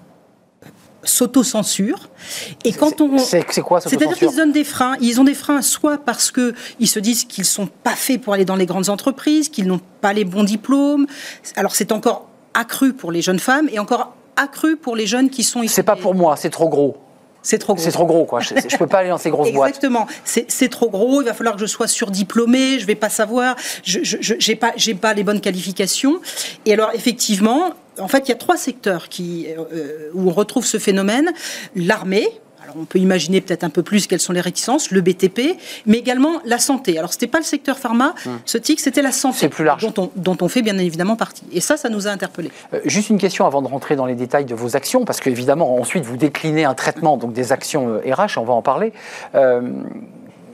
s'auto-censurent. 1.04 2.10
Et 2.64 2.74
quand 2.74 3.02
on. 3.02 3.18
C'est 3.18 3.62
quoi 3.62 3.82
C'est-à-dire 3.82 4.18
qu'ils 4.18 4.36
donnent 4.36 4.52
des 4.52 4.64
freins. 4.64 4.96
Ils 5.02 5.20
ont 5.20 5.24
des 5.24 5.34
freins 5.34 5.62
soit 5.62 5.98
parce 5.98 6.32
qu'ils 6.32 6.88
se 6.88 7.00
disent 7.00 7.26
qu'ils 7.26 7.44
ne 7.44 7.48
sont 7.48 7.68
pas 7.68 7.96
faits 7.96 8.22
pour 8.22 8.34
aller 8.34 8.46
dans 8.46 8.56
les 8.56 8.66
grandes 8.66 8.90
entreprises, 8.90 9.50
qu'ils 9.50 9.68
n'ont 9.68 9.82
pas 10.02 10.14
les 10.14 10.26
bons 10.26 10.44
diplômes. 10.44 11.08
Alors 11.56 11.76
c'est 11.76 11.92
encore 11.92 12.28
accru 12.54 12.94
pour 12.94 13.12
les 13.12 13.22
jeunes 13.22 13.40
femmes 13.40 13.70
et 13.72 13.80
encore 13.80 14.14
accru 14.36 14.78
pour 14.78 14.96
les 14.96 15.08
jeunes 15.08 15.30
qui 15.30 15.44
sont. 15.44 15.62
C'est 15.68 15.84
pas 15.84 15.96
pour 15.96 16.16
moi, 16.16 16.36
c'est 16.36 16.50
trop 16.50 16.70
gros. 16.70 16.98
C'est 17.44 17.58
trop 17.58 17.74
gros. 17.74 17.84
C'est 17.84 17.92
trop 17.92 18.06
gros, 18.06 18.26
quoi. 18.26 18.40
Je 18.40 18.54
ne 18.54 18.78
peux 18.78 18.88
pas 18.88 19.00
aller 19.00 19.10
dans 19.10 19.18
ces 19.18 19.32
grosses 19.32 19.52
boîtes. 19.52 19.70
Exactement. 19.70 20.08
C'est 20.24 20.70
trop 20.70 20.90
gros. 20.90 21.22
Il 21.22 21.26
va 21.26 21.34
falloir 21.34 21.56
que 21.56 21.62
je 21.62 21.66
sois 21.66 21.88
surdiplômé. 21.88 22.78
Je 22.80 22.86
vais 22.86 22.96
pas 22.96 23.10
savoir. 23.10 23.56
Je 23.84 24.00
n'ai 24.48 24.56
pas, 24.56 24.74
pas 25.02 25.14
les 25.14 25.24
bonnes 25.24 25.42
qualifications. 25.42 26.22
Et 26.66 26.74
alors, 26.74 26.92
effectivement, 26.94 27.72
en 28.02 28.08
fait, 28.08 28.28
il 28.28 28.30
y 28.30 28.34
a 28.34 28.38
trois 28.38 28.58
secteurs 28.58 29.10
qui, 29.10 29.48
euh, 29.74 30.10
où 30.14 30.30
on 30.30 30.34
retrouve 30.34 30.66
ce 30.66 30.78
phénomène. 30.78 31.32
L'armée, 31.76 32.28
on 32.76 32.86
peut 32.86 33.00
imaginer 33.00 33.42
peut-être 33.42 33.64
un 33.64 33.70
peu 33.70 33.84
plus 33.84 34.08
quelles 34.08 34.20
sont 34.20 34.34
les 34.34 34.42
réticences, 34.42 34.92
le 34.92 35.02
BTP, 35.02 35.58
mais 35.86 35.98
également 35.98 36.42
la 36.46 36.58
santé. 36.58 36.98
Alors 36.98 37.12
ce 37.12 37.18
n'était 37.18 37.28
pas 37.28 37.40
le 37.40 37.44
secteur 37.44 37.78
pharma, 37.78 38.16
hum. 38.26 38.40
ce 38.46 38.58
tic, 38.58 38.80
c'était 38.80 39.02
la 39.02 39.12
santé, 39.12 39.50
plus 39.50 39.66
large. 39.66 39.82
Dont, 39.82 39.94
on, 39.98 40.12
dont 40.16 40.38
on 40.42 40.48
fait 40.48 40.62
bien 40.62 40.78
évidemment 40.78 41.16
partie. 41.16 41.44
Et 41.52 41.62
ça, 41.62 41.78
ça 41.78 41.90
nous 41.90 42.08
a 42.08 42.12
interpellés. 42.12 42.52
Euh, 42.74 42.80
juste 42.86 43.10
une 43.10 43.18
question 43.18 43.46
avant 43.46 43.62
de 43.62 43.68
rentrer 43.68 43.96
dans 43.96 44.06
les 44.06 44.16
détails 44.16 44.46
de 44.46 44.56
vos 44.56 44.76
actions, 44.76 45.06
parce 45.06 45.20
qu'évidemment 45.20 45.80
ensuite 45.80 46.06
vous 46.06 46.18
déclinez 46.18 46.66
un 46.66 46.74
traitement, 46.74 47.18
donc 47.18 47.34
des 47.34 47.52
actions 47.52 48.00
RH, 48.06 48.38
euh, 48.38 48.42
on 48.42 48.44
va 48.44 48.54
en 48.54 48.62
parler. 48.62 48.94
Euh, 49.36 49.62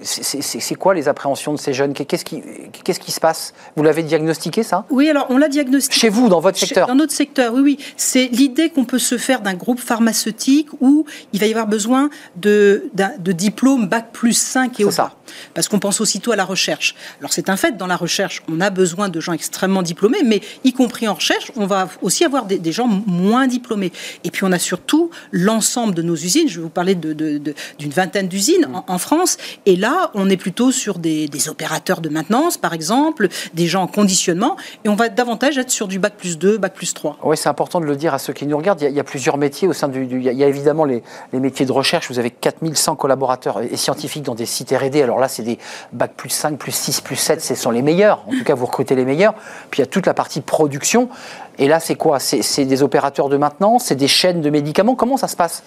c'est 0.01 0.75
quoi 0.75 0.93
les 0.93 1.07
appréhensions 1.07 1.53
de 1.53 1.59
ces 1.59 1.73
jeunes? 1.73 1.93
Qu'est-ce 1.93 2.23
qui, 2.25 3.11
se 3.11 3.19
passe? 3.19 3.53
Vous 3.75 3.83
l'avez 3.83 4.03
diagnostiqué, 4.03 4.63
ça? 4.63 4.85
Oui, 4.89 5.09
alors 5.09 5.27
on 5.29 5.37
l'a 5.37 5.49
diagnostiqué. 5.49 5.99
Chez 5.99 6.09
vous, 6.09 6.29
dans 6.29 6.39
votre 6.39 6.57
secteur? 6.57 6.87
Dans 6.87 6.95
notre 6.95 7.13
secteur, 7.13 7.53
oui, 7.53 7.61
oui. 7.61 7.77
C'est 7.95 8.27
l'idée 8.27 8.69
qu'on 8.69 8.85
peut 8.85 8.99
se 8.99 9.17
faire 9.17 9.41
d'un 9.41 9.53
groupe 9.53 9.79
pharmaceutique 9.79 10.69
où 10.81 11.05
il 11.33 11.39
va 11.39 11.47
y 11.47 11.51
avoir 11.51 11.67
besoin 11.67 12.09
de, 12.35 12.89
de 12.93 13.31
diplôme 13.31 13.87
Bac 13.87 14.11
plus 14.11 14.33
5 14.33 14.79
et 14.79 14.85
au-delà. 14.85 15.13
Parce 15.53 15.67
qu'on 15.67 15.79
pense 15.79 16.01
aussitôt 16.01 16.31
à 16.31 16.35
la 16.35 16.45
recherche. 16.45 16.95
Alors 17.19 17.33
c'est 17.33 17.49
un 17.49 17.57
fait, 17.57 17.77
dans 17.77 17.87
la 17.87 17.97
recherche, 17.97 18.43
on 18.49 18.61
a 18.61 18.69
besoin 18.69 19.09
de 19.09 19.19
gens 19.19 19.33
extrêmement 19.33 19.81
diplômés, 19.81 20.23
mais 20.23 20.41
y 20.63 20.73
compris 20.73 21.07
en 21.07 21.15
recherche, 21.15 21.51
on 21.55 21.65
va 21.65 21.89
aussi 22.01 22.23
avoir 22.23 22.45
des, 22.45 22.71
gens 22.71 22.87
moins 22.87 23.47
diplômés. 23.47 23.91
Et 24.23 24.31
puis 24.31 24.43
on 24.43 24.51
a 24.51 24.59
surtout 24.59 25.09
l'ensemble 25.31 25.93
de 25.93 26.01
nos 26.01 26.15
usines. 26.15 26.47
Je 26.47 26.57
vais 26.57 26.63
vous 26.63 26.69
parler 26.69 26.95
d'une 26.95 27.13
de, 27.13 27.53
vingtaine 27.93 28.27
d'usines 28.27 28.67
en, 28.73 28.85
en 28.87 28.97
France. 28.97 29.37
Et 29.65 29.75
là, 29.75 29.86
on 30.13 30.29
est 30.29 30.37
plutôt 30.37 30.71
sur 30.71 30.99
des, 30.99 31.27
opérateurs 31.49 32.01
de 32.01 32.09
maintenance, 32.09 32.57
par 32.57 32.73
exemple, 32.73 33.27
des 33.53 33.67
gens 33.67 33.83
en 33.83 33.87
conditionnement, 33.87 34.57
et 34.83 34.89
on 34.89 34.95
va 34.95 35.09
davantage 35.09 35.57
être 35.57 35.69
sur 35.69 35.87
du 35.87 35.99
bac 35.99 36.13
plus 36.17 36.37
2, 36.37 36.57
bac 36.57 36.73
plus 36.73 36.93
3. 36.93 37.17
Oui, 37.23 37.37
c'est 37.37 37.49
important 37.49 37.79
de 37.79 37.85
le 37.85 37.95
dire 37.95 38.13
à 38.13 38.19
ceux 38.19 38.33
qui 38.33 38.45
nous 38.45 38.57
regardent. 38.57 38.81
Il 38.81 38.91
y 38.91 38.99
a, 38.99 39.03
plusieurs 39.03 39.37
métiers 39.37 39.67
au 39.67 39.73
sein 39.73 39.87
du. 39.87 40.05
il, 40.05 40.21
y 40.21 40.43
a, 40.43 40.47
évidemment 40.47 40.83
les, 40.83 41.03
métiers 41.33 41.65
de 41.65 41.71
recherche. 41.71 42.09
Vous 42.09 42.19
avez 42.19 42.31
4100 42.31 42.95
collaborateurs 42.95 43.61
et 43.61 43.77
scientifiques 43.77 44.23
dans 44.23 44.35
des 44.35 44.45
sites 44.45 44.71
RD. 44.71 44.97
Alors 44.97 45.19
là, 45.19 45.27
c'est 45.27 45.43
des 45.43 45.57
bac 45.93 46.11
plus 46.15 46.29
5, 46.29 46.57
plus 46.57 46.73
6, 46.73 47.01
plus 47.01 47.15
7, 47.15 47.41
ce 47.41 47.55
sont 47.55 47.71
les 47.71 47.81
meilleurs. 47.81 48.23
En 48.27 48.31
tout 48.31 48.43
cas, 48.43 48.55
vous 48.55 48.65
recrutez 48.65 48.95
les 48.95 49.05
meilleurs. 49.05 49.33
Puis 49.69 49.79
il 49.79 49.81
y 49.81 49.83
a 49.83 49.87
toute 49.87 50.05
la 50.05 50.13
partie 50.13 50.41
production. 50.41 51.09
Et 51.59 51.67
là, 51.67 51.79
c'est 51.79 51.95
quoi? 51.95 52.19
C'est 52.19 52.65
des 52.65 52.83
opérateurs 52.83 53.29
de 53.29 53.37
maintenance 53.37 53.85
C'est 53.85 53.95
des 53.95 54.07
chaînes 54.07 54.41
de 54.41 54.49
médicaments 54.49 54.95
Comment 54.95 55.17
ça 55.17 55.27
se 55.27 55.35
passe? 55.35 55.63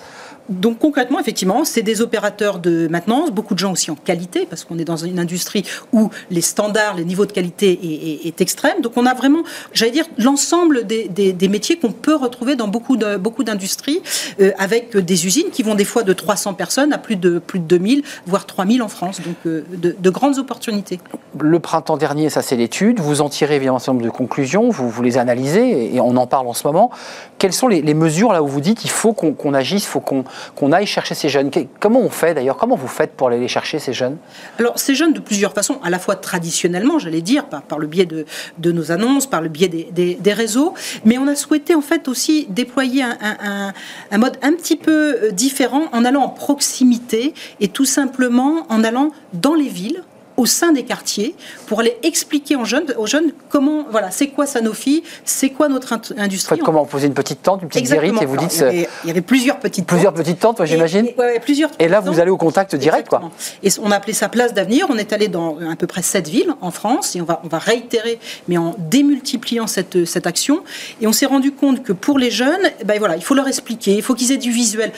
Donc 0.49 0.79
concrètement, 0.81 1.21
effectivement, 1.21 1.65
c'est 1.65 1.83
des 1.83 2.01
opérateurs 2.01 2.59
de 2.59 2.89
maintenance, 2.89 3.31
beaucoup 3.31 3.55
de 3.55 3.61
gens 3.61 3.73
aussi 3.73 3.91
en 3.91 3.95
qualité, 3.95 4.47
parce 4.49 4.65
qu'on 4.65 4.79
est 4.79 4.85
dans 4.85 4.97
une 4.97 5.19
industrie 5.19 5.65
où 5.93 6.11
les 6.31 6.41
standards, 6.41 6.97
les 6.97 7.05
niveaux 7.05 7.27
de 7.27 7.33
qualité 7.33 7.71
est, 7.71 8.27
est, 8.27 8.41
extrême. 8.41 8.81
Donc 8.81 8.93
on 8.97 9.07
a 9.07 9.15
vraiment, 9.15 9.43
j'allais 9.73 9.93
dire, 9.93 10.07
l'ensemble 10.19 10.87
des, 10.87 11.49
métiers 11.49 11.79
qu'on 11.79 11.93
peut 11.93 12.17
retrouver 12.17 12.57
dans 12.57 12.69
beaucoup 12.69 12.97
de 12.97 13.17
beaucoup 13.17 13.45
d'industries, 13.45 14.03
euh, 14.41 14.51
avec 14.59 14.97
des 14.97 15.27
usines 15.27 15.51
qui 15.53 15.63
vont 15.63 15.75
des 15.75 15.85
fois 15.85 16.03
de 16.03 16.13
300 16.13 16.55
personnes 16.55 16.93
à 16.93 16.99
plus 16.99 17.17
de 17.17 17.39
plus 17.39 17.59
de 17.59 17.65
2000, 17.65 18.03
voire 18.27 18.47
3000 18.47 18.83
en 18.83 18.89
France. 18.89 19.21
Donc 19.21 19.37
euh, 19.47 19.65
de, 19.73 19.95
de, 19.99 20.11
grandes 20.11 20.39
opportunités. 20.39 21.01
Le 21.39 21.59
printemps 21.61 21.97
dernier, 21.97 22.29
ça 22.31 22.43
c'est 22.43 22.57
l'étude. 22.57 23.01
Vous 23.01 23.21
en 23.21 23.29
tirez 23.29 23.57
évidemment 23.57 23.77
un 23.77 23.81
certain 23.81 23.93
nombre 23.93 24.05
de 24.05 24.11
conclusions, 24.11 24.71
vous, 24.71 25.03
les 25.03 25.19
analysez 25.19 25.95
et 25.95 26.01
on 26.01 26.17
en 26.17 26.27
parle 26.27 26.49
en 26.49 26.55
ce 26.55 26.67
moment. 26.67 26.91
Quelles 27.39 27.53
sont 27.53 27.69
les, 27.69 27.83
mesures 27.95 28.33
là 28.33 28.43
où 28.43 28.47
vous 28.47 28.61
dites 28.61 28.85
il 28.85 28.91
faut 28.91 29.13
qu'on 29.13 29.55
agisse, 29.55 29.85
il 29.85 29.89
faut 29.89 30.01
qu'on 30.01 30.25
qu'on 30.55 30.73
aille 30.73 30.87
chercher 30.87 31.15
ces 31.15 31.29
jeunes. 31.29 31.51
Comment 31.79 32.01
on 32.01 32.11
fait 32.11 32.35
d'ailleurs? 32.35 32.57
Comment 32.57 32.77
vous 32.77 32.89
faites 32.89 33.13
pour 33.13 33.29
aller 33.29 33.41
les 33.41 33.49
chercher, 33.49 33.79
ces 33.79 33.93
jeunes? 33.93 34.17
Alors, 34.59 34.79
ces 34.79 34.95
jeunes, 34.95 35.13
de 35.13 35.21
plusieurs 35.21 35.53
façons, 35.53 35.79
à 35.83 35.91
la 35.91 35.99
fois 35.99 36.17
traditionnellement, 36.17 36.99
j'allais 36.99 37.23
dire, 37.23 37.47
par, 37.47 37.79
le 37.79 37.87
biais 37.87 38.07
de, 38.07 38.27
de, 38.59 38.73
nos 38.73 38.93
annonces, 38.93 39.27
par 39.27 39.41
le 39.41 39.49
biais 39.49 39.69
des, 39.69 40.15
des, 40.15 40.33
réseaux, 40.33 40.75
mais 41.05 41.19
on 41.19 41.27
a 41.27 41.35
souhaité 41.35 41.75
en 41.75 41.81
fait 41.81 42.09
aussi 42.09 42.47
déployer 42.49 43.03
un, 43.03 43.19
un, 43.21 43.73
un, 44.11 44.19
mode 44.19 44.37
un 44.43 44.53
petit 44.53 44.77
peu 44.77 45.17
euh, 45.25 45.31
différent 45.31 45.89
en 45.93 46.05
allant 46.05 46.23
en 46.23 46.29
proximité 46.29 47.35
et 47.59 47.69
tout 47.69 47.85
simplement 47.85 48.67
en 48.69 48.85
allant 48.85 49.11
dans 49.33 49.55
les 49.55 49.69
villes 49.69 50.03
au 50.41 50.47
sein 50.47 50.73
des 50.73 50.85
quartiers 50.85 51.35
pour 51.67 51.81
aller 51.81 51.99
expliquer 52.03 52.57
aux 52.57 52.65
jeunes, 52.65 52.87
aux 52.97 53.07
jeunes 53.07 53.33
comment, 53.51 53.85
voilà, 53.91 54.11
c'est 54.11 54.29
quoi 54.29 54.47
Sanofi, 54.47 55.03
c'est 55.25 55.51
quoi 55.51 55.69
notre 55.69 55.93
industrie. 56.17 56.57
Faites 56.57 56.65
comment 56.65 56.87
poser 56.87 57.09
une 57.09 57.15
petite 57.15 57.43
tente, 57.43 57.61
une 57.61 57.69
petite 57.69 57.91
guérite 57.91 58.23
et 58.23 58.25
vous 58.25 58.39
dites. 58.39 58.65
Il 58.73 59.09
y, 59.09 59.11
avait, 59.11 59.21
plusieurs 59.21 59.59
petites 59.59 59.87
plusieurs 59.87 60.15
petites 60.15 60.41
tentes, 60.41 60.65
j'imagine. 60.65 61.09
Et, 61.09 61.41
plusieurs. 61.41 61.71
Et 61.79 61.89
là, 61.89 62.01
vous 62.01 62.21
allez 62.21 62.31
au 62.31 62.39
contact 62.39 62.75
direct, 62.75 63.09
quoi. 63.09 63.31
Et 63.63 63.69
on 63.83 63.91
a 63.91 63.97
appelé 63.97 64.15
ça 64.15 64.31
place 64.31 64.55
d'avenir. 64.55 64.87
On 64.89 64.97
est 64.97 65.13
allé 65.13 65.29
dans 65.29 65.59
à 65.59 65.77
peu 65.77 65.87
près 65.87 66.01
sept 66.01 66.27
villes 66.27 66.55
en 66.63 66.71
France 66.71 67.15
et 67.17 67.21
on 67.21 67.27
va, 67.27 67.43
on 67.45 67.49
va 67.49 67.59
réitérer, 67.59 68.19
mais 68.49 68.57
en 68.57 68.75
démultipliant 68.79 69.67
cette, 69.67 70.07
cette 70.07 70.27
action. 70.27 70.63
Et 71.03 71.07
on 71.07 71.13
s'est 71.13 71.27
rendu 71.27 71.53
compte 71.53 71.83
que 71.83 71.93
pour 71.93 72.19
les 72.19 72.31
jeunes, 72.31 72.71
ben 72.87 72.99
voilà, 72.99 73.17
il 73.17 73.23
faut 73.23 73.35
leur 73.35 73.49
expliquer, 73.49 73.93
il 73.93 74.03
faut 74.03 74.15
qu'ils 74.15 74.33
aient 74.33 74.39
du 74.39 74.51
visuel. 74.51 74.93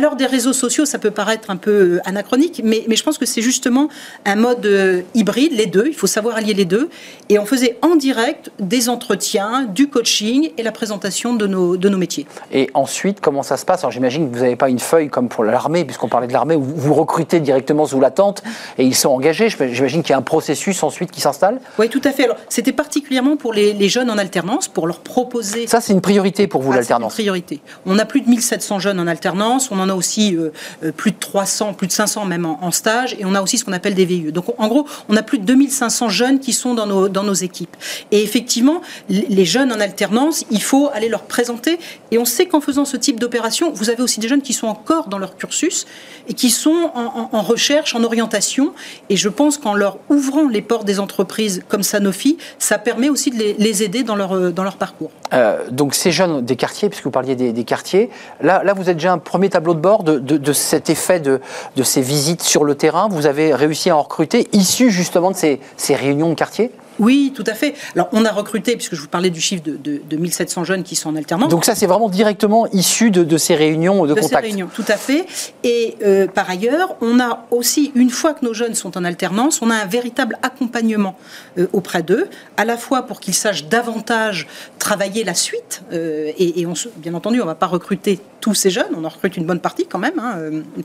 L'heure 0.00 0.16
des 0.16 0.26
réseaux 0.26 0.52
sociaux, 0.52 0.84
ça 0.84 0.98
peut 0.98 1.10
paraître 1.10 1.50
un 1.50 1.56
peu 1.56 1.70
euh, 1.70 2.00
anachronique, 2.04 2.60
mais, 2.62 2.84
mais 2.86 2.96
je 2.96 3.02
pense 3.02 3.18
que 3.18 3.26
c'est 3.26 3.42
justement 3.42 3.88
un 4.24 4.36
mode 4.36 4.64
euh, 4.66 5.02
hybride, 5.14 5.52
les 5.52 5.66
deux. 5.66 5.86
Il 5.86 5.94
faut 5.94 6.06
savoir 6.06 6.36
allier 6.36 6.54
les 6.54 6.64
deux. 6.64 6.90
Et 7.28 7.38
on 7.38 7.46
faisait 7.46 7.78
en 7.82 7.96
direct 7.96 8.50
des 8.58 8.88
entretiens, 8.88 9.64
du 9.64 9.88
coaching 9.88 10.50
et 10.56 10.62
la 10.62 10.72
présentation 10.72 11.34
de 11.34 11.46
nos, 11.46 11.76
de 11.76 11.88
nos 11.88 11.98
métiers. 11.98 12.26
Et 12.52 12.70
ensuite, 12.74 13.20
comment 13.20 13.42
ça 13.42 13.56
se 13.56 13.64
passe? 13.64 13.80
Alors 13.80 13.90
j'imagine 13.90 14.30
que 14.30 14.36
vous 14.36 14.42
n'avez 14.42 14.56
pas 14.56 14.68
une 14.68 14.78
feuille 14.78 15.08
comme 15.08 15.28
pour 15.28 15.44
l'armée, 15.44 15.84
puisqu'on 15.84 16.08
parlait 16.08 16.28
de 16.28 16.32
l'armée, 16.32 16.56
où 16.56 16.62
vous 16.62 16.94
recrutez 16.94 17.40
directement 17.40 17.86
sous 17.86 18.00
la 18.00 18.10
tente 18.10 18.42
et 18.78 18.84
ils 18.84 18.94
sont 18.94 19.10
engagés. 19.10 19.48
J'imagine 19.48 20.02
qu'il 20.02 20.10
y 20.10 20.14
a 20.14 20.18
un 20.18 20.22
processus 20.22 20.82
ensuite 20.82 21.10
qui 21.10 21.20
s'installe. 21.20 21.60
Oui, 21.78 21.88
tout 21.88 22.02
à 22.04 22.12
fait. 22.12 22.24
Alors 22.24 22.36
c'était 22.48 22.72
particulièrement 22.72 23.36
pour 23.36 23.52
les, 23.52 23.72
les, 23.72 23.88
jeunes 23.88 24.10
en 24.10 24.18
alternance, 24.18 24.68
pour 24.68 24.86
leur 24.86 25.00
proposer. 25.00 25.66
Ça, 25.66 25.80
c'est 25.80 25.92
une 25.92 26.00
priorité 26.00 26.46
pour 26.46 26.62
vous, 26.62 26.72
ah, 26.72 26.76
l'alternance 26.76 27.14
C'est 27.14 27.22
une 27.22 27.26
priorité. 27.26 27.60
On 27.86 27.98
a 27.98 28.04
plus 28.04 28.20
de 28.20 28.28
1700 28.28 28.78
jeunes 28.78 29.00
en 29.00 29.06
alternance, 29.06 29.65
on 29.70 29.78
en 29.78 29.88
a 29.88 29.94
aussi 29.94 30.36
euh, 30.36 30.50
euh, 30.84 30.92
plus 30.92 31.12
de 31.12 31.16
300, 31.18 31.74
plus 31.74 31.86
de 31.86 31.92
500 31.92 32.24
même 32.24 32.46
en, 32.46 32.70
stage, 32.70 33.16
et 33.18 33.24
on 33.24 33.34
a 33.34 33.42
aussi 33.42 33.58
ce 33.58 33.64
qu'on 33.64 33.72
appelle 33.72 33.94
des 33.94 34.04
VIE. 34.04 34.32
Donc 34.32 34.46
en 34.58 34.68
gros, 34.68 34.86
on 35.08 35.16
a 35.16 35.22
plus 35.22 35.38
de 35.38 35.44
2500 35.44 36.08
jeunes 36.08 36.40
qui 36.40 36.52
sont 36.52 36.74
dans 36.74 36.86
nos, 36.86 37.34
équipes. 37.34 37.76
Et 38.10 38.22
effectivement, 38.22 38.80
les 39.08 39.44
jeunes 39.44 39.72
en 39.72 39.80
alternance, 39.80 40.44
il 40.50 40.62
faut 40.62 40.88
aller 40.94 41.08
leur 41.08 41.22
présenter. 41.22 41.78
Et 42.10 42.18
on 42.18 42.24
sait 42.24 42.46
qu'en 42.46 42.60
faisant 42.60 42.84
ce 42.84 42.96
type 42.96 43.20
d'opération, 43.20 43.72
vous 43.72 43.90
avez 43.90 44.02
aussi 44.02 44.20
des 44.20 44.28
jeunes 44.28 44.42
qui 44.42 44.52
sont 44.52 44.68
encore 44.68 45.08
dans 45.08 45.18
leur 45.18 45.36
cursus 45.36 45.86
et 46.28 46.34
qui 46.34 46.50
sont 46.50 46.90
en, 46.94 47.42
recherche, 47.42 47.94
en 47.94 48.02
orientation. 48.04 48.72
Et 49.10 49.16
je 49.16 49.28
pense 49.28 49.58
qu'en 49.58 49.74
leur 49.74 49.98
ouvrant 50.08 50.48
les 50.48 50.62
portes 50.62 50.86
des 50.86 51.00
entreprises 51.00 51.62
comme 51.68 51.82
Sanofi, 51.82 52.38
ça 52.58 52.78
permet 52.78 53.08
aussi 53.08 53.30
de 53.30 53.54
les, 53.58 53.82
aider 53.82 54.02
dans 54.02 54.16
leur, 54.16 54.34
leur 54.34 54.76
parcours. 54.76 55.10
Euh, 55.32 55.70
donc 55.70 55.94
ces 55.94 56.12
jeunes 56.12 56.44
des 56.44 56.56
quartiers, 56.56 56.88
puisque 56.88 57.04
vous 57.04 57.10
parliez 57.10 57.34
des, 57.34 57.64
quartiers, 57.64 58.10
là, 58.40 58.62
là 58.64 58.72
vous 58.72 58.88
êtes 58.88 58.96
déjà 58.96 59.12
un 59.12 59.18
premier 59.18 59.50
tableau 59.56 59.72
de 59.72 59.80
bord 59.80 60.02
de, 60.02 60.52
cet 60.52 60.90
effet 60.90 61.18
de, 61.18 61.40
ces 61.82 62.02
visites 62.02 62.42
sur 62.42 62.62
le 62.62 62.74
terrain. 62.74 63.08
Vous 63.08 63.24
avez 63.24 63.54
réussi 63.54 63.88
à 63.88 63.96
en 63.96 64.02
recruter, 64.02 64.48
issus 64.52 64.90
justement 64.90 65.30
de 65.30 65.36
ces 65.36 65.94
réunions 65.94 66.28
de 66.28 66.34
quartier? 66.34 66.70
Oui, 66.98 67.32
tout 67.34 67.44
à 67.46 67.54
fait. 67.54 67.74
Alors, 67.94 68.08
on 68.12 68.24
a 68.24 68.32
recruté, 68.32 68.76
puisque 68.76 68.94
je 68.94 69.00
vous 69.00 69.08
parlais 69.08 69.30
du 69.30 69.40
chiffre 69.40 69.62
de, 69.62 69.76
de, 69.76 70.16
1700 70.16 70.64
jeunes 70.64 70.82
qui 70.82 70.96
sont 70.96 71.10
en 71.10 71.16
alternance. 71.16 71.50
Donc 71.50 71.64
ça, 71.64 71.74
c'est 71.74 71.86
vraiment 71.86 72.08
directement 72.08 72.66
issu 72.72 73.10
de, 73.10 73.36
ces 73.36 73.54
réunions 73.54 74.04
de, 74.04 74.14
de 74.14 74.20
contact. 74.20 74.44
Ces 74.44 74.50
réunions, 74.50 74.68
tout 74.72 74.84
à 74.88 74.96
fait. 74.96 75.26
Et 75.62 75.96
euh, 76.04 76.26
par 76.26 76.48
ailleurs, 76.48 76.96
on 77.00 77.20
a 77.20 77.46
aussi, 77.50 77.92
une 77.94 78.10
fois 78.10 78.34
que 78.34 78.44
nos 78.44 78.54
jeunes 78.54 78.74
sont 78.74 78.96
en 78.96 79.04
alternance, 79.04 79.60
on 79.62 79.70
a 79.70 79.74
un 79.74 79.86
véritable 79.86 80.38
accompagnement 80.42 81.16
euh, 81.58 81.66
auprès 81.72 82.02
d'eux, 82.02 82.28
à 82.56 82.64
la 82.64 82.76
fois 82.76 83.02
pour 83.02 83.20
qu'ils 83.20 83.34
sachent 83.34 83.66
davantage 83.66 84.46
travailler 84.78 85.24
la 85.24 85.34
suite. 85.34 85.82
Euh, 85.92 86.32
et, 86.38 86.60
et 86.60 86.66
on, 86.66 86.74
bien 86.96 87.14
entendu, 87.14 87.40
on 87.40 87.44
ne 87.44 87.48
va 87.48 87.54
pas 87.54 87.66
recruter 87.66 88.20
tous 88.40 88.54
ces 88.54 88.70
jeunes, 88.70 88.92
on 88.96 89.04
en 89.04 89.08
recrute 89.08 89.36
une 89.36 89.44
bonne 89.44 89.60
partie 89.60 89.86
quand 89.86 89.98
même, 89.98 90.18
hein, 90.18 90.36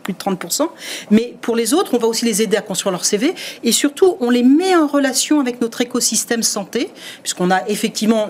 plus 0.04 0.14
de 0.14 0.18
30%. 0.18 0.68
Mais 1.12 1.36
pour 1.42 1.56
les 1.56 1.74
autres, 1.74 1.94
on 1.94 2.00
va 2.00 2.08
aussi 2.08 2.26
les 2.26 2.42
aider 2.42 2.58
à 2.58 2.62
construire 2.62 2.92
leur 2.92 3.06
CV. 3.06 3.36
Et 3.64 3.72
surtout, 3.72 4.18
on 4.20 4.30
les 4.30 4.44
met 4.44 4.76
en 4.76 4.88
relation 4.88 5.40
avec 5.40 5.62
notre 5.62 5.82
écosystème 5.82 6.01
système 6.02 6.44
santé, 6.44 6.92
puisqu'on 7.22 7.52
a 7.52 7.68
effectivement, 7.68 8.28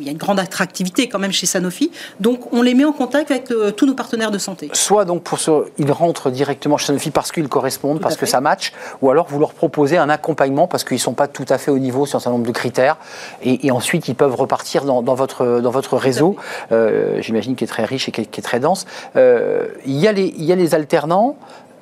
il 0.00 0.04
y 0.04 0.08
a 0.08 0.12
une 0.12 0.18
grande 0.18 0.40
attractivité 0.40 1.08
quand 1.08 1.18
même 1.18 1.32
chez 1.32 1.46
Sanofi, 1.46 1.90
donc 2.18 2.52
on 2.52 2.62
les 2.62 2.74
met 2.74 2.84
en 2.84 2.92
contact 2.92 3.30
avec 3.30 3.50
euh, 3.50 3.70
tous 3.70 3.86
nos 3.86 3.94
partenaires 3.94 4.30
de 4.30 4.38
santé. 4.38 4.70
Soit 4.72 5.04
donc 5.04 5.22
pour 5.22 5.38
ce, 5.38 5.50
ils 5.78 5.92
rentrent 5.92 6.30
directement 6.30 6.76
chez 6.76 6.86
Sanofi 6.86 7.10
parce 7.10 7.32
qu'ils 7.32 7.48
correspondent, 7.48 8.00
parce 8.00 8.16
que 8.16 8.26
ça 8.26 8.40
match, 8.40 8.72
ou 9.02 9.10
alors 9.10 9.26
vous 9.28 9.38
leur 9.38 9.52
proposez 9.52 9.96
un 9.96 10.08
accompagnement 10.08 10.66
parce 10.66 10.84
qu'ils 10.84 10.96
ne 10.96 11.00
sont 11.00 11.14
pas 11.14 11.28
tout 11.28 11.46
à 11.48 11.58
fait 11.58 11.70
au 11.70 11.78
niveau 11.78 12.06
sur 12.06 12.16
un 12.16 12.20
certain 12.20 12.36
nombre 12.36 12.46
de 12.46 12.52
critères, 12.52 12.96
et, 13.42 13.70
ensuite 13.70 14.08
ils 14.08 14.14
peuvent 14.14 14.34
repartir 14.34 14.84
dans, 14.84 15.02
votre, 15.14 15.60
dans 15.60 15.70
votre 15.70 15.96
réseau, 15.96 16.36
euh, 16.72 17.20
j'imagine 17.22 17.54
qui 17.54 17.64
est 17.64 17.68
très 17.68 17.84
riche 17.84 18.08
et 18.08 18.12
qui 18.12 18.20
est, 18.20 18.42
très 18.42 18.60
dense. 18.60 18.86
Euh, 19.16 19.68
il, 19.86 19.98
y 19.98 20.08
a 20.08 20.12
les, 20.12 20.34
il 20.36 20.44
y 20.44 20.52
a 20.52 20.56
les 20.56 20.74
alternants 20.74 21.36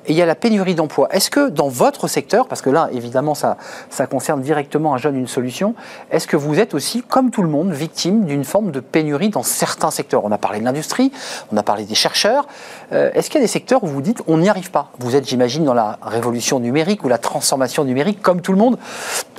et 0.09 0.13
il 0.13 0.15
y 0.15 0.21
a 0.23 0.25
la 0.25 0.35
pénurie 0.35 0.73
d'emploi. 0.73 1.07
Est-ce 1.11 1.29
que 1.29 1.49
dans 1.49 1.69
votre 1.69 2.07
secteur, 2.07 2.47
parce 2.47 2.63
que 2.63 2.71
là, 2.71 2.89
évidemment, 2.91 3.35
ça, 3.35 3.57
ça 3.91 4.07
concerne 4.07 4.41
directement 4.41 4.95
un 4.95 4.97
jeune, 4.97 5.15
une 5.15 5.27
solution, 5.27 5.75
est-ce 6.09 6.27
que 6.27 6.35
vous 6.35 6.59
êtes 6.59 6.73
aussi, 6.73 7.03
comme 7.03 7.29
tout 7.29 7.43
le 7.43 7.47
monde, 7.47 7.71
victime 7.71 8.25
d'une 8.25 8.43
forme 8.43 8.71
de 8.71 8.79
pénurie 8.79 9.29
dans 9.29 9.43
certains 9.43 9.91
secteurs? 9.91 10.25
On 10.25 10.31
a 10.31 10.39
parlé 10.39 10.59
de 10.59 10.65
l'industrie, 10.65 11.11
on 11.53 11.57
a 11.57 11.63
parlé 11.63 11.85
des 11.85 11.95
chercheurs. 11.95 12.47
Euh, 12.91 13.11
est-ce 13.13 13.29
qu'il 13.29 13.39
y 13.39 13.43
a 13.43 13.45
des 13.45 13.47
secteurs 13.47 13.83
où 13.83 13.87
vous 13.87 14.01
dites 14.01 14.23
on 14.25 14.39
n'y 14.39 14.49
arrive 14.49 14.71
pas? 14.71 14.91
Vous 14.97 15.15
êtes, 15.15 15.27
j'imagine, 15.27 15.63
dans 15.63 15.75
la 15.75 15.99
révolution 16.01 16.59
numérique 16.59 17.03
ou 17.03 17.07
la 17.07 17.19
transformation 17.19 17.83
numérique, 17.83 18.21
comme 18.23 18.41
tout 18.41 18.51
le 18.51 18.57
monde. 18.57 18.79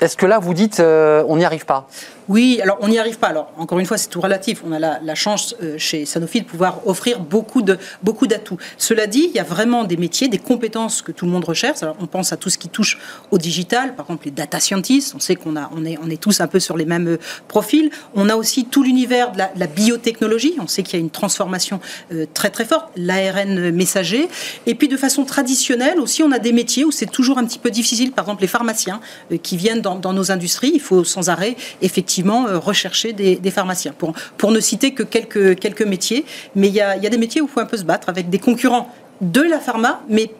Est-ce 0.01 0.17
que 0.17 0.27
là, 0.27 0.39
vous 0.39 0.55
dites 0.55 0.79
euh, 0.79 1.25
on 1.27 1.37
n'y 1.37 1.45
arrive 1.45 1.67
pas? 1.67 1.89
Oui, 2.31 2.61
alors 2.63 2.79
on 2.81 2.87
n'y 2.87 3.01
arrive 3.01 3.19
pas. 3.19 3.27
Alors 3.27 3.53
encore 3.59 3.81
une 3.81 3.87
fois, 3.87 3.99
c'est 3.99 4.09
tout 4.09 4.21
relatif. 4.21 4.63
On 4.65 4.71
a 4.71 4.79
la, 4.79 5.15
chance 5.17 5.57
euh, 5.65 5.77
chez 5.79 6.07
Sanofi 6.07 6.41
de 6.41 6.47
pouvoir 6.47 6.87
offrir 6.87 7.19
beaucoup 7.19 7.61
beaucoup 8.05 8.29
d'atouts. 8.29 8.57
Cela 8.79 9.09
dit, 9.09 9.27
il 9.31 9.35
y 9.35 9.41
a 9.41 9.43
vraiment 9.43 9.83
des 9.83 9.97
métiers, 9.97 10.29
des 10.29 10.39
compétences 10.39 11.03
que 11.03 11.11
tout 11.11 11.25
le 11.25 11.33
monde 11.33 11.45
recherche. 11.45 11.83
Alors 11.83 11.97
on 11.99 12.07
pense 12.07 12.33
à 12.33 12.37
tout 12.37 12.49
ce 12.49 12.57
qui 12.57 12.69
touche 12.69 13.01
au 13.33 13.39
digital, 13.39 13.97
par 13.97 14.07
exemple 14.07 14.27
les 14.27 14.31
data 14.31 14.61
scientists. 14.61 15.13
On 15.17 15.19
sait 15.19 15.35
qu'on 15.35 15.57
on 15.57 15.85
est 15.85 15.99
on 16.01 16.09
est 16.09 16.21
tous 16.21 16.41
un 16.41 16.47
peu 16.47 16.61
sur 16.61 16.77
les 16.77 16.85
mêmes 16.85 17.09
euh, 17.09 17.19
profils. 17.49 17.91
On 18.15 18.29
a 18.29 18.37
aussi 18.37 18.65
tout 18.65 18.85
l'univers 18.85 19.33
de 19.33 19.39
la, 19.39 19.67
biotechnologie. 19.67 20.55
On 20.61 20.69
sait 20.69 20.85
qu'il 20.85 21.01
y 21.01 21.03
a 21.03 21.05
une 21.05 21.11
transformation 21.11 21.81
euh, 22.13 22.27
très 22.33 22.51
très 22.51 22.65
forte, 22.65 22.93
l'ARN 22.95 23.73
messager. 23.73 24.29
Et 24.67 24.77
puis 24.77 24.87
de 24.87 24.97
façon 24.97 25.25
traditionnelle 25.25 25.99
aussi, 25.99 26.23
on 26.23 26.31
a 26.31 26.39
des 26.39 26.53
métiers 26.53 26.85
où 26.85 26.93
c'est 26.93 27.11
toujours 27.11 27.39
un 27.39 27.45
petit 27.45 27.59
peu 27.59 27.73
difficile. 27.73 28.13
Par 28.13 28.27
exemple 28.27 28.43
les 28.43 28.47
pharmaciens 28.47 29.01
qui 29.43 29.57
viennent 29.57 29.81
dans 29.81 30.13
nos 30.13 30.31
industries. 30.31 30.71
Il 30.75 30.81
faut 30.81 31.03
sans 31.03 31.29
arrêt 31.29 31.57
effectivement 31.83 32.20
euh, 32.29 32.59
rechercher 32.59 33.13
des, 33.13 33.51
pharmaciens, 33.51 33.95
pour, 33.97 34.51
ne 34.51 34.61
citer 34.61 34.93
que 34.93 35.03
quelques, 35.03 35.59
quelques 35.59 35.83
métiers. 35.83 36.25
Mais 36.55 36.69
il 36.69 36.75
y 36.75 36.81
a, 36.81 36.97
y 36.97 37.07
a 37.07 37.11
des 37.11 37.19
métiers 37.19 37.41
où 37.41 37.47
il 37.47 37.51
faut 37.51 37.61
un 37.61 37.67
peu 37.67 37.77
se 37.77 37.85
battre 37.85 38.09
avec 38.09 38.31
des 38.31 38.39
concurrents 38.39 38.93
de 39.21 39.43
la 39.43 39.59
pharma, 39.59 40.01
mais 40.09 40.31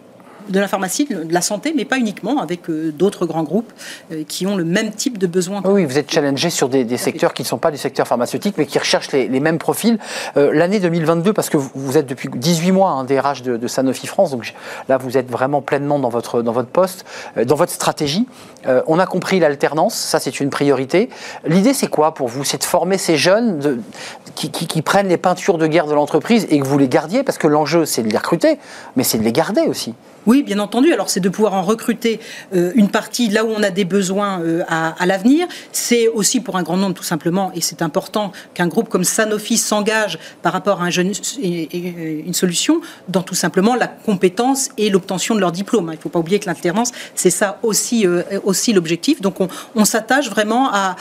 de 0.49 0.61
la 0.61 0.69
pharmacie, 0.69 1.07
de 1.07 1.33
la 1.33 1.41
santé, 1.41 1.73
mais 1.77 1.85
pas 1.85 1.99
uniquement, 1.99 2.41
avec 2.41 2.69
euh, 2.69 2.93
d'autres 2.93 3.27
grands 3.27 3.43
groupes 3.43 3.73
euh, 4.13 4.25
qui 4.27 4.47
ont 4.47 4.57
le 4.57 4.65
même 4.65 4.91
type 4.93 5.19
de 5.19 5.27
besoins. 5.27 5.63
Oui, 5.65 5.85
vous 5.85 5.99
êtes 5.99 6.11
challengé 6.11 6.51
sur 6.51 6.69
des, 6.69 6.97
secteurs 6.97 7.35
qui 7.35 7.43
ne 7.43 7.47
sont 7.47 7.59
pas 7.59 7.71
des 7.71 7.77
secteurs 7.77 8.07
pharmaceutiques, 8.07 8.57
mais 8.59 8.67
qui 8.67 8.79
recherchent 8.79 9.13
les, 9.13 9.41
mêmes 9.41 9.59
profils. 9.59 9.99
Euh, 10.37 10.53
l'année 10.53 10.81
2022, 10.81 11.33
parce 11.33 11.51
que 11.51 11.57
vous 11.57 11.97
êtes 11.97 12.07
depuis 12.07 12.29
18 12.33 12.73
mois 12.73 12.91
un 12.91 13.05
DRH 13.05 13.43
de, 13.43 13.57
de, 13.57 13.69
Sanofi 13.69 14.07
France, 14.07 14.31
donc 14.31 14.55
là 14.89 14.99
vous 14.99 15.17
êtes 15.17 15.31
vraiment 15.31 15.63
pleinement 15.63 15.99
dans 15.99 16.09
votre, 16.09 16.43
dans 16.43 16.53
votre 16.53 16.69
poste, 16.69 17.05
dans 17.45 17.55
votre 17.55 17.73
stratégie. 17.73 18.27
on 18.67 18.99
a 18.99 19.07
compris 19.07 19.39
l'alternance, 19.41 19.95
ça 19.95 20.19
c'est 20.19 20.41
une 20.41 20.51
priorité. 20.51 21.09
L'idée 21.47 21.73
c'est 21.73 21.87
quoi 21.87 22.15
pour 22.15 22.29
vous? 22.29 22.45
C'est 22.45 22.59
de 22.59 22.65
former 22.65 22.99
ces 22.99 23.17
jeunes 23.17 23.59
de, 23.59 23.81
qui, 24.35 24.51
qui 24.51 24.83
prennent 24.83 25.09
les 25.09 25.17
peintures 25.17 25.59
de 25.59 25.67
guerre 25.67 25.87
de 25.87 25.95
l'entreprise 25.95 26.47
et 26.51 26.59
que 26.59 26.67
vous 26.67 26.79
les 26.79 26.89
gardiez, 26.89 27.23
parce 27.23 27.39
que 27.39 27.47
l'enjeu 27.47 27.85
c'est 27.85 28.03
de 28.03 28.09
les 28.09 28.19
recruter, 28.19 28.59
mais 28.97 29.05
c'est 29.05 29.19
de 29.19 29.25
les 29.25 29.33
garder 29.33 29.63
aussi. 29.63 29.95
Oui, 30.27 30.43
bien 30.43 30.59
entendu. 30.59 30.93
Alors, 30.93 31.09
c'est 31.09 31.21
de 31.21 31.29
pouvoir 31.29 31.55
en 31.55 31.63
recruter 31.63 32.21
euh, 32.55 32.73
une 32.75 32.91
partie 32.91 33.29
là 33.29 33.45
où 33.45 33.49
on 33.49 33.63
a 33.63 33.71
des 33.71 33.85
besoins 33.85 34.41
euh, 34.41 34.63
à, 34.69 35.07
l'avenir. 35.07 35.47
C'est 35.73 36.09
aussi 36.09 36.41
pour 36.41 36.57
un 36.57 36.63
grand 36.63 36.77
nombre, 36.77 36.95
tout 36.95 37.03
simplement, 37.03 37.51
et 37.55 37.61
c'est 37.61 37.81
important 37.83 38.33
qu'un 38.53 38.67
groupe 38.67 38.89
comme 38.89 39.05
Sanofi 39.05 39.57
s'engage 39.57 40.19
par 40.43 40.53
rapport 40.53 40.83
à 40.83 40.85
un 40.85 40.91
jeune, 40.91 41.13
une 41.43 42.35
solution 42.35 42.81
dans 43.09 43.23
tout 43.23 43.35
simplement 43.35 43.75
la 43.75 43.87
compétence 43.87 44.69
et 44.77 44.91
l'obtention 44.91 45.35
de 45.35 45.41
leur 45.41 45.53
diplôme. 45.53 45.91
Il 45.93 45.97
ne 45.97 46.01
faut 46.01 46.11
pas 46.11 46.19
oublier 46.19 46.39
que 46.39 46.47
l'alternance, 46.47 46.93
c'est 47.15 47.31
ça 47.31 47.59
aussi, 47.63 48.07
euh, 48.07 48.23
l'objectif. 48.75 49.21
Donc, 49.21 49.37
on, 49.75 49.85
s'attache 49.85 50.31
vraiment 50.31 50.71
à 50.73 50.95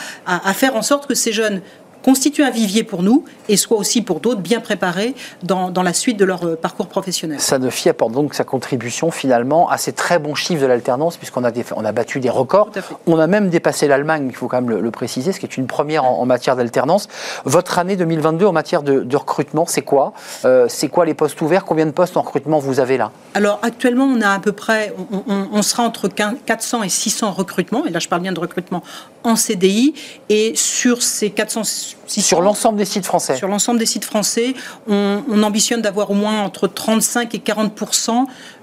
faire 0.54 0.74
en 0.74 0.82
sorte 0.82 1.06
que 1.06 1.14
ces 1.14 1.32
jeunes 1.32 1.60
constitue 2.02 2.42
un 2.42 2.50
vivier 2.50 2.84
pour 2.84 3.02
nous 3.02 3.24
et 3.48 3.56
soit 3.56 3.76
aussi 3.76 4.02
pour 4.02 4.20
d'autres 4.20 4.40
bien 4.40 4.60
préparés 4.60 5.14
dans, 5.42 5.70
dans, 5.70 5.82
la 5.82 5.92
suite 5.92 6.16
de 6.16 6.24
leur 6.24 6.44
euh, 6.44 6.56
parcours 6.56 6.86
professionnel. 6.86 7.40
Sanofi 7.40 7.88
apporte 7.88 8.12
donc 8.12 8.34
sa 8.34 8.44
contribution 8.44 9.10
finalement 9.10 9.68
à 9.68 9.76
ces 9.76 9.92
très 9.92 10.18
bons 10.18 10.34
chiffres 10.34 10.62
de 10.62 10.66
l'alternance 10.66 11.16
puisqu'on 11.16 11.44
a, 11.44 11.50
on 11.76 11.84
a 11.84 11.92
battu 11.92 12.20
des 12.20 12.30
records. 12.30 12.70
On 13.06 13.18
a 13.18 13.26
même 13.26 13.48
dépassé 13.50 13.88
l'Allemagne, 13.88 14.26
il 14.28 14.36
faut 14.36 14.48
quand 14.48 14.60
même 14.62 14.78
le, 14.78 14.90
préciser, 14.90 15.32
ce 15.32 15.40
qui 15.40 15.46
est 15.46 15.56
une 15.56 15.66
première 15.66 16.04
en, 16.04 16.26
matière 16.26 16.56
d'alternance. 16.56 17.08
Votre 17.44 17.78
année 17.78 17.96
2022 17.96 18.46
en 18.46 18.52
matière 18.52 18.82
de, 18.82 19.16
recrutement, 19.16 19.66
c'est 19.66 19.82
quoi? 19.82 20.12
Euh, 20.44 20.66
C'est 20.68 20.88
quoi 20.88 21.04
les 21.04 21.14
postes 21.14 21.40
ouverts? 21.40 21.64
Combien 21.64 21.86
de 21.86 21.90
postes 21.90 22.16
en 22.16 22.22
recrutement 22.22 22.58
vous 22.58 22.80
avez 22.80 22.96
là? 22.96 23.10
Alors 23.34 23.58
actuellement, 23.62 24.04
on 24.04 24.20
a 24.20 24.30
à 24.30 24.38
peu 24.38 24.52
près, 24.52 24.94
on, 25.12 25.48
on 25.52 25.62
sera 25.62 25.82
entre 25.82 26.08
400 26.08 26.82
et 26.82 26.88
600 26.88 27.32
recrutements, 27.32 27.86
et 27.86 27.90
là 27.90 27.98
je 27.98 28.08
parle 28.08 28.22
bien 28.22 28.32
de 28.32 28.40
recrutement 28.40 28.82
en 29.24 29.36
CDI, 29.36 29.94
et 30.28 30.52
sur 30.54 31.02
ces 31.02 31.30
400 31.30 31.64
sur 32.06 32.40
l'ensemble 32.40 32.78
des 32.78 32.84
sites 32.84 33.06
français. 33.06 33.36
Sur 33.36 33.48
l'ensemble 33.48 33.78
des 33.78 33.86
sites 33.86 34.04
français, 34.04 34.54
on, 34.88 35.42
ambitionne 35.42 35.82
d'avoir 35.82 36.10
au 36.10 36.14
moins 36.14 36.42
entre 36.42 36.66
35 36.66 37.34
et 37.34 37.38
40 37.38 37.74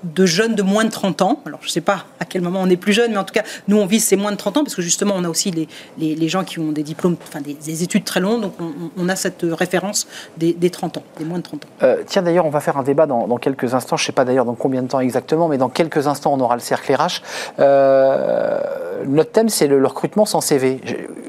de 0.03 0.25
jeunes 0.25 0.55
de 0.55 0.61
moins 0.61 0.85
de 0.85 0.89
30 0.89 1.21
ans. 1.21 1.41
Alors, 1.45 1.59
je 1.61 1.67
ne 1.67 1.71
sais 1.71 1.81
pas 1.81 2.05
à 2.19 2.25
quel 2.25 2.41
moment 2.41 2.59
on 2.61 2.69
est 2.69 2.77
plus 2.77 2.93
jeune, 2.93 3.11
mais 3.11 3.17
en 3.17 3.23
tout 3.23 3.33
cas, 3.33 3.43
nous, 3.67 3.77
on 3.77 3.85
vise 3.85 4.03
ces 4.03 4.15
moins 4.15 4.31
de 4.31 4.37
30 4.37 4.57
ans 4.57 4.63
parce 4.63 4.75
que 4.75 4.81
justement, 4.81 5.13
on 5.17 5.23
a 5.23 5.29
aussi 5.29 5.51
les, 5.51 5.67
les, 5.97 6.29
gens 6.29 6.43
qui 6.43 6.59
ont 6.59 6.71
des 6.71 6.83
diplômes, 6.83 7.15
enfin 7.27 7.41
des, 7.41 7.83
études 7.83 8.03
très 8.03 8.19
longues, 8.19 8.41
donc 8.41 8.53
on, 8.97 9.09
a 9.09 9.15
cette 9.15 9.43
référence 9.43 10.07
des, 10.37 10.69
30 10.69 10.97
ans, 10.97 11.03
des 11.17 11.25
moins 11.25 11.37
de 11.39 11.43
30 11.43 11.65
ans. 11.65 11.67
Euh, 11.83 12.03
tiens, 12.05 12.21
d'ailleurs, 12.21 12.45
on 12.45 12.49
va 12.49 12.59
faire 12.59 12.77
un 12.77 12.83
débat 12.83 13.05
dans, 13.05 13.37
quelques 13.37 13.73
instants. 13.73 13.97
Je 13.97 14.03
ne 14.03 14.05
sais 14.07 14.11
pas 14.11 14.25
d'ailleurs 14.25 14.45
dans 14.45 14.55
combien 14.55 14.81
de 14.81 14.87
temps 14.87 14.99
exactement, 14.99 15.47
mais 15.47 15.57
dans 15.57 15.69
quelques 15.69 16.07
instants, 16.07 16.33
on 16.33 16.39
aura 16.39 16.55
le 16.55 16.61
cercle 16.61 16.93
RH. 16.93 17.21
Euh, 17.59 18.59
notre 19.05 19.31
thème, 19.31 19.49
c'est 19.49 19.67
le, 19.67 19.79
le 19.79 19.87
recrutement 19.87 20.25
sans 20.25 20.41
CV. 20.41 20.81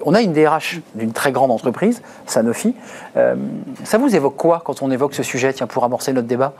On 0.04 0.14
a 0.14 0.22
une 0.22 0.32
DRH 0.32 0.80
d'une 0.94 1.12
très 1.12 1.32
grande 1.32 1.50
entreprise 1.50 2.02
Sanofi. 2.26 2.74
Euh, 3.16 3.34
ça 3.84 3.98
vous 3.98 4.14
évoque 4.14 4.36
quoi 4.36 4.62
quand 4.64 4.82
on 4.82 4.90
évoque 4.90 5.14
ce 5.14 5.22
sujet, 5.22 5.52
tiens, 5.52 5.66
pour 5.66 5.84
amorcer 5.84 6.12
notre 6.12 6.28
débat? 6.28 6.52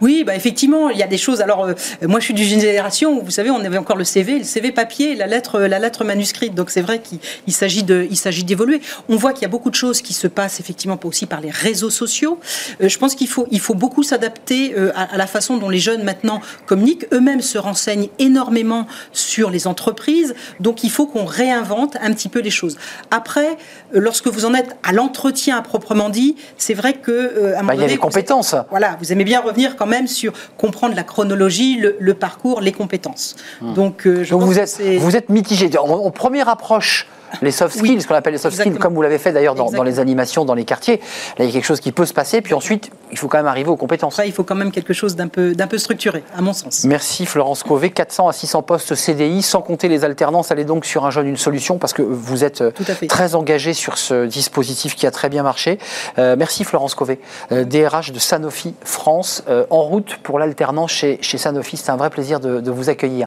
Oui, 0.00 0.24
bah 0.24 0.34
effectivement, 0.34 0.90
il 0.90 0.98
y 0.98 1.02
a 1.02 1.06
des 1.06 1.18
choses. 1.18 1.40
Alors, 1.40 1.64
euh, 1.64 1.74
moi, 2.02 2.20
je 2.20 2.26
suis 2.26 2.34
d'une 2.34 2.60
génération 2.60 3.18
où, 3.18 3.24
vous 3.24 3.30
savez, 3.30 3.50
on 3.50 3.60
avait 3.60 3.78
encore 3.78 3.96
le 3.96 4.04
CV, 4.04 4.38
le 4.38 4.44
CV 4.44 4.72
papier, 4.72 5.14
la 5.14 5.26
lettre, 5.26 5.60
la 5.60 5.78
lettre 5.78 6.04
manuscrite. 6.04 6.54
Donc, 6.54 6.70
c'est 6.70 6.80
vrai 6.80 7.00
qu'il 7.00 7.52
s'agit 7.52 7.82
de, 7.82 8.06
il 8.10 8.16
s'agit 8.16 8.44
d'évoluer. 8.44 8.80
On 9.08 9.16
voit 9.16 9.32
qu'il 9.32 9.42
y 9.42 9.46
a 9.46 9.48
beaucoup 9.48 9.70
de 9.70 9.74
choses 9.74 10.02
qui 10.02 10.14
se 10.14 10.26
passent 10.26 10.60
effectivement 10.60 10.98
aussi 11.04 11.26
par 11.26 11.40
les 11.40 11.50
réseaux 11.50 11.90
sociaux. 11.90 12.38
Euh, 12.82 12.88
je 12.88 12.98
pense 12.98 13.14
qu'il 13.14 13.28
faut, 13.28 13.46
il 13.50 13.60
faut 13.60 13.74
beaucoup 13.74 14.02
s'adapter 14.02 14.74
à, 14.94 15.16
la 15.16 15.26
façon 15.26 15.56
dont 15.56 15.68
les 15.68 15.78
jeunes 15.78 16.02
maintenant 16.02 16.40
communiquent. 16.66 17.06
Eux-mêmes 17.12 17.40
se 17.40 17.58
renseignent 17.58 18.08
énormément 18.18 18.86
sur 19.12 19.50
les 19.50 19.66
entreprises. 19.66 20.34
Donc, 20.60 20.84
il 20.84 20.90
faut 20.90 21.06
qu'on 21.06 21.24
réinvente 21.24 21.96
un 22.00 22.12
petit 22.12 22.28
peu 22.28 22.40
les 22.40 22.50
choses. 22.50 22.76
Après, 23.10 23.56
lorsque 23.92 24.28
vous 24.28 24.44
en 24.44 24.54
êtes 24.54 24.76
à 24.82 24.92
l'entretien 24.92 25.60
proprement 25.62 26.08
dit, 26.08 26.36
c'est 26.56 26.74
vrai 26.74 26.94
que 26.94 27.10
euh, 27.12 27.56
à 27.56 27.60
un 27.60 27.64
bah, 27.64 27.74
il 27.74 27.80
y 27.80 27.84
a 27.84 27.88
des 27.88 27.96
compétences. 27.96 28.54
voilà, 28.70 28.96
vous 29.00 29.12
aimez 29.12 29.24
bien 29.24 29.40
revenir 29.40 29.76
quand 29.78 29.86
même 29.86 30.06
sur 30.06 30.32
comprendre 30.56 30.94
la 30.94 31.04
chronologie, 31.04 31.80
le, 31.98 32.14
parcours, 32.14 32.60
les 32.60 32.72
compétences. 32.72 33.36
Hmm. 33.60 33.74
Donc, 33.74 34.06
euh, 34.06 34.24
je 34.24 34.34
vous, 34.34 34.58
êtes, 34.58 34.80
vous 34.98 35.16
êtes 35.16 35.28
mitigé. 35.28 35.70
En, 35.78 36.10
première 36.10 36.48
approche, 36.48 37.06
les 37.42 37.50
soft 37.50 37.76
skills, 37.76 38.02
ce 38.02 38.06
qu'on 38.06 38.14
appelle 38.14 38.32
les 38.32 38.38
soft 38.38 38.58
skills, 38.58 38.78
comme 38.78 38.94
vous 38.94 39.02
l'avez 39.02 39.18
fait 39.18 39.32
d'ailleurs 39.32 39.54
dans, 39.54 39.82
les 39.82 40.00
animations, 40.00 40.44
dans 40.44 40.54
les 40.54 40.64
quartiers. 40.64 41.00
Là, 41.38 41.44
il 41.44 41.46
y 41.46 41.50
a 41.50 41.52
quelque 41.52 41.64
chose 41.64 41.80
qui 41.80 41.92
peut 41.92 42.06
se 42.06 42.14
passer, 42.14 42.40
puis 42.40 42.54
ensuite, 42.54 42.90
il 43.10 43.18
faut 43.18 43.28
quand 43.28 43.38
même 43.38 43.46
arriver 43.46 43.70
aux 43.70 43.76
compétences. 43.76 44.20
il 44.24 44.32
faut 44.32 44.44
quand 44.44 44.54
même 44.54 44.70
quelque 44.70 44.92
chose 44.92 45.16
d'un 45.16 45.28
peu, 45.28 45.54
peu 45.68 45.78
structuré, 45.78 46.24
à 46.36 46.40
mon 46.40 46.52
sens. 46.52 46.84
Merci 46.84 47.26
Florence 47.26 47.62
Cové. 47.62 47.90
400 47.90 48.28
à 48.28 48.32
600 48.32 48.62
postes 48.62 48.94
CDI, 48.94 49.42
sans 49.42 49.62
compter 49.62 49.88
les 49.88 50.04
alternances. 50.04 50.50
Allez 50.50 50.64
donc 50.64 50.84
sur 50.84 51.06
un 51.06 51.10
jeune, 51.10 51.26
une 51.26 51.36
solution, 51.36 51.78
parce 51.78 51.92
que 51.92 52.02
vous 52.02 52.44
êtes 52.44 52.60
euh, 52.60 52.72
très 53.08 53.34
engagé 53.34 53.74
sur 53.74 53.98
ce 53.98 54.26
dispositif 54.26 54.94
qui 54.94 55.06
a 55.06 55.10
très 55.10 55.28
bien 55.28 55.42
marché. 55.42 55.78
Euh, 56.18 56.36
merci 56.38 56.64
Florence 56.64 56.94
Cové, 56.94 57.20
DRH 57.50 58.12
de 58.12 58.18
Sanofi 58.18 58.74
France, 58.82 59.42
euh, 59.48 59.64
en 59.70 59.82
route 59.82 60.16
pour 60.22 60.38
l'alternance 60.38 60.92
chez, 60.92 61.18
chez 61.20 61.38
Sanofi. 61.38 61.76
C'est 61.76 61.90
un 61.90 61.96
vrai 61.96 62.10
plaisir 62.10 62.40
de 62.40 62.70
vous 62.70 62.88
accueillir. 62.88 63.26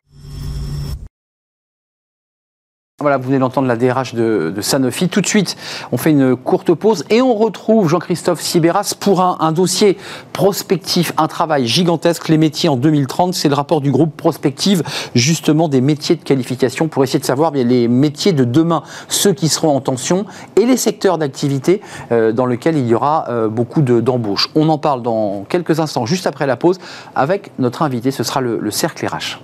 Voilà, 3.02 3.18
vous 3.18 3.24
venez 3.24 3.40
d'entendre 3.40 3.68
la 3.68 3.76
DRH 3.76 4.14
de, 4.14 4.54
Sanofi. 4.62 5.10
Tout 5.10 5.22
de 5.22 5.26
suite, 5.26 5.58
on 5.92 5.98
fait 5.98 6.12
une 6.12 6.36
courte 6.36 6.72
pause 6.74 7.04
et 7.10 7.22
on 7.22 7.34
retrouve 7.34 7.90
Jean-Christophe 7.90 8.42
Sibéras 8.42 8.94
pour 9.00 9.22
un, 9.22 9.52
dossier 9.52 9.98
prospectif, 10.34 11.12
un 11.18 11.28
travail 11.28 11.66
gigantesque, 11.66 12.30
les 12.30 12.38
métiers 12.38 12.70
en 12.70 12.78
2030. 12.78 13.34
C'est 13.34 13.50
le 13.50 13.56
rapport 13.56 13.82
du 13.82 13.92
groupe 13.92 14.16
Prospective, 14.16 14.84
justement 15.16 15.68
des 15.68 15.82
métiers 15.82 16.16
de 16.16 16.24
qualification 16.24 16.88
pour 16.88 17.04
essayer 17.04 17.20
de 17.20 17.26
savoir 17.26 17.52
les 17.52 17.88
métiers 17.88 18.34
de 18.34 18.44
demain, 18.44 18.84
ceux 19.08 19.34
qui 19.34 19.50
seront 19.50 19.76
en 19.76 19.82
tension 19.82 20.26
et 20.56 20.66
les 20.66 20.78
secteurs 20.78 21.18
d'activité 21.18 21.82
euh, 22.12 22.32
dans 22.32 22.46
lesquels 22.46 22.78
il 22.78 22.88
y 22.88 22.94
aura 22.94 23.26
euh, 23.30 23.48
beaucoup 23.48 23.82
d'embauches. 23.82 24.50
on 24.54 24.70
en 24.70 24.78
parle 24.78 25.02
dans 25.02 25.44
quelques 25.50 25.80
instants, 25.80 26.06
juste 26.06 26.28
après 26.28 26.46
la 26.46 26.56
pause, 26.56 26.78
avec 27.16 27.52
notre 27.58 27.82
invité. 27.82 28.12
Ce 28.12 28.24
sera 28.24 28.42
le 28.42 28.70
cercle 28.70 29.08
RH. 29.08 29.40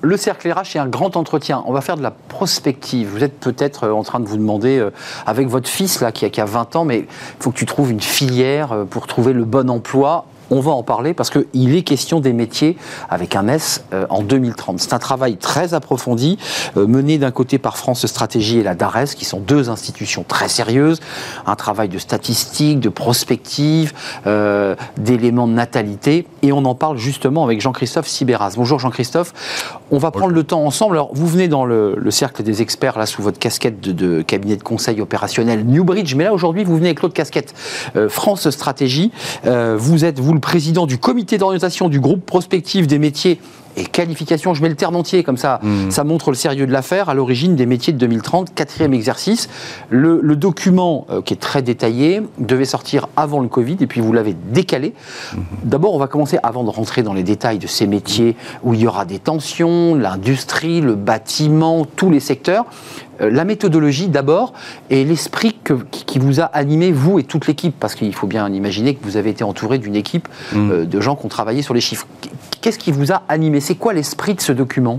Le 0.00 0.16
cercle 0.16 0.48
RH 0.52 0.76
est 0.76 0.78
un 0.78 0.86
grand 0.86 1.16
entretien. 1.16 1.64
On 1.66 1.72
va 1.72 1.80
faire 1.80 1.96
de 1.96 2.02
la 2.02 2.12
prospective. 2.12 3.08
Vous 3.08 3.24
êtes 3.24 3.40
peut-être 3.40 3.84
euh, 3.84 3.92
en 3.92 4.04
train 4.04 4.20
de 4.20 4.26
vous 4.26 4.36
demander, 4.36 4.78
euh, 4.78 4.90
avec 5.26 5.48
votre 5.48 5.68
fils 5.68 6.00
là, 6.00 6.12
qui 6.12 6.24
a, 6.24 6.44
20 6.44 6.76
ans, 6.76 6.84
mais 6.84 7.00
il 7.00 7.06
faut 7.40 7.50
que 7.50 7.56
tu 7.56 7.66
trouves 7.66 7.90
une 7.90 8.00
filière 8.00 8.72
euh, 8.72 8.84
pour 8.84 9.08
trouver 9.08 9.32
le 9.32 9.44
bon 9.44 9.68
emploi 9.68 10.26
On 10.50 10.60
va 10.60 10.70
en 10.70 10.82
parler 10.82 11.12
parce 11.12 11.28
qu'il 11.30 11.76
est 11.76 11.82
question 11.82 12.20
des 12.20 12.32
métiers 12.32 12.78
avec 13.10 13.36
un 13.36 13.48
S 13.48 13.84
euh, 13.92 14.06
en 14.08 14.22
2030. 14.22 14.80
C'est 14.80 14.94
un 14.94 14.98
travail 14.98 15.36
très 15.36 15.74
approfondi, 15.74 16.38
euh, 16.76 16.86
mené 16.86 17.18
d'un 17.18 17.30
côté 17.30 17.58
par 17.58 17.76
France 17.76 18.06
Stratégie 18.06 18.58
et 18.58 18.62
la 18.62 18.74
DARES, 18.74 19.14
qui 19.14 19.26
sont 19.26 19.40
deux 19.40 19.68
institutions 19.68 20.24
très 20.26 20.48
sérieuses. 20.48 21.00
Un 21.46 21.54
travail 21.54 21.90
de 21.90 21.98
statistiques, 21.98 22.80
de 22.80 22.88
prospective, 22.88 23.92
euh, 24.26 24.74
d'éléments 24.96 25.48
de 25.48 25.52
natalité. 25.52 26.26
Et 26.40 26.52
on 26.52 26.64
en 26.64 26.74
parle 26.74 26.96
justement 26.96 27.44
avec 27.44 27.60
Jean-Christophe 27.60 28.08
Sibéras. 28.08 28.54
Bonjour 28.56 28.78
Jean-Christophe. 28.78 29.34
On 29.90 29.98
va 29.98 30.10
prendre 30.10 30.32
le 30.32 30.44
temps 30.44 30.64
ensemble. 30.64 30.96
Alors, 30.96 31.10
vous 31.12 31.26
venez 31.26 31.48
dans 31.48 31.66
le, 31.66 32.10
cercle 32.10 32.42
des 32.42 32.62
experts, 32.62 32.98
là, 32.98 33.04
sous 33.04 33.20
votre 33.20 33.38
casquette 33.38 33.80
de, 33.80 34.22
cabinet 34.22 34.56
de 34.56 34.62
conseil 34.62 35.00
opérationnel 35.02 35.66
Newbridge. 35.66 36.14
Mais 36.14 36.24
là, 36.24 36.32
aujourd'hui, 36.32 36.64
vous 36.64 36.76
venez 36.76 36.88
avec 36.88 37.02
l'autre 37.02 37.14
casquette, 37.14 37.54
France 38.08 38.48
Stratégie. 38.48 39.12
vous 39.44 40.04
êtes, 40.04 40.18
vous, 40.18 40.37
président 40.40 40.86
du 40.86 40.98
comité 40.98 41.38
d'orientation 41.38 41.88
du 41.88 42.00
groupe 42.00 42.24
prospectif 42.24 42.86
des 42.86 42.98
métiers 42.98 43.40
et 43.78 43.84
qualification, 43.84 44.54
je 44.54 44.62
mets 44.62 44.68
le 44.68 44.74
terme 44.74 44.96
entier, 44.96 45.22
comme 45.22 45.36
ça, 45.36 45.60
hmm. 45.62 45.90
ça 45.90 46.04
montre 46.04 46.30
le 46.30 46.36
sérieux 46.36 46.66
de 46.66 46.72
l'affaire, 46.72 47.08
à 47.08 47.14
l'origine 47.14 47.54
des 47.54 47.66
métiers 47.66 47.92
de 47.92 47.98
2030, 47.98 48.54
quatrième 48.54 48.92
exercice. 48.92 49.48
Le, 49.88 50.20
document, 50.36 51.06
euh, 51.10 51.22
qui 51.22 51.34
est 51.34 51.38
très 51.38 51.62
détaillé, 51.62 52.22
devait 52.38 52.64
sortir 52.64 53.08
avant 53.16 53.40
le 53.40 53.48
Covid, 53.48 53.76
et 53.80 53.86
puis 53.86 54.00
vous 54.00 54.12
l'avez 54.12 54.34
décalé. 54.34 54.94
Hmm. 55.34 55.40
D'abord, 55.64 55.94
on 55.94 55.98
va 55.98 56.08
commencer, 56.08 56.38
avant 56.42 56.64
de 56.64 56.70
rentrer 56.70 57.02
dans 57.02 57.14
les 57.14 57.22
détails 57.22 57.58
de 57.58 57.66
ces 57.66 57.86
métiers 57.86 58.36
où 58.62 58.74
il 58.74 58.80
y 58.80 58.86
aura 58.86 59.04
des 59.04 59.18
tensions, 59.18 59.94
l'industrie, 59.94 60.80
le 60.80 60.94
bâtiment, 60.94 61.84
tous 61.84 62.10
les 62.10 62.20
secteurs. 62.20 62.66
Euh, 63.20 63.30
la 63.30 63.44
méthodologie 63.44 64.08
d'abord 64.08 64.52
et 64.90 65.04
l'esprit 65.04 65.56
qui 65.90 66.18
vous 66.18 66.40
a 66.40 66.44
animé, 66.44 66.92
vous 66.92 67.18
et 67.18 67.24
toute 67.24 67.46
l'équipe, 67.46 67.74
parce 67.78 67.94
qu'il 67.94 68.14
faut 68.14 68.26
bien 68.26 68.48
imaginer 68.52 68.94
que 68.94 69.04
vous 69.04 69.16
avez 69.16 69.30
été 69.30 69.44
entouré 69.44 69.78
d'une 69.78 69.96
équipe 69.96 70.28
mm. 70.52 70.70
euh, 70.70 70.84
de 70.84 71.00
gens 71.00 71.16
qui 71.16 71.26
ont 71.26 71.30
travaillé 71.30 71.62
sur 71.62 71.74
les 71.74 71.80
chiffres. 71.80 72.06
Qu'est-ce 72.60 72.78
qui 72.78 72.92
vous 72.92 73.12
a 73.12 73.22
animé 73.28 73.60
C'est 73.68 73.74
quoi 73.74 73.92
l'esprit 73.92 74.34
de 74.34 74.40
ce 74.40 74.52
document? 74.52 74.98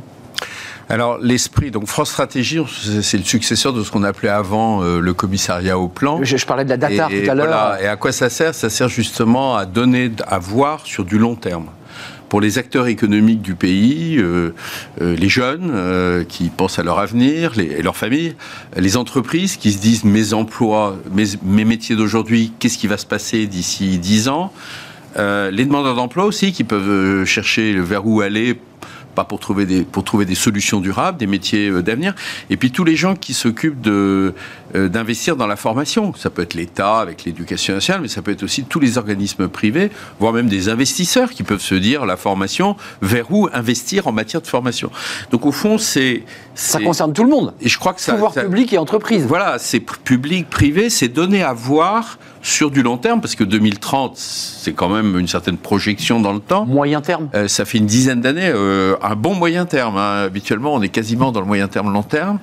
Alors 0.89 1.17
l'esprit, 1.19 1.71
donc 1.71 1.87
France 1.87 2.11
Stratégie, 2.11 2.59
c'est 3.01 3.17
le 3.17 3.23
successeur 3.23 3.73
de 3.73 3.83
ce 3.83 3.89
qu'on 3.89 4.03
appelait 4.03 4.29
avant 4.29 4.83
euh, 4.83 4.99
le 4.99 5.13
commissariat 5.15 5.79
au 5.79 5.87
plan. 5.87 6.19
Je, 6.21 6.45
parlais 6.45 6.65
de 6.65 6.69
la 6.69 6.77
data 6.77 7.07
tout 7.07 7.31
à 7.31 7.33
l'heure. 7.33 7.81
et 7.81 7.87
à 7.87 7.95
quoi 7.95 8.11
ça 8.11 8.29
sert? 8.29 8.53
Ça 8.53 8.69
sert 8.69 8.87
justement 8.87 9.55
à 9.55 9.65
donner, 9.65 10.11
à 10.27 10.37
voir 10.37 10.85
sur 10.85 11.03
du 11.03 11.17
long 11.17 11.33
terme. 11.33 11.65
Pour 12.29 12.41
les 12.41 12.59
acteurs 12.59 12.85
économiques 12.85 13.41
du 13.41 13.55
pays, 13.55 14.17
euh, 14.19 14.53
euh, 15.01 15.15
les 15.15 15.29
jeunes 15.29 15.71
euh, 15.73 16.23
qui 16.23 16.49
pensent 16.49 16.77
à 16.77 16.83
leur 16.83 16.99
avenir, 16.99 17.53
les, 17.55 17.63
et 17.63 17.81
leurs 17.81 17.97
familles, 17.97 18.35
les 18.77 18.97
entreprises 18.97 19.57
qui 19.57 19.71
se 19.71 19.79
disent 19.79 20.03
mes 20.03 20.35
emplois, 20.35 20.95
mes, 21.11 21.25
mes 21.43 21.65
métiers 21.65 21.95
d'aujourd'hui, 21.95 22.53
qu'est-ce 22.59 22.77
qui 22.77 22.85
va 22.85 22.97
se 22.97 23.07
passer 23.07 23.47
d'ici 23.47 23.97
10 23.97 24.29
ans? 24.29 24.53
Les 25.15 25.65
demandeurs 25.65 25.95
d'emploi 25.95 26.25
aussi 26.25 26.51
qui 26.51 26.63
peuvent 26.63 27.25
chercher 27.25 27.73
vers 27.73 28.05
où 28.05 28.21
aller 28.21 28.57
pas 29.15 29.23
pour 29.23 29.39
trouver 29.39 29.65
des, 29.65 29.83
pour 29.83 30.03
trouver 30.03 30.25
des 30.25 30.35
solutions 30.35 30.79
durables, 30.79 31.17
des 31.17 31.27
métiers 31.27 31.69
euh, 31.69 31.81
d'avenir. 31.81 32.13
Et 32.49 32.57
puis 32.57 32.71
tous 32.71 32.83
les 32.83 32.95
gens 32.95 33.15
qui 33.15 33.33
s'occupent 33.33 33.81
de, 33.81 34.33
euh, 34.75 34.87
d'investir 34.87 35.35
dans 35.35 35.47
la 35.47 35.55
formation. 35.55 36.13
Ça 36.15 36.29
peut 36.29 36.41
être 36.41 36.53
l'État 36.53 36.99
avec 36.99 37.25
l'éducation 37.25 37.73
nationale, 37.73 38.01
mais 38.01 38.07
ça 38.07 38.21
peut 38.21 38.31
être 38.31 38.43
aussi 38.43 38.63
tous 38.63 38.79
les 38.79 38.97
organismes 38.97 39.47
privés, 39.47 39.91
voire 40.19 40.33
même 40.33 40.47
des 40.47 40.69
investisseurs 40.69 41.31
qui 41.31 41.43
peuvent 41.43 41.61
se 41.61 41.75
dire 41.75 42.05
la 42.05 42.17
formation, 42.17 42.75
vers 43.01 43.31
où 43.31 43.49
investir 43.53 44.07
en 44.07 44.11
matière 44.11 44.41
de 44.41 44.47
formation. 44.47 44.91
Donc 45.31 45.45
au 45.45 45.51
fond, 45.51 45.77
c'est... 45.77 46.23
Ça 46.55 46.79
concerne 46.79 47.13
tout 47.13 47.23
le 47.23 47.29
monde. 47.29 47.53
Et 47.61 47.69
je 47.69 47.79
crois 47.79 47.93
que 47.93 48.01
ça... 48.01 48.13
Pouvoir 48.13 48.33
public 48.33 48.73
et 48.73 48.77
entreprise. 48.77 49.25
Voilà, 49.25 49.57
c'est 49.59 49.79
public, 49.79 50.49
privé, 50.49 50.89
c'est 50.89 51.07
donné 51.07 51.41
à 51.41 51.53
voir 51.53 52.19
sur 52.41 52.71
du 52.71 52.81
long 52.81 52.97
terme, 52.97 53.21
parce 53.21 53.35
que 53.35 53.43
2030, 53.43 54.13
c'est 54.15 54.73
quand 54.73 54.89
même 54.89 55.17
une 55.17 55.27
certaine 55.27 55.57
projection 55.57 56.19
dans 56.19 56.33
le 56.33 56.39
temps. 56.39 56.65
Moyen 56.65 57.01
terme 57.01 57.29
euh, 57.33 57.47
Ça 57.47 57.65
fait 57.65 57.77
une 57.77 57.85
dizaine 57.85 58.21
d'années, 58.21 58.51
euh, 58.53 58.95
un 59.01 59.15
bon 59.15 59.35
moyen 59.35 59.65
terme. 59.65 59.97
Hein. 59.97 60.23
Habituellement, 60.25 60.73
on 60.73 60.81
est 60.81 60.89
quasiment 60.89 61.31
dans 61.31 61.41
le 61.41 61.45
moyen 61.45 61.67
terme, 61.67 61.91
long 61.91 62.03
terme. 62.03 62.39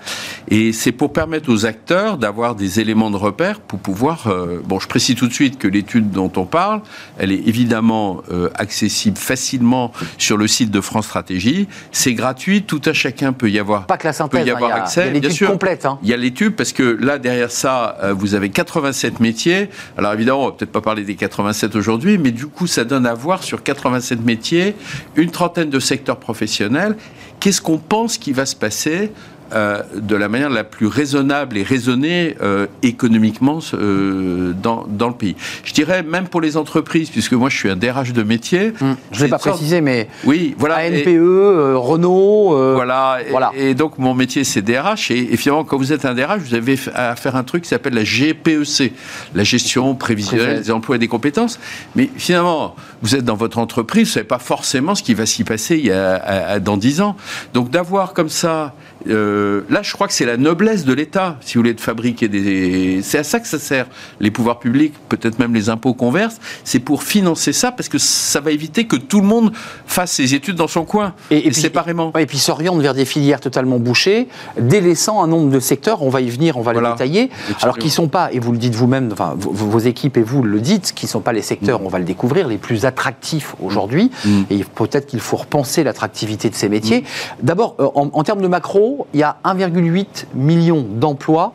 Et 0.49 0.73
c'est 0.73 0.93
pour 0.93 1.13
permettre 1.13 1.51
aux 1.51 1.67
acteurs 1.67 2.19
d'avoir 2.19 2.55
des 2.55 2.81
éléments 2.81 3.11
de 3.11 3.17
repère 3.17 3.61
pour 3.61 3.79
pouvoir... 3.79 4.27
Euh, 4.27 4.61
bon, 4.65 4.79
je 4.79 4.89
précise 4.89 5.17
tout 5.17 5.29
de 5.29 5.33
suite 5.33 5.59
que 5.59 5.69
l'étude 5.69 6.11
dont 6.11 6.33
on 6.37 6.45
parle, 6.45 6.83
elle 7.19 7.33
est 7.33 7.47
évidemment 7.49 8.23
accessible 8.55 9.17
facilement 9.17 9.93
sur 10.19 10.37
le 10.37 10.47
site 10.47 10.71
de 10.71 10.81
France 10.81 11.07
Stratégie. 11.07 11.69
C'est 11.93 12.15
gratuit, 12.15 12.63
tout 12.63 12.81
à 12.85 12.93
chacun 12.93 13.33
peut 13.33 13.51
y 13.51 13.59
avoir, 13.59 13.87
Pas 13.87 13.97
que 13.97 14.07
la 14.07 14.13
synthèse, 14.13 14.41
peut 14.41 14.47
y 14.47 14.51
avoir 14.51 14.73
accès. 14.73 15.09
Il 15.09 15.15
y 15.15 15.19
a 15.19 15.29
l'étude 15.29 15.49
complète. 15.49 15.87
Hein. 15.87 15.99
Il 16.03 16.09
y 16.09 16.15
a 16.15 16.17
l'étude 16.17 16.55
parce 16.55 16.73
que 16.73 16.83
là, 16.83 17.19
derrière 17.19 17.51
ça, 17.51 17.99
vous 18.13 18.35
avez 18.35 18.51
87 18.51 19.21
métiers. 19.21 19.71
Alors 19.97 20.13
évidemment, 20.13 20.45
on 20.45 20.47
va 20.47 20.53
peut-être 20.53 20.73
pas 20.73 20.81
parler 20.81 21.05
des 21.05 21.15
87 21.15 21.75
aujourd'hui, 21.77 22.19
mais 22.19 22.31
du 22.31 22.47
coup, 22.47 22.67
ça 22.67 22.85
donne 22.85 23.07
à 23.07 23.15
voir 23.15 23.43
sur 23.43 23.63
87 23.63 24.25
métiers, 24.25 24.75
une 25.17 25.31
trentaine 25.31 25.71
de 25.71 25.81
secteurs 25.81 26.19
professionnels. 26.19 26.97
Qu'est-ce 27.41 27.61
qu'on 27.61 27.79
pense 27.79 28.19
qui 28.19 28.33
va 28.33 28.47
se 28.47 28.57
passer 28.57 29.13
euh, 29.53 29.83
de 29.95 30.17
la 30.17 30.29
manière 30.29 30.51
la 30.51 30.65
plus 30.65 30.87
raisonnable 30.87 31.57
et 31.57 31.63
raisonnée 31.63 32.37
euh, 32.43 32.67
économiquement 32.83 33.61
euh, 33.75 34.53
dans, 34.61 34.87
dans, 34.89 35.09
le 35.09 35.15
pays. 35.15 35.37
Je 35.65 35.73
dirais 35.73 36.03
même 36.03 36.27
pour 36.27 36.41
les 36.41 36.57
entreprises, 36.57 37.11
puisque 37.11 37.33
moi 37.33 37.49
je 37.49 37.57
suis 37.57 37.71
un 37.71 37.77
DRH 37.77 38.13
de 38.13 38.23
métier. 38.23 38.73
Hum, 38.81 38.97
je 39.13 39.19
ne 39.19 39.25
vais 39.25 39.31
pas 39.31 39.39
préciser, 39.39 39.81
mais 39.81 40.09
oui, 40.25 40.55
voilà, 40.59 40.79
ANPE, 40.79 41.77
Renault. 41.77 42.75
voilà, 42.75 43.19
voilà. 43.31 43.53
Et, 43.57 43.75
donc 43.75 43.99
mon 43.99 44.15
métier 44.15 44.43
c'est 44.45 44.63
DRH. 44.63 45.11
Et, 45.11 45.37
finalement, 45.37 45.65
quand 45.65 45.77
vous 45.77 45.93
êtes 45.93 46.05
un 46.05 46.15
DRH, 46.15 46.41
vous 46.41 46.55
avez 46.55 46.77
à 46.95 47.15
faire 47.15 47.37
un 47.37 47.45
truc 47.45 47.63
qui 47.63 47.69
s'appelle 47.69 47.95
la 47.95 48.05
GPEC, 48.05 48.93
la 49.35 49.45
gestion 49.45 49.95
prévisionnelle 49.95 50.63
des 50.63 50.71
emplois 50.71 50.97
et 50.97 50.99
des 50.99 51.09
compétences. 51.09 51.61
Mais 51.95 52.11
finalement, 52.17 52.75
vous 53.03 53.15
êtes 53.15 53.25
dans 53.25 53.37
votre 53.37 53.59
entreprise, 53.59 54.05
vous 54.05 54.11
ne 54.11 54.15
savez 54.15 54.27
pas 54.27 54.39
forcément 54.39 54.95
ce 54.95 55.03
qui 55.03 55.15
va 55.15 55.27
s'y 55.27 55.45
passer 55.45 55.77
il 55.77 55.87
y 55.87 55.93
a, 55.93 56.59
dans 56.59 56.77
10 56.77 57.01
ans. 57.01 57.17
Donc 57.55 57.71
d'avoir 57.71 58.13
comme 58.13 58.29
ça 58.29 58.75
euh, 59.09 59.63
là, 59.71 59.83
je 59.83 59.93
crois 59.93 60.07
que 60.07 60.13
c'est 60.13 60.25
la 60.25 60.37
noblesse 60.37 60.85
de 60.85 60.93
l'État, 60.93 61.37
si 61.41 61.55
vous 61.55 61.61
voulez, 61.61 61.75
de 61.75 61.81
fabriquer 61.81 62.29
des. 62.29 63.01
C'est 63.03 63.19
à 63.19 63.25
ça 63.25 63.41
que 63.41 63.49
ça 63.49 63.59
sert. 63.59 63.87
Les 64.21 64.31
pouvoirs 64.31 64.59
publics, 64.59 64.95
peut-être 65.09 65.39
même 65.39 65.55
les 65.55 65.69
impôts 65.69 65.95
qu'on 65.95 66.11
verse, 66.11 66.39
c'est 66.65 66.79
pour 66.79 67.03
financer 67.03 67.53
ça, 67.53 67.73
parce 67.73 67.89
que 67.89 67.99
ça 67.99 68.41
va 68.41 68.51
éviter 68.51 68.87
que 68.87 68.97
tout 68.97 69.21
le 69.21 69.27
monde 69.27 69.53
fasse 69.87 70.13
ses 70.13 70.35
études 70.35 70.57
dans 70.57 70.69
son 70.69 70.85
coin, 70.85 71.15
et, 71.31 71.53
séparément. 71.53 72.13
Et 72.19 72.27
puis 72.27 72.39
s'oriente 72.39 72.81
vers 72.81 72.95
des 72.95 73.05
filières 73.05 73.41
totalement 73.41 73.79
bouchées, 73.79 74.29
délaissant 74.59 75.23
un 75.23 75.27
nombre 75.27 75.51
de 75.51 75.61
secteurs, 75.61 76.03
on 76.03 76.09
va 76.09 76.21
y 76.21 76.31
venir, 76.31 76.57
on 76.57 76.63
va 76.63 76.73
les 76.73 76.81
détailler, 76.81 77.31
alors 77.63 77.79
qu'ils 77.79 77.89
ne 77.89 77.93
sont 77.93 78.09
pas, 78.09 78.33
et 78.33 78.39
vous 78.39 78.53
le 78.53 78.59
dites 78.59 78.75
vous-même, 78.75 79.11
enfin, 79.13 79.35
vos, 79.37 79.79
équipes 79.79 80.17
et 80.17 80.23
vous 80.23 80.43
le 80.43 80.61
dites, 80.61 80.93
qui 80.95 81.07
ne 81.07 81.11
sont 81.11 81.21
pas 81.21 81.33
les 81.33 81.43
secteurs, 81.43 81.81
mm. 81.81 81.87
on 81.87 81.89
va 81.89 81.99
le 81.99 82.05
découvrir, 82.05 82.49
les 82.49 82.59
plus 82.59 82.85
attractifs 82.85 83.55
aujourd'hui, 83.63 84.11
mm. 84.25 84.43
et 84.51 84.65
peut-être 84.65 85.07
qu'il 85.07 85.21
faut 85.21 85.37
repenser 85.37 85.85
l'attractivité 85.85 86.51
de 86.51 86.55
ces 86.55 86.69
métiers. 86.69 87.01
Mm. 87.01 87.05
D'abord, 87.43 87.77
euh, 87.81 87.89
en 87.95 88.23
termes 88.23 88.41
de 88.41 88.49
macro, 88.49 88.96
il 89.13 89.21
y 89.21 89.23
a 89.23 89.37
1,8 89.45 90.27
million 90.35 90.85
d'emplois, 90.89 91.53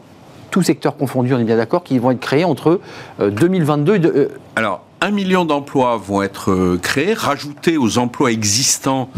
tous 0.50 0.64
secteurs 0.64 0.98
confondus, 0.98 1.34
on 1.34 1.40
est 1.40 1.44
bien 1.44 1.58
d'accord, 1.58 1.84
qui 1.84 1.98
vont 1.98 2.12
être 2.12 2.20
créés 2.20 2.44
entre 2.44 2.80
2022 3.20 3.92
euh, 3.92 3.96
et... 3.96 4.00
De, 4.00 4.10
euh, 4.10 4.28
Alors, 4.56 4.82
un 5.04 5.10
million 5.10 5.46
d'emplois 5.46 5.98
vont 5.98 6.22
être 6.22 6.52
euh, 6.52 6.80
créés, 6.80 7.14
rajoutés 7.14 7.78
aux 7.78 7.98
emplois 7.98 8.32
existants. 8.32 9.10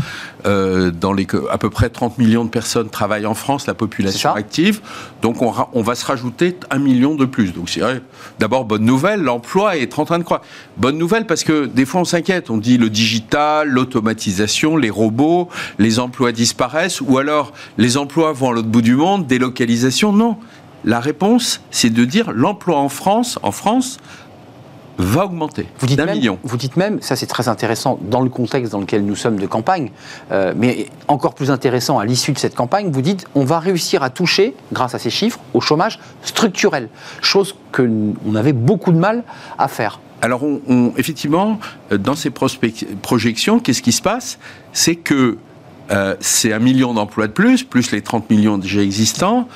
Euh, 0.45 0.91
dans 0.91 1.13
les, 1.13 1.25
à 1.51 1.57
peu 1.57 1.69
près 1.69 1.89
30 1.89 2.17
millions 2.17 2.43
de 2.43 2.49
personnes 2.49 2.89
travaillent 2.89 3.25
en 3.25 3.33
France, 3.33 3.65
la 3.67 3.73
population 3.73 4.33
active. 4.33 4.81
Donc 5.21 5.41
on, 5.41 5.53
on, 5.71 5.81
va 5.81 5.95
se 5.95 6.05
rajouter 6.05 6.57
un 6.69 6.79
million 6.79 7.15
de 7.15 7.25
plus. 7.25 7.53
Donc 7.53 7.69
c'est 7.69 7.81
vrai. 7.81 8.01
D'abord, 8.39 8.65
bonne 8.65 8.83
nouvelle, 8.83 9.21
l'emploi 9.21 9.77
est 9.77 9.97
en 9.99 10.05
train 10.05 10.19
de 10.19 10.23
croître. 10.23 10.45
Bonne 10.77 10.97
nouvelle 10.97 11.25
parce 11.27 11.43
que 11.43 11.65
des 11.65 11.85
fois 11.85 12.01
on 12.01 12.05
s'inquiète. 12.05 12.49
On 12.49 12.57
dit 12.57 12.77
le 12.77 12.89
digital, 12.89 13.69
l'automatisation, 13.69 14.75
les 14.75 14.89
robots, 14.89 15.49
les 15.79 15.99
emplois 15.99 16.31
disparaissent. 16.31 17.01
Ou 17.01 17.17
alors 17.17 17.53
les 17.77 17.97
emplois 17.97 18.31
vont 18.33 18.51
à 18.51 18.53
l'autre 18.53 18.69
bout 18.69 18.81
du 18.81 18.95
monde, 18.95 19.27
délocalisation. 19.27 20.11
Non. 20.11 20.37
La 20.85 20.99
réponse, 20.99 21.61
c'est 21.71 21.89
de 21.89 22.03
dire 22.03 22.31
l'emploi 22.33 22.77
en 22.77 22.89
France, 22.89 23.39
en 23.41 23.51
France, 23.51 23.99
va 24.97 25.25
augmenter 25.25 25.65
vous 25.79 25.87
dites 25.87 25.97
d'un 25.97 26.05
million. 26.05 26.39
Vous 26.43 26.57
dites 26.57 26.77
même, 26.77 27.01
ça 27.01 27.15
c'est 27.15 27.25
très 27.25 27.47
intéressant 27.47 27.99
dans 28.01 28.21
le 28.21 28.29
contexte 28.29 28.71
dans 28.71 28.79
lequel 28.79 29.05
nous 29.05 29.15
sommes 29.15 29.37
de 29.37 29.47
campagne, 29.47 29.91
euh, 30.31 30.53
mais 30.55 30.87
encore 31.07 31.33
plus 31.33 31.51
intéressant 31.51 31.99
à 31.99 32.05
l'issue 32.05 32.31
de 32.31 32.39
cette 32.39 32.55
campagne, 32.55 32.91
vous 32.91 33.01
dites 33.01 33.25
on 33.35 33.43
va 33.43 33.59
réussir 33.59 34.03
à 34.03 34.09
toucher, 34.09 34.55
grâce 34.71 34.95
à 34.95 34.99
ces 34.99 35.09
chiffres, 35.09 35.39
au 35.53 35.61
chômage 35.61 35.99
structurel, 36.23 36.89
chose 37.21 37.55
qu'on 37.71 38.35
avait 38.35 38.53
beaucoup 38.53 38.91
de 38.91 38.97
mal 38.97 39.23
à 39.57 39.67
faire. 39.67 39.99
Alors 40.21 40.43
on, 40.43 40.93
effectivement, 40.97 41.59
euh, 41.91 41.97
dans 41.97 42.15
ces 42.15 42.29
projections, 42.29 43.59
qu'est-ce 43.59 43.81
qui 43.81 43.91
se 43.91 44.01
passe? 44.01 44.39
C'est 44.71 44.95
que 44.95 45.37
euh, 45.91 46.15
c'est 46.19 46.53
un 46.53 46.59
million 46.59 46.93
d'emplois 46.93 47.27
de 47.27 47.33
plus, 47.33 47.63
plus 47.63 47.91
les 47.91 48.01
30 48.01 48.29
millions 48.29 48.57
déjà 48.57 48.81
existants, 48.81 49.47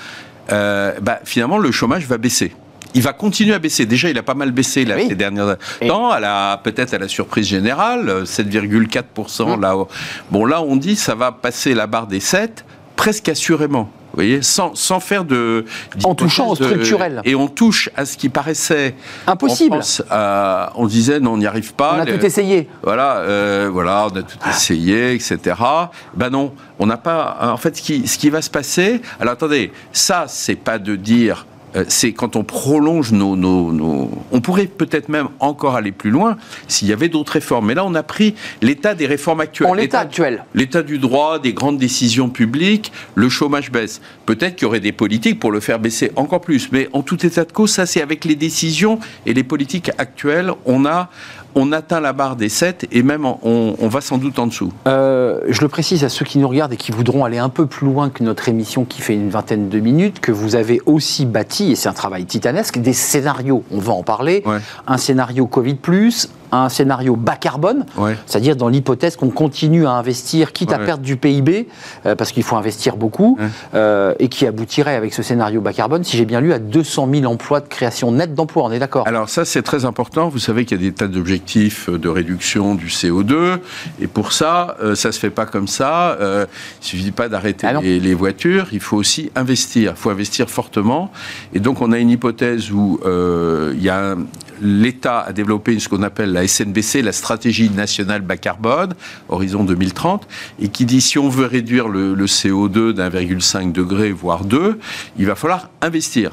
bah, 0.49 1.19
finalement 1.25 1.57
le 1.57 1.71
chômage 1.71 2.07
va 2.07 2.17
baisser 2.17 2.53
il 2.93 3.01
va 3.01 3.13
continuer 3.13 3.53
à 3.53 3.59
baisser. 3.59 3.85
Déjà, 3.85 4.09
il 4.09 4.17
a 4.17 4.23
pas 4.23 4.33
mal 4.33 4.51
baissé 4.51 4.85
là, 4.85 4.95
ces 4.99 5.15
dernières 5.15 5.57
temps. 5.87 6.11
peut-être 6.63 6.93
à 6.93 6.97
la 6.97 7.07
surprise 7.07 7.47
générale, 7.47 8.23
7,4%. 8.25 9.59
Là, 9.59 9.75
bon, 10.31 10.45
là, 10.45 10.61
on 10.61 10.75
dit 10.75 10.95
ça 10.95 11.15
va 11.15 11.31
passer 11.31 11.73
la 11.73 11.87
barre 11.87 12.07
des 12.07 12.19
7 12.19 12.65
presque 12.95 13.29
assurément. 13.29 13.89
voyez, 14.13 14.41
sans, 14.41 14.73
sans 14.73 14.99
faire 14.99 15.23
de. 15.23 15.65
En 16.03 16.15
touchant 16.15 16.49
au 16.49 16.55
structurel. 16.55 17.21
Et 17.23 17.35
on 17.35 17.47
touche 17.47 17.89
à 17.95 18.05
ce 18.05 18.17
qui 18.17 18.29
paraissait. 18.29 18.95
Impossible. 19.27 19.79
À- 20.09 20.71
on 20.75 20.87
disait, 20.87 21.19
non, 21.19 21.33
on 21.33 21.37
n'y 21.37 21.45
arrive 21.45 21.73
pas. 21.75 21.93
On 21.97 22.01
a 22.01 22.05
Les- 22.05 22.17
tout 22.17 22.25
essayé. 22.25 22.67
Voilà, 22.83 23.17
euh, 23.17 23.69
voilà, 23.71 24.07
on 24.11 24.17
a 24.17 24.23
tout 24.23 24.37
essayé, 24.49 25.13
etc. 25.13 25.55
Ben 26.15 26.29
non, 26.31 26.53
on 26.79 26.87
n'a 26.87 26.97
pas. 26.97 27.37
En 27.41 27.57
fait, 27.57 27.77
ce 27.77 27.81
qui, 27.83 28.07
ce 28.07 28.17
qui 28.17 28.29
va 28.31 28.41
se 28.41 28.49
passer. 28.49 29.01
Alors 29.19 29.33
attendez, 29.33 29.71
ça, 29.93 30.25
c'est 30.27 30.55
pas 30.55 30.79
de 30.79 30.95
dire. 30.95 31.45
Euh, 31.75 31.83
C'est 31.87 32.13
quand 32.13 32.35
on 32.35 32.43
prolonge 32.43 33.11
nos, 33.11 33.35
nos- 33.35 33.71
nos- 33.71 34.09
On 34.31 34.41
pourrait 34.41 34.67
peut-être 34.67 35.09
même 35.09 35.27
encore 35.39 35.75
aller 35.75 35.91
plus 35.91 36.09
loin 36.11 36.37
s'il 36.67 36.87
y 36.87 36.93
avait 36.93 37.09
d'autres 37.09 37.33
réformes. 37.33 37.67
Mais 37.67 37.73
là, 37.75 37.85
on 37.85 37.95
a 37.95 38.03
pris 38.03 38.35
l'état 38.61 38.95
des 38.95 39.05
réformes 39.05 39.41
actuelles. 39.41 39.69
En 39.69 39.73
l'état 39.73 39.99
actuel. 39.99 40.43
L'état 40.53 40.83
du 40.83 40.97
droit, 40.97 41.39
des 41.39 41.53
grandes 41.53 41.77
décisions 41.77 42.29
publiques, 42.29 42.91
le 43.15 43.29
chômage 43.29 43.71
baisse. 43.71 44.01
Peut-être 44.25 44.55
qu'il 44.55 44.65
y 44.65 44.67
aurait 44.69 44.79
des 44.79 44.91
politiques 44.91 45.39
pour 45.39 45.51
le 45.51 45.59
faire 45.59 45.79
baisser 45.79 46.11
encore 46.15 46.41
plus. 46.41 46.71
Mais 46.71 46.89
en 46.93 47.01
tout 47.01 47.25
état 47.25 47.43
de 47.45 47.51
cause, 47.51 47.71
ça, 47.71 47.85
c'est 47.85 48.01
avec 48.01 48.25
les 48.25 48.35
décisions 48.35 48.99
et 49.25 49.33
les 49.33 49.43
politiques 49.43 49.91
actuelles, 49.97 50.51
on 50.65 50.85
a. 50.85 51.09
On 51.55 51.71
atteint 51.71 51.99
la 51.99 52.13
barre 52.13 52.35
des 52.35 52.49
7 52.49 52.87
et 52.91 53.03
même 53.03 53.25
on, 53.25 53.35
on 53.43 53.87
va 53.87 54.01
sans 54.01 54.17
doute 54.17 54.39
en 54.39 54.47
dessous. 54.47 54.71
Euh, 54.87 55.41
je 55.47 55.61
le 55.61 55.67
précise 55.67 56.03
à 56.03 56.09
ceux 56.09 56.25
qui 56.25 56.37
nous 56.37 56.47
regardent 56.47 56.73
et 56.73 56.77
qui 56.77 56.91
voudront 56.91 57.25
aller 57.25 57.37
un 57.37 57.49
peu 57.49 57.65
plus 57.65 57.87
loin 57.87 58.09
que 58.09 58.23
notre 58.23 58.49
émission 58.49 58.85
qui 58.85 59.01
fait 59.01 59.13
une 59.13 59.29
vingtaine 59.29 59.69
de 59.69 59.79
minutes, 59.79 60.19
que 60.19 60.31
vous 60.31 60.55
avez 60.55 60.81
aussi 60.85 61.25
bâti, 61.25 61.71
et 61.71 61.75
c'est 61.75 61.89
un 61.89 61.93
travail 61.93 62.25
titanesque, 62.25 62.77
des 62.79 62.93
scénarios. 62.93 63.63
On 63.71 63.79
va 63.79 63.93
en 63.93 64.03
parler. 64.03 64.43
Ouais. 64.45 64.59
Un 64.85 64.97
scénario 64.97 65.47
Covid, 65.47 65.75
un 66.63 66.69
scénario 66.69 67.15
bas 67.15 67.35
carbone, 67.35 67.85
Ouais. 67.97 68.15
c'est-à-dire 68.25 68.55
dans 68.55 68.69
l'hypothèse 68.69 69.15
qu'on 69.15 69.29
continue 69.29 69.85
à 69.85 69.91
investir, 69.91 70.51
quitte 70.53 70.73
à 70.73 70.79
perdre 70.79 71.03
du 71.03 71.17
PIB, 71.17 71.67
euh, 72.05 72.15
parce 72.15 72.31
qu'il 72.31 72.43
faut 72.43 72.55
investir 72.55 72.97
beaucoup, 72.97 73.37
Ouais. 73.39 73.47
euh, 73.75 74.13
et 74.19 74.27
qui 74.29 74.45
aboutirait 74.47 74.95
avec 74.95 75.13
ce 75.13 75.23
scénario 75.23 75.61
bas 75.61 75.73
carbone, 75.73 76.03
si 76.03 76.17
j'ai 76.17 76.25
bien 76.25 76.41
lu, 76.41 76.53
à 76.53 76.59
200 76.59 77.07
000 77.11 77.25
emplois 77.31 77.59
de 77.59 77.67
création 77.67 78.11
nette 78.11 78.33
d'emplois. 78.33 78.63
On 78.63 78.71
est 78.71 78.79
d'accord 78.79 79.07
Alors 79.07 79.29
ça, 79.29 79.45
c'est 79.45 79.61
très 79.61 79.85
important. 79.85 80.29
Vous 80.29 80.39
savez 80.39 80.65
qu'il 80.65 80.77
y 80.81 80.85
a 80.85 80.89
des 80.89 80.93
tas 80.93 81.07
d'objectifs 81.07 81.89
de 81.89 82.09
réduction 82.09 82.75
du 82.75 82.87
CO2. 82.87 83.59
Et 84.01 84.07
pour 84.07 84.31
ça, 84.33 84.77
euh, 84.81 84.95
ça 84.95 85.11
se 85.11 85.19
fait 85.19 85.29
pas 85.29 85.45
comme 85.45 85.67
ça. 85.67 86.17
Euh, 86.19 86.45
il 86.81 86.85
suffit 86.85 87.11
pas 87.11 87.29
d'arrêter 87.29 87.67
Ah 87.69 87.79
les, 87.81 87.99
les 87.99 88.13
voitures. 88.13 88.67
Il 88.71 88.79
faut 88.79 88.97
aussi 88.97 89.31
investir. 89.35 89.93
Il 89.95 89.99
faut 89.99 90.09
investir 90.09 90.49
fortement. 90.49 91.11
Et 91.53 91.59
donc, 91.59 91.81
on 91.81 91.91
a 91.91 91.97
une 91.97 92.09
hypothèse 92.09 92.71
où 92.71 92.99
euh, 93.05 93.73
il 93.75 93.83
y 93.83 93.89
a 93.89 94.11
un- 94.11 94.17
l'État 94.61 95.21
a 95.21 95.33
développé 95.33 95.77
ce 95.79 95.89
qu'on 95.89 96.03
appelle 96.03 96.31
la 96.31 96.47
SNBC, 96.47 97.01
la 97.01 97.11
stratégie 97.11 97.69
nationale 97.69 98.21
bas 98.21 98.37
carbone, 98.37 98.93
horizon 99.29 99.63
2030, 99.63 100.27
et 100.59 100.69
qui 100.69 100.85
dit 100.85 101.01
si 101.01 101.17
on 101.17 101.29
veut 101.29 101.45
réduire 101.45 101.87
le, 101.87 102.13
le 102.13 102.25
CO2 102.25 102.93
d'1,5 102.93 103.71
degré, 103.71 104.11
voire 104.11 104.45
2, 104.45 104.79
il 105.17 105.25
va 105.25 105.35
falloir 105.35 105.69
investir. 105.81 106.31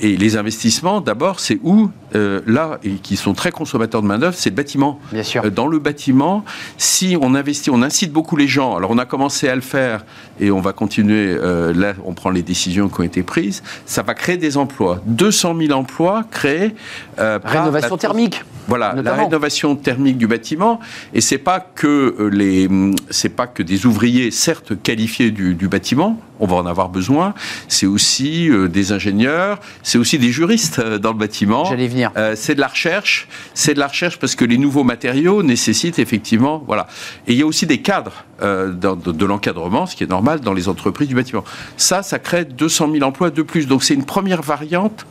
Et 0.00 0.16
les 0.16 0.36
investissements, 0.36 1.00
d'abord, 1.00 1.38
c'est 1.38 1.58
où 1.62 1.88
euh, 2.16 2.40
Là, 2.46 2.78
et 2.82 2.92
qui 2.94 3.16
sont 3.16 3.32
très 3.32 3.50
consommateurs 3.52 4.02
de 4.02 4.06
main-d'œuvre, 4.08 4.34
c'est 4.36 4.50
le 4.50 4.56
bâtiment. 4.56 4.98
Bien 5.12 5.22
sûr. 5.22 5.42
Euh, 5.44 5.50
Dans 5.50 5.66
le 5.68 5.78
bâtiment, 5.78 6.44
si 6.78 7.16
on 7.20 7.34
investit, 7.34 7.70
on 7.70 7.80
incite 7.82 8.12
beaucoup 8.12 8.36
les 8.36 8.48
gens. 8.48 8.76
Alors, 8.76 8.90
on 8.90 8.98
a 8.98 9.04
commencé 9.04 9.48
à 9.48 9.54
le 9.54 9.60
faire 9.60 10.04
et 10.40 10.50
on 10.50 10.60
va 10.60 10.72
continuer. 10.72 11.36
euh, 11.40 11.72
là, 11.72 11.94
on 12.04 12.12
prend 12.12 12.30
les 12.30 12.42
décisions 12.42 12.88
qui 12.88 13.00
ont 13.00 13.04
été 13.04 13.22
prises. 13.22 13.62
Ça 13.86 14.02
va 14.02 14.14
créer 14.14 14.36
des 14.36 14.56
emplois. 14.56 15.00
200 15.06 15.54
000 15.58 15.72
emplois 15.78 16.24
créés. 16.30 16.74
euh, 17.20 17.38
par 17.38 17.52
Rénovation 17.52 17.94
la- 17.94 17.98
thermique. 17.98 18.42
voilà, 18.66 18.94
notamment. 18.94 19.16
la 19.16 19.22
rénovation 19.24 19.76
thermique 19.76 20.18
du 20.18 20.26
bâtiment, 20.26 20.80
et 21.12 21.20
c'est 21.20 21.38
pas 21.38 21.60
que 21.60 22.28
les, 22.32 22.68
c'est 23.10 23.28
pas 23.28 23.46
que 23.46 23.62
des 23.62 23.86
ouvriers, 23.86 24.30
certes 24.32 24.72
qualifiés 24.82 25.30
du, 25.30 25.54
du 25.54 25.68
bâtiment, 25.68 26.18
on 26.40 26.46
va 26.46 26.56
en 26.56 26.66
avoir 26.66 26.88
besoin. 26.88 27.34
C'est 27.68 27.86
aussi 27.86 28.48
euh, 28.50 28.68
des 28.68 28.92
ingénieurs, 28.92 29.58
c'est 29.82 29.98
aussi 29.98 30.18
des 30.18 30.30
juristes 30.32 30.78
euh, 30.80 30.98
dans 30.98 31.12
le 31.12 31.18
bâtiment. 31.18 31.64
J'allais 31.64 31.88
venir. 31.88 32.10
Euh, 32.16 32.34
c'est 32.36 32.54
de 32.54 32.60
la 32.60 32.66
recherche, 32.68 33.28
c'est 33.54 33.74
de 33.74 33.78
la 33.78 33.86
recherche 33.88 34.18
parce 34.18 34.34
que 34.34 34.44
les 34.44 34.58
nouveaux 34.58 34.84
matériaux 34.84 35.42
nécessitent 35.42 35.98
effectivement, 35.98 36.62
voilà. 36.66 36.86
Et 37.26 37.32
il 37.32 37.38
y 37.38 37.42
a 37.42 37.46
aussi 37.46 37.66
des 37.66 37.78
cadres 37.78 38.24
dans- 38.40 38.96
de, 38.96 39.12
de 39.12 39.24
l'encadrement, 39.26 39.86
ce 39.86 39.94
qui 39.96 40.04
est 40.04 40.10
normal 40.10 40.40
dans 40.40 40.52
les 40.52 40.68
entreprises 40.68 41.08
du 41.08 41.14
bâtiment. 41.14 41.44
Ça, 41.76 42.02
ça 42.02 42.18
crée 42.18 42.44
200 42.44 42.90
000 42.92 43.04
emplois 43.04 43.30
de 43.30 43.42
plus. 43.42 43.66
Donc 43.66 43.84
c'est 43.84 43.94
une 43.94 44.04
première 44.04 44.42
variante 44.42 45.06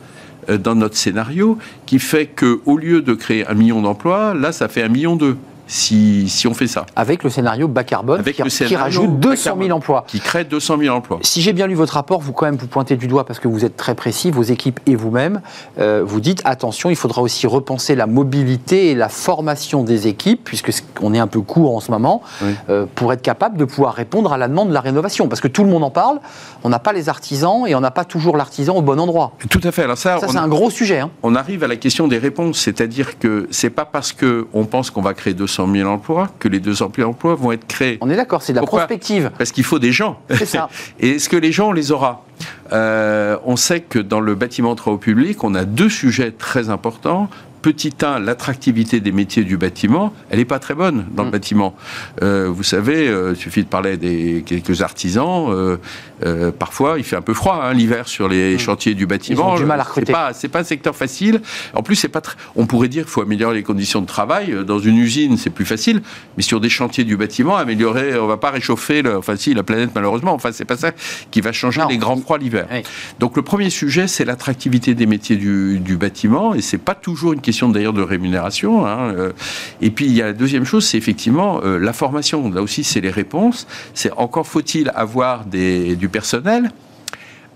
dans 0.48 0.74
notre 0.74 0.96
scénario 0.96 1.56
qui 1.86 1.98
fait 1.98 2.26
que 2.26 2.60
au 2.66 2.76
lieu 2.76 3.00
de 3.00 3.14
créer 3.14 3.46
un 3.46 3.54
million 3.54 3.80
d'emplois, 3.80 4.34
là, 4.34 4.52
ça 4.52 4.68
fait 4.68 4.82
un 4.82 4.88
million 4.88 5.16
deux. 5.16 5.36
Si, 5.66 6.28
si 6.28 6.46
on 6.46 6.54
fait 6.54 6.66
ça, 6.66 6.84
Avec 6.94 7.22
le 7.24 7.30
scénario 7.30 7.68
bas 7.68 7.84
carbone 7.84 8.20
Avec 8.20 8.36
qui, 8.36 8.42
le 8.42 8.48
qui 8.48 8.54
scénario 8.56 8.78
rajoute 8.78 9.10
bas 9.18 9.30
200 9.30 9.42
000 9.44 9.56
carbone. 9.58 9.72
emplois. 9.72 10.04
qui 10.06 10.20
crée 10.20 10.44
200 10.44 10.76
000 10.78 10.94
emplois. 10.94 11.18
Si 11.22 11.40
j'ai 11.40 11.52
bien 11.52 11.66
lu 11.66 11.74
votre 11.74 11.94
rapport, 11.94 12.20
vous 12.20 12.32
quand 12.32 12.46
même 12.46 12.56
vous 12.56 12.66
pointez 12.66 12.96
du 12.96 13.06
doigt 13.06 13.24
parce 13.24 13.38
que 13.38 13.48
vous 13.48 13.64
êtes 13.64 13.76
très 13.76 13.94
précis, 13.94 14.30
vos 14.30 14.42
équipes 14.42 14.80
et 14.86 14.94
vous-même, 14.94 15.40
euh, 15.78 16.02
vous 16.04 16.20
dites 16.20 16.42
attention, 16.44 16.90
il 16.90 16.96
faudra 16.96 17.22
aussi 17.22 17.46
repenser 17.46 17.94
la 17.94 18.06
mobilité 18.06 18.90
et 18.90 18.94
la 18.94 19.08
formation 19.08 19.84
des 19.84 20.06
équipes, 20.06 20.42
puisque 20.44 20.70
on 21.00 21.14
est 21.14 21.18
un 21.18 21.26
peu 21.26 21.40
court 21.40 21.74
en 21.76 21.80
ce 21.80 21.90
moment, 21.90 22.22
Oui. 22.42 22.54
euh, 22.68 22.86
pour 22.94 23.12
être 23.12 23.22
capable 23.22 23.56
de 23.56 23.64
pouvoir 23.64 23.94
répondre 23.94 24.32
à 24.32 24.38
la 24.38 24.48
demande 24.48 24.68
de 24.68 24.74
la 24.74 24.80
rénovation. 24.80 25.28
Parce 25.28 25.40
que 25.40 25.48
tout 25.48 25.64
le 25.64 25.70
monde 25.70 25.84
en 25.84 25.90
parle, 25.90 26.20
on 26.62 26.68
n'a 26.68 26.78
pas 26.78 26.92
les 26.92 27.08
artisans 27.08 27.66
et 27.66 27.74
on 27.74 27.80
n'a 27.80 27.90
pas 27.90 28.04
toujours 28.04 28.36
l'artisan 28.36 28.74
au 28.76 28.82
bon 28.82 28.98
endroit. 29.00 29.32
Tout 29.48 29.60
à 29.64 29.72
fait. 29.72 29.84
Alors 29.84 29.96
ça, 29.98 30.18
Ça, 30.20 30.28
c'est 30.28 30.36
un 30.36 30.48
gros 30.48 30.70
sujet. 30.70 31.00
hein. 31.00 31.10
on 31.22 31.34
arrive 31.34 31.64
à 31.64 31.68
la 31.68 31.76
question 31.76 32.06
des 32.08 32.18
réponses, 32.18 32.58
c'est-à-dire 32.58 33.18
que 33.18 33.48
c'est 33.50 33.70
pas 33.70 33.84
parce 33.84 34.12
que 34.12 34.46
on 34.52 34.64
pense 34.66 34.90
qu'on 34.90 35.00
va 35.02 35.14
créer 35.14 35.32
200 35.34 35.53
000 35.72 35.88
emplois 35.88 36.28
que 36.38 36.48
les 36.48 36.60
200 36.60 36.92
000 36.96 37.08
emplois 37.10 37.34
vont 37.34 37.52
être 37.52 37.66
créés. 37.66 37.98
On 38.00 38.10
est 38.10 38.16
d'accord, 38.16 38.42
c'est 38.42 38.52
de 38.52 38.56
la 38.56 38.60
Pourquoi 38.62 38.80
prospective. 38.80 39.30
Parce 39.38 39.52
qu'il 39.52 39.64
faut 39.64 39.78
des 39.78 39.92
gens. 39.92 40.18
C'est 40.30 40.46
ça. 40.46 40.68
Et 41.00 41.10
est-ce 41.10 41.28
que 41.28 41.36
les 41.36 41.52
gens, 41.52 41.68
on 41.68 41.72
les 41.72 41.92
aura? 41.92 42.24
Euh, 42.72 43.36
On 43.44 43.56
sait 43.56 43.80
que 43.80 43.98
dans 43.98 44.20
le 44.20 44.34
bâtiment 44.34 44.72
de 44.72 44.76
travaux 44.78 44.98
publics, 44.98 45.42
on 45.44 45.54
a 45.54 45.64
deux 45.64 45.88
sujets 45.88 46.32
très 46.32 46.68
importants. 46.70 47.28
Petit 47.62 47.94
1, 48.02 48.18
l'attractivité 48.18 49.00
des 49.00 49.10
métiers 49.10 49.42
du 49.42 49.56
bâtiment, 49.56 50.12
elle 50.28 50.38
n'est 50.38 50.44
pas 50.44 50.58
très 50.58 50.74
bonne 50.74 51.06
dans 51.12 51.22
le 51.22 51.30
Mm. 51.30 51.32
bâtiment. 51.32 51.74
Euh, 52.22 52.46
vous 52.54 52.62
savez, 52.62 53.08
euh, 53.08 53.32
il 53.34 53.36
suffit 53.40 53.62
de 53.62 53.68
parler 53.68 53.96
des 53.96 54.42
quelques 54.44 54.82
artisans. 54.82 55.46
euh, 55.50 55.78
euh, 56.24 56.52
parfois, 56.52 56.94
il 56.98 57.04
fait 57.04 57.16
un 57.16 57.22
peu 57.22 57.34
froid 57.34 57.60
hein, 57.64 57.72
l'hiver 57.72 58.06
sur 58.08 58.28
les 58.28 58.56
chantiers 58.58 58.94
du 58.94 59.06
bâtiment. 59.06 59.50
Ils 59.50 59.54
ont 59.54 59.56
du 59.56 59.64
mal 59.64 59.80
à 59.80 59.82
C'est 59.84 59.88
recruter. 59.90 60.12
pas, 60.12 60.32
c'est 60.32 60.48
pas 60.48 60.60
un 60.60 60.64
secteur 60.64 60.94
facile. 60.94 61.40
En 61.74 61.82
plus, 61.82 61.96
c'est 61.96 62.08
pas. 62.08 62.20
tr- 62.20 62.34
On 62.56 62.66
pourrait 62.66 62.88
dire 62.88 63.02
qu'il 63.04 63.10
faut 63.12 63.22
améliorer 63.22 63.54
les 63.56 63.62
conditions 63.62 64.00
de 64.00 64.06
travail 64.06 64.52
Euh, 64.52 64.62
dans 64.64 64.78
une 64.78 64.96
usine, 64.98 65.36
c'est 65.36 65.50
plus 65.50 65.64
facile. 65.64 66.02
Mais 66.36 66.42
sur 66.42 66.60
des 66.60 66.68
chantiers 66.68 67.04
du 67.04 67.16
bâtiment, 67.16 67.56
améliorer, 67.56 68.18
on 68.18 68.26
va 68.26 68.36
pas 68.36 68.50
réchauffer. 68.50 69.02
Le, 69.02 69.16
enfin, 69.16 69.36
si 69.36 69.54
la 69.54 69.62
planète 69.62 69.90
malheureusement. 69.94 70.32
Enfin, 70.34 70.50
c'est 70.52 70.64
pas 70.64 70.76
ça 70.76 70.92
qui 71.30 71.40
va 71.40 71.52
changer 71.52 71.80
Non. 71.80 71.88
les 71.88 71.98
grands 71.98 72.16
froids 72.16 72.38
l'hiver. 72.38 72.66
Oui. 72.72 72.82
Donc 73.18 73.36
le 73.36 73.42
premier 73.42 73.70
sujet, 73.70 74.06
c'est 74.06 74.24
l'attractivité 74.24 74.94
des 74.94 75.06
métiers 75.06 75.36
du, 75.36 75.78
du 75.80 75.96
bâtiment, 75.96 76.54
et 76.54 76.60
c'est 76.60 76.78
pas 76.78 76.94
toujours 76.94 77.32
une 77.32 77.40
question 77.40 77.68
d'ailleurs 77.68 77.92
de 77.92 78.02
rémunération. 78.02 78.86
hein, 78.86 79.12
euh. 79.16 79.32
Et 79.80 79.90
puis 79.90 80.06
il 80.06 80.12
y 80.12 80.22
a 80.22 80.26
la 80.26 80.32
deuxième 80.32 80.64
chose, 80.64 80.84
c'est 80.86 80.98
effectivement 80.98 81.60
euh, 81.64 81.78
la 81.78 81.92
formation. 81.92 82.50
Là 82.50 82.62
aussi, 82.62 82.84
c'est 82.84 83.00
les 83.00 83.10
réponses. 83.10 83.66
C'est 83.94 84.12
encore 84.12 84.46
faut-il 84.46 84.90
avoir 84.94 85.44
des, 85.44 85.96
du 85.96 86.08
personnel. 86.18 86.70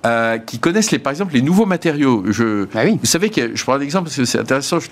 euh, 0.06 0.38
qui 0.38 0.58
connaissent 0.60 0.92
les, 0.92 0.98
par 1.00 1.10
exemple 1.10 1.34
les 1.34 1.42
nouveaux 1.42 1.66
matériaux. 1.66 2.24
Je, 2.28 2.66
Ah 2.74 2.82
oui. 2.84 2.98
Vous 3.00 3.06
savez 3.14 3.30
que 3.30 3.54
je 3.56 3.62
prends 3.64 3.74
un 3.74 3.80
exemple 3.80 4.04
parce 4.04 4.16
que 4.16 4.24
c'est 4.24 4.38
intéressant. 4.38 4.78
Je 4.80 4.88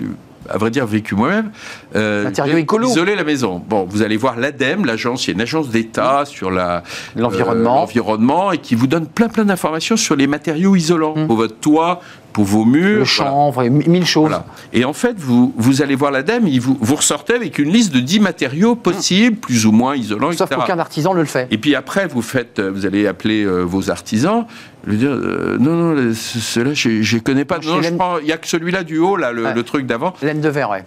à 0.51 0.59
vrai 0.59 0.71
dire 0.71 0.87
vécu 0.87 1.15
moi-même. 1.15 1.51
Euh, 1.95 2.31
écolos. 2.57 2.89
Isoler 2.89 3.15
la 3.17 3.25
maison. 3.25 3.63
Bon, 3.69 3.85
vous 3.89 4.03
allez 4.03 4.17
voir 4.17 4.37
l'ADEME, 4.37 4.85
l'agence, 4.87 5.27
il 5.27 5.31
y 5.31 5.33
a 5.33 5.35
une 5.35 5.41
agence 5.43 5.69
d'État 5.71 6.25
sur 6.27 6.51
la 6.51 6.83
L'environnement. 7.17 7.75
euh, 7.75 7.81
l'environnement 7.81 8.53
et 8.53 8.59
qui 8.59 8.75
vous 8.75 8.87
donne 8.87 9.07
plein 9.07 9.29
plein 9.29 9.45
d'informations 9.45 9.97
sur 9.97 10.17
les 10.17 10.27
matériaux 10.27 10.77
isolants 10.77 11.15
Mm. 11.17 11.27
pour 11.27 11.37
votre 11.37 11.57
toit, 11.59 12.01
pour 12.33 12.45
vos 12.45 12.65
murs. 12.65 12.83
Le 12.83 12.93
voilà. 13.05 13.05
chanvre, 13.07 13.63
et 13.63 13.71
mille 13.71 14.05
choses. 14.05 14.29
Voilà. 14.29 14.45
Et 14.73 14.85
en 14.85 14.93
fait, 14.93 15.15
vous, 15.19 15.55
vous 15.57 15.83
allez 15.83 15.95
voir 15.95 16.11
l'ADEME, 16.11 16.49
vous, 16.59 16.77
vous 16.81 16.95
ressortez 16.97 17.35
avec 17.35 17.59
une 17.59 17.71
liste 17.73 17.93
de 17.95 18.01
10 18.01 18.21
matériaux 18.21 18.75
possibles, 18.77 19.37
plus 19.37 19.65
ou 19.67 19.73
moins 19.73 19.97
isolants, 19.97 20.33
Sauf 20.33 20.51
qu'aucun 20.51 20.79
artisan 20.79 21.15
ne 21.15 21.21
le 21.21 21.25
fait. 21.27 21.49
Et 21.51 21.59
puis 21.59 21.75
après, 21.75 22.07
vous 22.09 22.23
faites, 22.23 22.59
euh, 22.59 22.71
vous 22.71 22.85
allez 22.87 23.07
appeler 23.07 23.45
euh, 23.45 23.63
vos 23.63 23.91
artisans, 23.91 24.45
lui 24.87 24.99
dire 24.99 25.11
euh, 25.11 25.57
non 25.59 25.73
non, 25.95 26.13
ceux-là 26.15 26.75
je, 26.75 26.89
les 27.15 27.21
connais 27.21 27.45
pas. 27.47 27.61
Chez 27.61 27.69
Non, 27.69 27.81
je 27.83 27.91
prends, 27.95 28.19
il 28.19 28.27
y 28.27 28.33
a 28.33 28.37
que 28.37 28.47
celui-là 28.47 28.85
du 28.85 28.99
haut 28.99 29.17
là, 29.17 29.33
le, 29.33 29.45
Ouais. 29.45 29.55
le 29.55 29.63
truc 29.63 29.87
d'avant. 29.87 30.13
Laine 30.37 30.43
de 30.43 30.49
verre, 30.51 30.69
ouais. 30.69 30.85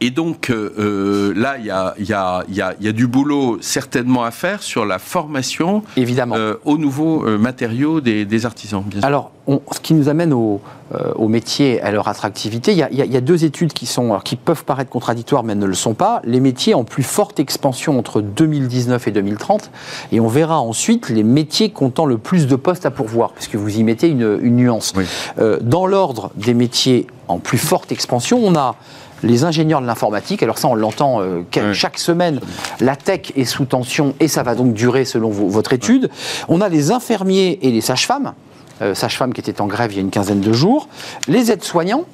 Et 0.00 0.10
donc 0.10 0.50
euh, 0.50 1.32
là, 1.34 1.56
il 1.58 1.66
y 1.66 1.70
a, 1.70 1.94
il 1.98 2.08
y, 2.08 2.12
a, 2.12 2.44
il 2.48 2.54
y, 2.54 2.60
a, 2.62 2.74
il 2.78 2.86
y 2.86 2.88
a 2.88 2.92
du 2.92 3.08
boulot 3.08 3.58
certainement 3.60 4.22
à 4.22 4.30
faire 4.30 4.62
sur 4.62 4.86
la 4.86 4.98
formation 5.00 5.82
Évidemment. 5.96 6.36
euh, 6.36 6.54
aux 6.64 6.78
nouveaux 6.78 7.24
euh, 7.26 7.36
matériaux 7.36 8.00
des, 8.00 8.24
des 8.24 8.46
artisans. 8.46 8.82
Bien. 8.86 9.00
Alors, 9.02 9.32
on- 9.48 9.60
ce 9.72 9.80
qui 9.80 9.94
nous 9.94 10.08
amène 10.08 10.32
au, 10.32 10.60
euh, 10.94 11.12
au 11.16 11.26
métier 11.26 11.80
à 11.82 11.90
leur 11.90 12.06
attractivité, 12.06 12.70
il 12.72 12.78
y, 12.78 12.82
a, 13.16 13.20
deux 13.20 13.44
études 13.44 13.72
qui, 13.72 13.86
sont, 13.86 14.04
alors, 14.10 14.22
qui 14.22 14.36
peuvent 14.36 14.64
paraître 14.64 14.88
contradictoires, 14.90 15.42
mais 15.42 15.56
ne 15.56 15.66
le 15.66 15.74
sont 15.74 15.94
pas. 15.94 16.22
Les 16.24 16.38
métiers 16.38 16.74
en 16.74 16.84
plus 16.84 17.02
forte 17.02 17.40
expansion 17.40 17.98
entre 17.98 18.20
2019 18.20 19.08
et 19.08 19.10
2030, 19.10 19.70
et 20.12 20.20
on 20.20 20.28
verra 20.28 20.60
ensuite 20.60 21.08
les 21.08 21.24
métiers 21.24 21.70
comptant 21.70 22.06
le 22.06 22.18
plus 22.18 22.46
de 22.46 22.54
postes 22.54 22.86
à 22.86 22.92
pourvoir, 22.92 23.32
parce 23.32 23.48
que 23.48 23.56
vous 23.56 23.78
y 23.78 23.82
mettez 23.82 24.08
une, 24.08 24.38
une 24.42 24.54
nuance. 24.56 24.92
Oui. 24.96 25.04
Euh, 25.40 25.58
dans 25.60 25.86
l'ordre 25.86 26.30
des 26.36 26.54
métiers 26.54 27.08
en 27.26 27.38
plus 27.38 27.58
forte 27.58 27.90
expansion, 27.92 28.38
on 28.42 28.54
a 28.54 28.76
les 29.22 29.44
ingénieurs 29.44 29.80
de 29.80 29.86
l'informatique. 29.86 30.42
Alors 30.42 30.58
ça, 30.58 30.68
on 30.68 30.74
l'entend 30.74 31.20
euh, 31.20 31.42
chaque 31.72 31.98
semaine. 31.98 32.40
La 32.80 32.96
tech 32.96 33.32
est 33.36 33.44
sous 33.44 33.64
tension 33.64 34.14
et 34.20 34.28
ça 34.28 34.42
va 34.42 34.54
donc 34.54 34.74
durer 34.74 35.04
selon 35.04 35.30
vo- 35.30 35.48
votre 35.48 35.72
étude. 35.72 36.10
On 36.48 36.60
a 36.60 36.68
les 36.68 36.90
infirmiers 36.90 37.58
et 37.62 37.70
les 37.70 37.80
sages-femmes, 37.80 38.34
euh, 38.82 38.94
sages-femmes 38.94 39.32
qui 39.32 39.40
étaient 39.40 39.60
en 39.60 39.66
grève 39.66 39.92
il 39.92 39.96
y 39.96 39.98
a 39.98 40.02
une 40.02 40.10
quinzaine 40.10 40.40
de 40.40 40.52
jours, 40.52 40.88
les 41.26 41.50
aides-soignants 41.50 42.04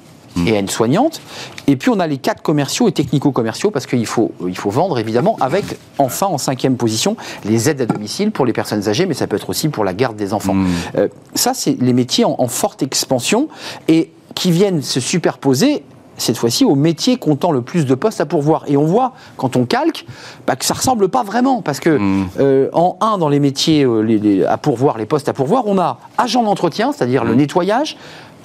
et 0.45 0.53
aides-soignantes, 0.55 1.21
et 1.65 1.77
puis 1.77 1.89
on 1.89 1.99
a 2.01 2.07
les 2.07 2.17
cadres 2.17 2.41
commerciaux 2.41 2.89
et 2.89 2.91
technico-commerciaux 2.91 3.71
parce 3.71 3.85
qu'il 3.85 4.05
faut, 4.05 4.33
il 4.45 4.57
faut 4.57 4.69
vendre 4.69 4.99
évidemment 4.99 5.37
avec 5.39 5.63
enfin 5.97 6.27
en 6.27 6.37
cinquième 6.37 6.75
position 6.75 7.15
les 7.45 7.69
aides 7.69 7.79
à 7.79 7.85
domicile 7.85 8.31
pour 8.31 8.45
les 8.45 8.51
personnes 8.51 8.89
âgées, 8.89 9.05
mais 9.05 9.13
ça 9.13 9.27
peut 9.27 9.37
être 9.37 9.49
aussi 9.49 9.69
pour 9.69 9.85
la 9.85 9.93
garde 9.93 10.17
des 10.17 10.33
enfants. 10.33 10.57
Euh, 10.97 11.07
ça, 11.35 11.53
c'est 11.53 11.77
les 11.79 11.93
métiers 11.93 12.25
en, 12.25 12.35
en 12.37 12.47
forte 12.49 12.83
expansion 12.83 13.47
et 13.87 14.11
qui 14.33 14.51
viennent 14.51 14.81
se 14.81 14.99
superposer 14.99 15.83
cette 16.17 16.37
fois-ci 16.37 16.63
aux 16.65 16.75
métiers 16.75 17.17
comptant 17.17 17.51
le 17.51 17.61
plus 17.61 17.85
de 17.85 17.93
postes 17.95 18.21
à 18.21 18.25
pourvoir. 18.25 18.63
Et 18.67 18.77
on 18.77 18.85
voit, 18.85 19.13
quand 19.37 19.55
on 19.55 19.65
calque, 19.65 20.05
bah, 20.47 20.55
que 20.55 20.63
ça 20.65 20.73
ressemble 20.73 21.09
pas 21.09 21.23
vraiment. 21.23 21.61
Parce 21.61 21.79
que, 21.79 21.99
euh, 22.39 22.69
en 22.73 22.97
un, 23.01 23.17
dans 23.17 23.29
les 23.29 23.39
métiers 23.39 23.83
euh, 23.83 23.99
les- 24.01 24.17
les- 24.19 24.45
à 24.45 24.57
pourvoir, 24.57 24.97
les 24.97 25.05
postes 25.05 25.27
à 25.29 25.33
pourvoir, 25.33 25.63
on 25.67 25.77
a 25.77 25.97
agent 26.17 26.41
d'entretien, 26.43 26.91
c'est-à-dire 26.91 27.23
le 27.25 27.35
nettoyage. 27.35 27.97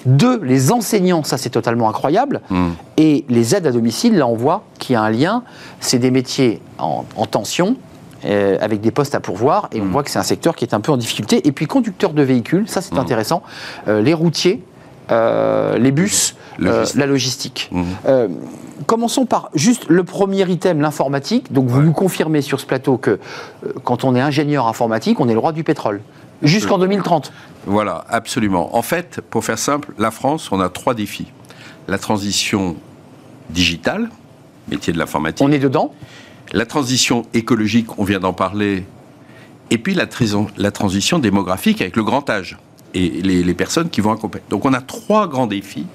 Deux, 0.07 0.41
les 0.43 0.73
enseignants, 0.73 1.23
ça 1.25 1.37
c'est 1.37 1.51
totalement 1.51 1.89
incroyable. 1.89 2.41
Et 2.97 3.25
les 3.29 3.55
aides 3.55 3.67
à 3.67 3.73
domicile, 3.73 4.17
là 4.17 4.27
on 4.27 4.35
voit 4.35 4.63
qu'il 4.79 4.95
y 4.95 4.97
a 4.97 5.03
un 5.03 5.11
lien. 5.11 5.43
C'est 5.79 5.99
des 5.99 6.11
métiers 6.11 6.61
en, 6.79 7.05
en 7.17 7.27
tension. 7.27 7.77
euh, 8.27 8.59
avec 8.61 8.83
des 8.83 8.91
postes 8.91 9.15
à 9.15 9.21
pourvoir, 9.21 9.69
et 9.73 9.81
on 9.81 9.87
voit 9.87 10.03
que 10.03 10.11
c'est 10.11 10.19
un 10.19 10.23
secteur 10.23 10.55
qui 10.55 10.67
est 10.67 10.75
un 10.75 10.81
peu 10.81 10.93
en 10.93 10.99
difficulté. 10.99 11.47
Et 11.49 11.53
puis 11.53 11.65
conducteurs 11.67 12.13
de 12.13 12.23
véhicules, 12.23 12.69
ça 12.69 12.83
c'est 12.83 12.99
intéressant, 12.99 13.43
les 13.87 14.13
routiers, 14.13 14.63
les 15.11 15.91
bus, 15.93 16.37
Logistique. 16.69 16.99
la 17.01 17.07
logistique. 17.07 17.69
Mhm. 17.73 17.85
Euh, 18.07 18.29
commençons 18.87 19.27
par 19.27 19.51
juste 19.55 19.87
le 19.89 20.05
premier 20.05 20.49
item, 20.51 20.81
l'informatique. 20.81 21.53
Donc 21.53 21.69
vous 21.69 21.81
nous 21.83 21.93
confirmez 21.93 22.43
sur 22.43 22.61
ce 22.61 22.67
plateau 22.67 22.97
que 22.97 23.13
euh, 23.67 23.73
quand 23.85 24.05
on 24.05 24.15
est 24.15 24.21
ingénieur 24.21 24.67
informatique, 24.69 25.21
on 25.21 25.29
est 25.29 25.33
le 25.33 25.39
roi 25.39 25.53
du 25.53 25.65
pétrole. 25.65 26.01
Jusqu'en 26.43 26.79
2030. 26.79 27.33
Voilà, 27.67 28.05
absolument. 28.09 28.75
En 28.77 28.81
fait, 28.83 29.21
pour 29.29 29.45
faire 29.45 29.59
simple, 29.59 29.93
la 29.99 30.11
France, 30.11 30.51
on 30.53 30.61
a 30.61 30.71
trois 30.71 30.95
défis. 30.95 31.27
La 31.89 31.99
transition 31.99 32.77
digitale, 33.51 34.09
métier 34.71 34.93
de 34.93 34.99
l'informatique. 34.99 35.47
On 35.47 35.53
est 35.53 35.59
dedans. 35.59 35.93
La 36.53 36.67
transition 36.67 37.27
écologique, 37.35 37.99
on 37.99 38.05
vient 38.05 38.21
d'en 38.21 38.33
parler. 38.33 38.85
Et 39.71 39.79
puis 39.79 39.95
la, 39.95 40.07
trison- 40.07 40.47
la 40.57 40.71
transition 40.71 41.19
démographique 41.19 41.81
avec 41.81 41.95
le 41.97 42.03
grand 42.05 42.29
âge 42.31 42.57
et 42.95 43.09
les, 43.09 43.43
les 43.45 43.55
personnes 43.55 43.89
qui 43.91 44.01
vont 44.01 44.11
accompagner. 44.13 44.45
Donc 44.51 44.65
on 44.65 44.73
a 44.73 44.81
trois 44.81 45.29
grands 45.29 45.47
défis. 45.47 45.87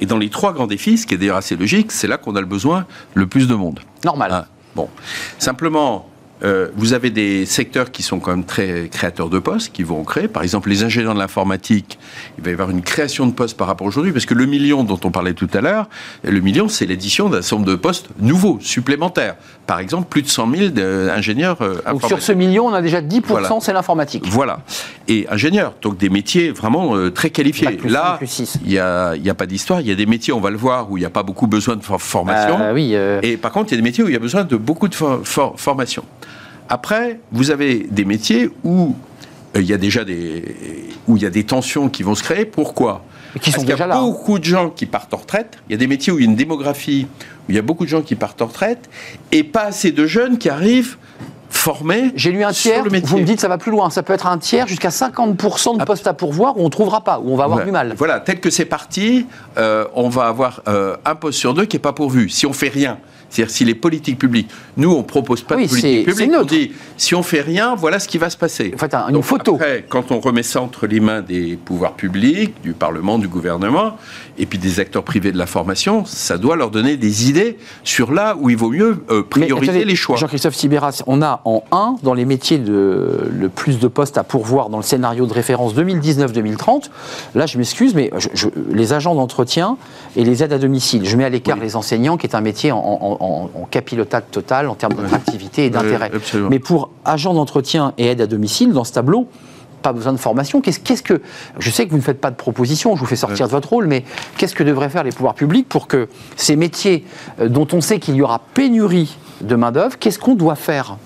Et 0.00 0.06
dans 0.06 0.18
les 0.18 0.30
trois 0.30 0.52
grands 0.52 0.66
défis, 0.66 0.98
ce 0.98 1.06
qui 1.06 1.14
est 1.14 1.18
d'ailleurs 1.18 1.36
assez 1.36 1.56
logique, 1.56 1.92
c'est 1.92 2.08
là 2.08 2.18
qu'on 2.18 2.36
a 2.36 2.40
le 2.40 2.46
besoin 2.46 2.86
le 3.14 3.26
plus 3.26 3.48
de 3.48 3.54
monde. 3.54 3.80
Normal. 4.04 4.30
Ah, 4.32 4.46
bon. 4.74 4.88
Simplement, 5.38 6.08
euh, 6.44 6.68
vous 6.76 6.92
avez 6.92 7.10
des 7.10 7.46
secteurs 7.46 7.90
qui 7.90 8.02
sont 8.02 8.18
quand 8.18 8.30
même 8.30 8.44
très 8.44 8.88
créateurs 8.90 9.28
de 9.30 9.38
postes, 9.38 9.72
qui 9.72 9.82
vont 9.82 10.04
créer. 10.04 10.28
Par 10.28 10.42
exemple, 10.42 10.68
les 10.68 10.84
ingénieurs 10.84 11.14
de 11.14 11.18
l'informatique, 11.18 11.98
il 12.38 12.44
va 12.44 12.50
y 12.50 12.52
avoir 12.52 12.70
une 12.70 12.82
création 12.82 13.26
de 13.26 13.32
postes 13.32 13.56
par 13.56 13.66
rapport 13.66 13.86
à 13.86 13.88
aujourd'hui, 13.88 14.12
parce 14.12 14.26
que 14.26 14.34
le 14.34 14.46
million 14.46 14.84
dont 14.84 15.00
on 15.04 15.10
parlait 15.10 15.32
tout 15.34 15.48
à 15.54 15.60
l'heure, 15.60 15.88
le 16.24 16.40
million, 16.40 16.68
c'est 16.68 16.86
l'édition 16.86 17.28
d'un 17.28 17.42
certain 17.42 17.56
nombre 17.56 17.68
de 17.70 17.74
postes 17.76 18.08
nouveaux, 18.20 18.58
supplémentaires. 18.60 19.36
Par 19.66 19.80
exemple, 19.80 20.08
plus 20.08 20.22
de 20.22 20.28
100 20.28 20.50
000 20.54 20.68
d'ingénieurs 20.70 21.60
euh, 21.62 21.76
Donc 21.90 22.04
sur 22.04 22.20
ce 22.22 22.32
million, 22.32 22.66
on 22.66 22.74
a 22.74 22.82
déjà 22.82 23.00
10%, 23.00 23.22
Voilà. 23.26 23.48
c'est 23.60 23.72
l'informatique. 23.72 24.24
Voilà. 24.26 24.60
Et 25.08 25.26
ingénieurs, 25.30 25.74
donc 25.82 25.96
des 25.98 26.08
métiers 26.08 26.50
vraiment 26.50 26.96
euh, 26.96 27.10
très 27.10 27.30
qualifiés. 27.30 27.70
Plus 27.72 27.88
Là, 27.88 28.18
il 28.64 28.68
n'y 28.70 28.78
a, 28.78 29.34
pas 29.34 29.46
d'histoire. 29.46 29.80
Il 29.80 29.88
y 29.88 29.92
a 29.92 29.94
des 29.94 30.06
métiers, 30.06 30.32
on 30.32 30.40
va 30.40 30.50
le 30.50 30.56
voir, 30.56 30.90
où 30.90 30.96
il 30.96 31.00
n'y 31.00 31.06
a 31.06 31.10
pas 31.10 31.22
beaucoup 31.22 31.46
besoin 31.46 31.76
de 31.76 31.82
for- 31.82 32.00
formation. 32.00 32.58
Euh, 32.60 32.74
oui, 32.74 32.90
euh, 32.94 33.20
Et 33.22 33.36
par 33.36 33.50
contre, 33.52 33.72
il 33.72 33.76
y 33.76 33.78
a 33.78 33.80
des 33.80 33.82
métiers 33.88 34.04
où 34.04 34.08
il 34.08 34.12
y 34.12 34.16
a 34.16 34.20
besoin 34.20 34.44
de 34.44 34.56
beaucoup 34.56 34.88
de 34.88 34.94
for- 34.94 35.20
for- 35.24 35.54
formation. 35.58 36.04
Après, 36.68 37.20
vous 37.32 37.50
avez 37.50 37.86
des 37.90 38.04
métiers 38.04 38.50
où 38.64 38.94
euh, 39.56 39.60
il 39.60 39.66
y 39.66 39.72
a 39.72 39.78
déjà 39.78 40.04
des 40.04 40.44
où 41.06 41.16
il 41.16 41.22
y 41.22 41.26
a 41.26 41.30
des 41.30 41.44
tensions 41.44 41.88
qui 41.88 42.02
vont 42.02 42.14
se 42.14 42.22
créer. 42.22 42.44
Pourquoi? 42.44 43.04
Et 43.34 43.38
qui 43.38 43.50
sont 43.50 43.56
Parce 43.58 43.64
qu'il 43.64 43.70
y 43.70 43.74
déjà 43.74 43.84
a 43.84 43.88
là, 43.88 43.96
hein. 43.98 44.02
beaucoup 44.02 44.38
de 44.38 44.44
gens 44.44 44.70
qui 44.70 44.86
partent 44.86 45.14
en 45.14 45.18
retraite. 45.18 45.58
Il 45.68 45.72
y 45.72 45.74
a 45.74 45.78
des 45.78 45.86
métiers 45.86 46.12
où 46.12 46.18
il 46.18 46.24
y 46.24 46.26
a 46.26 46.30
une 46.30 46.36
démographie 46.36 47.06
où 47.48 47.50
il 47.50 47.54
y 47.54 47.58
a 47.58 47.62
beaucoup 47.62 47.84
de 47.84 47.90
gens 47.90 48.02
qui 48.02 48.14
partent 48.16 48.42
en 48.42 48.46
retraite 48.46 48.88
et 49.32 49.44
pas 49.44 49.64
assez 49.64 49.92
de 49.92 50.06
jeunes 50.06 50.38
qui 50.38 50.48
arrivent 50.48 50.96
formés. 51.48 52.10
J'ai 52.16 52.32
lu 52.32 52.42
un 52.42 52.50
tiers, 52.52 52.82
le 52.82 52.90
métier. 52.90 53.08
vous 53.08 53.18
me 53.18 53.24
dites 53.24 53.40
ça 53.40 53.48
va 53.48 53.56
plus 53.56 53.70
loin, 53.70 53.88
ça 53.90 54.02
peut 54.02 54.12
être 54.12 54.26
un 54.26 54.38
tiers 54.38 54.66
jusqu'à 54.66 54.88
50% 54.88 55.78
de 55.78 55.84
postes 55.84 56.06
à 56.06 56.12
pourvoir 56.12 56.56
où 56.56 56.60
on 56.62 56.64
ne 56.64 56.68
trouvera 56.70 57.02
pas, 57.04 57.20
où 57.20 57.32
on 57.32 57.36
va 57.36 57.44
avoir 57.44 57.60
Ouais. 57.60 57.64
du 57.66 57.70
mal. 57.70 57.94
Voilà, 57.96 58.20
tel 58.20 58.40
que 58.40 58.50
c'est 58.50 58.64
parti, 58.64 59.26
euh, 59.58 59.86
on 59.94 60.08
va 60.08 60.26
avoir 60.26 60.62
euh, 60.68 60.96
un 61.04 61.14
poste 61.14 61.38
sur 61.38 61.54
deux 61.54 61.64
qui 61.66 61.76
n'est 61.76 61.80
pas 61.82 61.92
pourvu. 61.92 62.28
Si 62.28 62.46
on 62.46 62.52
fait 62.52 62.68
rien, 62.68 62.98
c'est-à-dire 63.30 63.52
si 63.54 63.64
les 63.64 63.74
politiques 63.74 64.18
publiques, 64.18 64.48
nous 64.76 64.92
on 64.92 65.02
propose 65.02 65.42
pas 65.42 65.56
Oui, 65.56 65.64
de 65.64 65.68
politique 65.70 66.06
publique, 66.06 66.30
on 66.38 66.44
dit 66.44 66.72
si 66.96 67.14
on 67.14 67.22
fait 67.22 67.40
rien, 67.40 67.74
voilà 67.74 67.98
ce 67.98 68.08
qui 68.08 68.18
va 68.18 68.30
se 68.30 68.36
passer. 68.36 68.72
En 68.74 68.78
fait, 68.78 68.94
un- 68.94 69.08
une 69.08 69.14
Donc, 69.14 69.24
photo. 69.24 69.54
Après, 69.56 69.84
quand 69.88 70.10
on 70.12 70.20
remet 70.20 70.42
ça 70.42 70.60
entre 70.62 70.86
les 70.86 71.00
mains 71.00 71.20
des 71.22 71.58
pouvoirs 71.62 71.94
publics, 71.94 72.54
du 72.62 72.72
Parlement, 72.72 73.18
du 73.18 73.28
gouvernement, 73.28 73.96
et 74.38 74.46
puis 74.46 74.58
des 74.58 74.80
acteurs 74.80 75.02
privés 75.02 75.32
de 75.32 75.38
la 75.38 75.46
formation, 75.46 76.04
ça 76.04 76.38
doit 76.38 76.56
leur 76.56 76.70
donner 76.70 76.96
des 76.96 77.28
idées 77.28 77.58
sur 77.84 78.12
là 78.12 78.36
où 78.38 78.50
il 78.50 78.56
vaut 78.56 78.70
mieux 78.70 78.98
euh, 79.10 79.22
prioriser 79.22 79.84
les 79.84 79.96
choix. 79.96 80.16
Jean-Christophe 80.16 80.54
Sibéras, 80.54 81.02
on 81.06 81.22
a 81.22 81.40
en 81.44 81.62
1, 81.72 81.96
dans 82.02 82.14
les 82.14 82.24
métiers 82.24 82.58
de 82.58 83.28
le 83.32 83.48
plus 83.48 83.78
de 83.78 83.88
postes 83.88 84.18
à 84.18 84.24
pourvoir 84.24 84.68
dans 84.68 84.76
le 84.78 84.82
scénario 84.82 85.26
de 85.26 85.32
référence 85.32 85.74
2019-2030, 85.74 86.90
là 87.34 87.46
je 87.46 87.58
m'excuse, 87.58 87.94
mais 87.94 88.10
je- 88.18 88.28
je- 88.34 88.48
les 88.72 88.92
agents 88.92 89.14
d'entretien 89.14 89.76
et 90.16 90.24
les 90.24 90.42
aides 90.42 90.52
à 90.52 90.58
domicile, 90.58 91.04
je 91.04 91.16
mets 91.16 91.24
à 91.24 91.28
l'écart 91.28 91.56
Oui. 91.58 91.64
les 91.64 91.76
enseignants, 91.76 92.16
qui 92.16 92.26
est 92.26 92.34
un 92.34 92.40
métier 92.40 92.72
en, 92.72 92.78
en, 92.78 93.15
en- 93.20 93.50
en 93.54 93.64
capillotage 93.70 94.22
total 94.30 94.68
en 94.68 94.74
termes 94.74 94.94
d'attractivité 94.94 95.66
et 95.66 95.70
d'intérêt. 95.70 96.10
Mais 96.50 96.58
pour 96.58 96.90
agents 97.04 97.34
d'entretien 97.34 97.92
et 97.98 98.06
aides 98.06 98.20
à 98.20 98.26
domicile, 98.26 98.72
dans 98.72 98.84
ce 98.84 98.92
tableau, 98.92 99.28
pas 99.82 99.92
besoin 99.92 100.12
de 100.12 100.18
formation. 100.18 100.60
Qu'est-ce 100.60 100.80
qu'est-ce 100.80 101.02
que. 101.02 101.20
Je 101.58 101.70
sais 101.70 101.84
que 101.86 101.90
vous 101.92 101.98
ne 101.98 102.02
faites 102.02 102.20
pas 102.20 102.30
de 102.30 102.36
proposition, 102.36 102.96
je 102.96 103.00
vous 103.00 103.06
fais 103.06 103.14
sortir 103.16 103.46
de 103.46 103.52
votre 103.52 103.68
rôle, 103.68 103.86
mais 103.86 104.04
qu'est-ce 104.36 104.54
que 104.54 104.64
devraient 104.64 104.88
faire 104.88 105.04
les 105.04 105.12
pouvoirs 105.12 105.34
publics 105.34 105.68
pour 105.68 105.86
que 105.86 106.08
ces 106.34 106.56
métiers 106.56 107.04
euh, 107.40 107.48
dont 107.48 107.68
on 107.72 107.80
sait 107.80 108.00
qu'il 108.00 108.16
y 108.16 108.22
aura 108.22 108.40
pénurie 108.54 109.16
de 109.42 109.54
main-d'œuvre, 109.54 109.96
qu'est-ce 109.98 110.18
qu'on 110.18 110.34
doit 110.34 110.56
faire? 110.56 110.96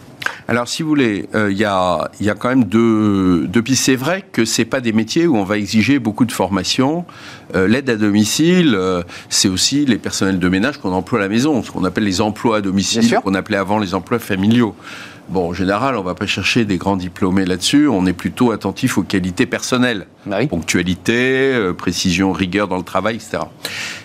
Alors, 0.51 0.67
si 0.67 0.83
vous 0.83 0.89
voulez, 0.89 1.29
euh, 1.37 1.53
il 1.53 1.59
y, 1.59 1.65
a, 1.65 2.11
y 2.21 2.29
a 2.29 2.35
quand 2.35 2.49
même 2.49 2.65
deux, 2.65 3.47
deux 3.47 3.63
pistes. 3.63 3.85
C'est 3.85 3.95
vrai 3.95 4.25
que 4.33 4.45
c'est 4.45 4.65
pas 4.65 4.81
des 4.81 4.93
métiers 4.93 5.29
où 5.29 5.37
on 5.37 5.45
va 5.45 5.57
exiger 5.59 6.01
beaucoup 6.01 6.25
de 6.25 6.33
formation. 6.33 7.05
Euh, 7.55 7.69
L'aide 7.69 7.89
à 7.89 7.95
domicile, 7.95 8.75
euh, 8.75 9.05
c'est 9.29 9.47
aussi 9.47 9.87
les 9.87 9.97
personnels 9.97 10.41
de 10.41 10.49
ménage 10.49 10.79
qu'on 10.79 10.91
emploie 10.91 11.21
à 11.21 11.23
la 11.23 11.29
maison, 11.29 11.63
ce 11.63 11.71
qu'on 11.71 11.85
appelle 11.85 12.03
les 12.03 12.21
emplois 12.21 12.57
à 12.57 12.61
domicile, 12.63 13.15
qu'on 13.23 13.35
appelait 13.35 13.59
avant 13.59 13.79
les 13.79 13.95
emplois 13.95 14.19
familiaux. 14.19 14.75
Bon, 15.31 15.51
en 15.51 15.53
général, 15.53 15.97
on 15.97 16.03
va 16.03 16.17
pas 16.17 16.27
chercher 16.27 16.65
des 16.65 16.77
grands 16.77 16.97
diplômés 16.97 17.45
là-dessus. 17.45 17.87
On 17.87 18.05
est 18.05 18.13
plutôt 18.13 18.51
attentif 18.51 18.99
aux 18.99 19.05
qualités 19.05 19.47
personnelles. 19.47 20.09
Bah 20.27 20.39
oui. 20.41 20.49
Ponctualité, 20.49 21.53
euh, 21.55 21.73
précision, 21.73 22.33
rigueur 22.33 22.67
dans 22.67 22.77
le 22.77 22.83
travail, 22.83 23.15
etc. 23.15 23.45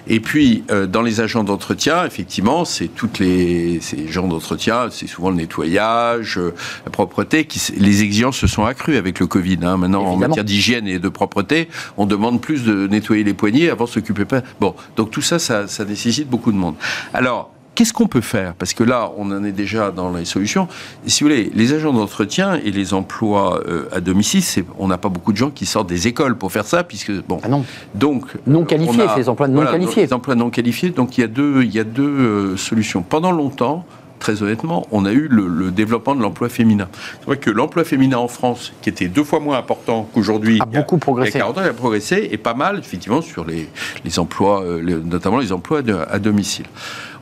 Et 0.08 0.20
puis, 0.20 0.64
euh, 0.70 0.86
dans 0.86 1.02
les 1.02 1.22
agents 1.22 1.44
d'entretien, 1.44 2.06
effectivement, 2.06 2.64
c'est 2.64 2.90
toutes 2.90 3.18
les 3.18 3.80
ces 3.82 4.08
gens 4.08 4.28
d'entretien, 4.28 4.90
c'est 4.92 5.08
souvent 5.08 5.32
le 5.32 5.38
nettoyage, 5.38 6.38
euh, 6.38 6.54
la 6.86 6.92
propreté. 6.92 7.46
Qui, 7.46 7.60
les 7.76 8.04
exigences 8.04 8.38
se 8.38 8.46
sont 8.46 8.66
accrues 8.66 8.98
avec 8.98 9.20
le 9.20 9.26
Covid. 9.26 9.58
hein. 9.64 9.78
Maintenant, 9.78 10.04
en 10.06 10.18
matière 10.18 10.44
d'hygiène 10.44 10.88
et 10.88 11.00
de 11.00 11.10
propreté, 11.10 11.70
on 11.98 12.06
demande 12.06 12.40
plus 12.40 12.64
de 12.64 12.86
nettoyer 12.86 13.24
les 13.24 13.34
poignets 13.34 13.72
avant 13.72 13.86
de 13.86 13.90
s'occuper 13.90 14.26
pas. 14.26 14.42
Bon, 14.60 14.76
donc 14.96 15.10
tout 15.10 15.24
ça, 15.24 15.40
ça, 15.40 15.68
ça 15.68 15.86
nécessite 15.86 16.30
beaucoup 16.30 16.52
de 16.52 16.58
monde. 16.58 16.76
Alors. 17.16 17.55
Qu'est-ce 17.76 17.92
qu'on 17.94 18.08
peut 18.08 18.22
faire? 18.22 18.54
Parce 18.54 18.74
que 18.74 18.84
là, 18.86 19.12
on 19.18 19.30
en 19.32 19.44
est 19.44 19.52
déjà 19.52 19.92
dans 19.92 20.14
les 20.14 20.24
solutions. 20.26 20.68
Si 21.08 21.24
vous 21.24 21.30
voulez, 21.30 21.52
les 21.54 21.74
agents 21.74 21.92
d'entretien 21.92 22.56
et 22.64 22.72
les 22.72 22.94
emplois 22.94 23.62
euh, 23.68 23.90
à 23.92 24.00
domicile, 24.00 24.64
on 24.80 24.88
n'a 24.88 24.98
pas 24.98 25.10
beaucoup 25.10 25.34
de 25.34 25.38
gens 25.38 25.50
qui 25.52 25.66
sortent 25.66 25.90
des 25.90 26.08
écoles 26.08 26.38
pour 26.38 26.52
faire 26.54 26.66
ça, 26.66 26.84
puisque 26.86 27.12
bon, 27.28 27.40
Ah 27.44 27.50
non. 27.50 27.66
donc, 27.94 28.28
Non 28.48 28.62
euh, 28.62 28.66
qualifiés, 28.66 29.02
on 29.04 29.08
a- 29.08 29.14
c'est 29.14 29.20
les 29.20 29.30
emplois 29.30 29.48
non 29.50 29.56
voilà, 29.56 29.72
qualifiés. 29.72 30.06
Les 30.06 30.14
emplois 30.14 30.36
non 30.36 30.50
qualifiés. 30.50 30.90
Donc 30.90 31.18
il 31.18 31.22
y 31.22 31.24
a 31.26 31.28
deux, 31.28 31.64
il 31.64 31.72
y 31.76 31.80
a 31.80 31.84
deux 31.84 32.04
euh, 32.08 32.58
solutions. 32.58 33.02
Pendant 33.02 33.32
longtemps, 33.34 33.86
très 34.20 34.42
honnêtement, 34.42 34.88
on 34.92 35.04
a 35.06 35.12
eu 35.12 35.28
le, 35.30 35.46
le 35.48 35.72
développement 35.72 36.16
de 36.16 36.22
l'emploi 36.22 36.48
féminin. 36.48 36.88
C'est 37.20 37.26
vrai 37.26 37.38
que 37.38 37.50
l'emploi 37.52 37.84
féminin 37.84 38.18
en 38.18 38.30
France, 38.30 38.72
qui 38.82 38.88
était 38.90 39.10
deux 39.10 39.26
fois 39.26 39.42
moins 39.42 39.58
important 39.58 40.08
qu'aujourd'hui, 40.14 40.60
A 40.62 40.66
beaucoup 40.66 40.98
progressé. 40.98 41.32
Il 41.32 41.40
y 41.40 41.42
a 41.42 41.42
40 41.42 41.58
ans, 41.58 41.62
il 41.66 41.70
a 41.70 41.74
progressé 41.74 42.30
et 42.32 42.38
pas 42.38 42.54
mal, 42.54 42.80
effectivement, 42.80 43.22
sur 43.22 43.44
les, 43.46 43.68
les 44.06 44.18
emplois, 44.18 44.64
euh, 44.64 44.82
les- 44.82 44.96
notamment 44.96 45.40
les 45.40 45.52
emplois 45.52 45.82
de- 45.82 45.98
à 46.10 46.18
domicile. 46.20 46.66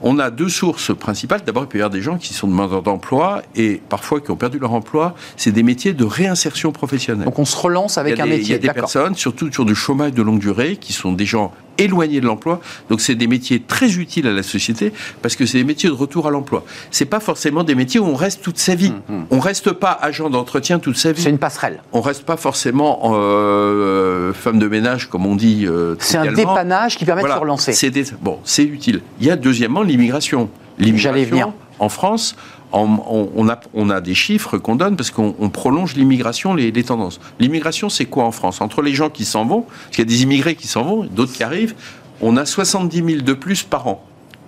On 0.03 0.19
a 0.19 0.29
deux 0.29 0.49
sources 0.49 0.93
principales. 0.95 1.41
D'abord, 1.45 1.63
il 1.63 1.67
peut 1.67 1.77
y 1.77 1.81
avoir 1.81 1.89
des 1.89 2.01
gens 2.01 2.17
qui 2.17 2.33
sont 2.33 2.47
demandeurs 2.47 2.83
d'emploi 2.83 3.41
et 3.55 3.81
parfois 3.87 4.19
qui 4.19 4.29
ont 4.31 4.35
perdu 4.35 4.59
leur 4.59 4.73
emploi. 4.73 5.15
C'est 5.37 5.51
des 5.51 5.63
métiers 5.63 5.93
de 5.93 6.03
réinsertion 6.03 6.71
professionnelle. 6.73 7.25
Donc 7.25 7.39
on 7.39 7.45
se 7.45 7.57
relance 7.57 7.97
avec 7.97 8.19
un 8.19 8.25
des, 8.25 8.31
métier. 8.31 8.45
Il 8.45 8.51
y 8.51 8.55
a 8.55 8.57
des 8.57 8.79
personnes, 8.79 9.15
surtout 9.15 9.51
sur 9.51 9.65
du 9.65 9.73
chômage 9.73 10.11
de 10.11 10.21
longue 10.21 10.39
durée, 10.39 10.75
qui 10.75 10.91
sont 10.91 11.13
des 11.13 11.25
gens 11.25 11.53
éloignés 11.77 12.21
de 12.21 12.25
l'emploi. 12.25 12.59
Donc 12.89 13.01
c'est 13.01 13.15
des 13.15 13.27
métiers 13.27 13.59
très 13.61 13.93
utiles 13.97 14.27
à 14.27 14.31
la 14.33 14.43
société 14.43 14.93
parce 15.21 15.35
que 15.35 15.45
c'est 15.45 15.57
des 15.57 15.63
métiers 15.63 15.89
de 15.89 15.93
retour 15.95 16.27
à 16.27 16.31
l'emploi. 16.31 16.63
C'est 16.91 17.05
pas 17.05 17.19
forcément 17.19 17.63
des 17.63 17.75
métiers 17.75 17.99
où 17.99 18.05
on 18.05 18.15
reste 18.15 18.41
toute 18.41 18.57
sa 18.57 18.75
vie. 18.75 18.93
Hum, 19.09 19.15
hum. 19.17 19.25
On 19.31 19.39
reste 19.39 19.71
pas 19.71 19.91
agent 20.01 20.29
d'entretien 20.29 20.79
toute 20.79 20.97
sa 20.97 21.11
vie. 21.11 21.21
C'est 21.21 21.29
une 21.29 21.37
passerelle. 21.37 21.81
On 21.93 22.01
reste 22.01 22.23
pas 22.23 22.37
forcément 22.37 22.99
euh, 23.15 24.33
femme 24.33 24.59
de 24.59 24.67
ménage 24.67 25.09
comme 25.09 25.25
on 25.25 25.35
dit. 25.35 25.65
Euh, 25.67 25.95
C'est 25.99 26.17
un 26.17 26.31
dépannage 26.31 26.97
qui 26.97 27.05
permet 27.05 27.21
Voilà. 27.21 27.35
de 27.35 27.39
se 27.39 27.41
relancer. 27.41 27.73
C'est 27.73 27.89
des- 27.89 28.05
Bon, 28.21 28.39
c'est 28.43 28.63
utile. 28.63 29.01
Il 29.19 29.27
y 29.27 29.31
a 29.31 29.35
deuxièmement 29.35 29.81
l'immigration. 29.83 30.49
J'allais 30.79 30.91
venir. 31.25 31.47
L'immigration 31.47 31.53
en 31.79 31.89
France, 31.89 32.35
on, 32.81 33.29
on 33.35 33.49
a, 33.49 33.59
on 33.73 33.89
a 33.89 34.01
des 34.01 34.15
chiffres 34.15 34.57
qu'on 34.57 34.75
donne 34.75 34.95
parce 34.95 35.11
qu'on 35.11 35.35
on 35.39 35.49
prolonge 35.49 35.95
l'immigration, 35.95 36.53
les, 36.55 36.71
les 36.71 36.83
tendances. 36.83 37.19
L'immigration, 37.39 37.89
c'est 37.89 38.05
quoi 38.05 38.23
en 38.25 38.31
France? 38.31 38.61
Entre 38.61 38.81
les 38.81 38.93
gens 38.93 39.09
qui 39.09 39.25
s'en 39.25 39.45
vont, 39.45 39.61
parce 39.61 39.89
qu'il 39.95 39.99
y 39.99 40.07
a 40.07 40.09
des 40.09 40.23
immigrés 40.23 40.55
qui 40.55 40.67
s'en 40.67 40.83
vont, 40.83 41.03
d'autres 41.03 41.33
qui 41.33 41.43
arrivent, 41.43 41.75
on 42.21 42.37
a 42.37 42.45
70 42.45 42.95
000 42.97 43.21
de 43.21 43.33
plus 43.33 43.63
par 43.63 43.87
an 43.87 44.03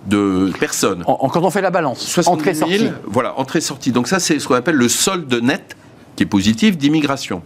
de 0.06 0.52
personnes. 0.60 1.02
En- 1.06 1.18
en- 1.20 1.28
quand 1.28 1.42
on 1.42 1.50
fait 1.50 1.60
la 1.60 1.70
balance, 1.70 2.00
70 2.00 2.24
000, 2.26 2.36
entrée-sortie. 2.64 2.92
Voilà, 3.06 3.38
entrée-sortie. 3.38 3.92
Donc 3.92 4.08
ça, 4.08 4.18
c'est 4.20 4.38
ce 4.38 4.46
qu'on 4.48 4.54
appelle 4.54 4.76
le 4.76 4.88
solde 4.88 5.32
net 5.42 5.76
qui 6.14 6.22
est 6.22 6.26
positif 6.26 6.78
d'immigration. 6.78 7.42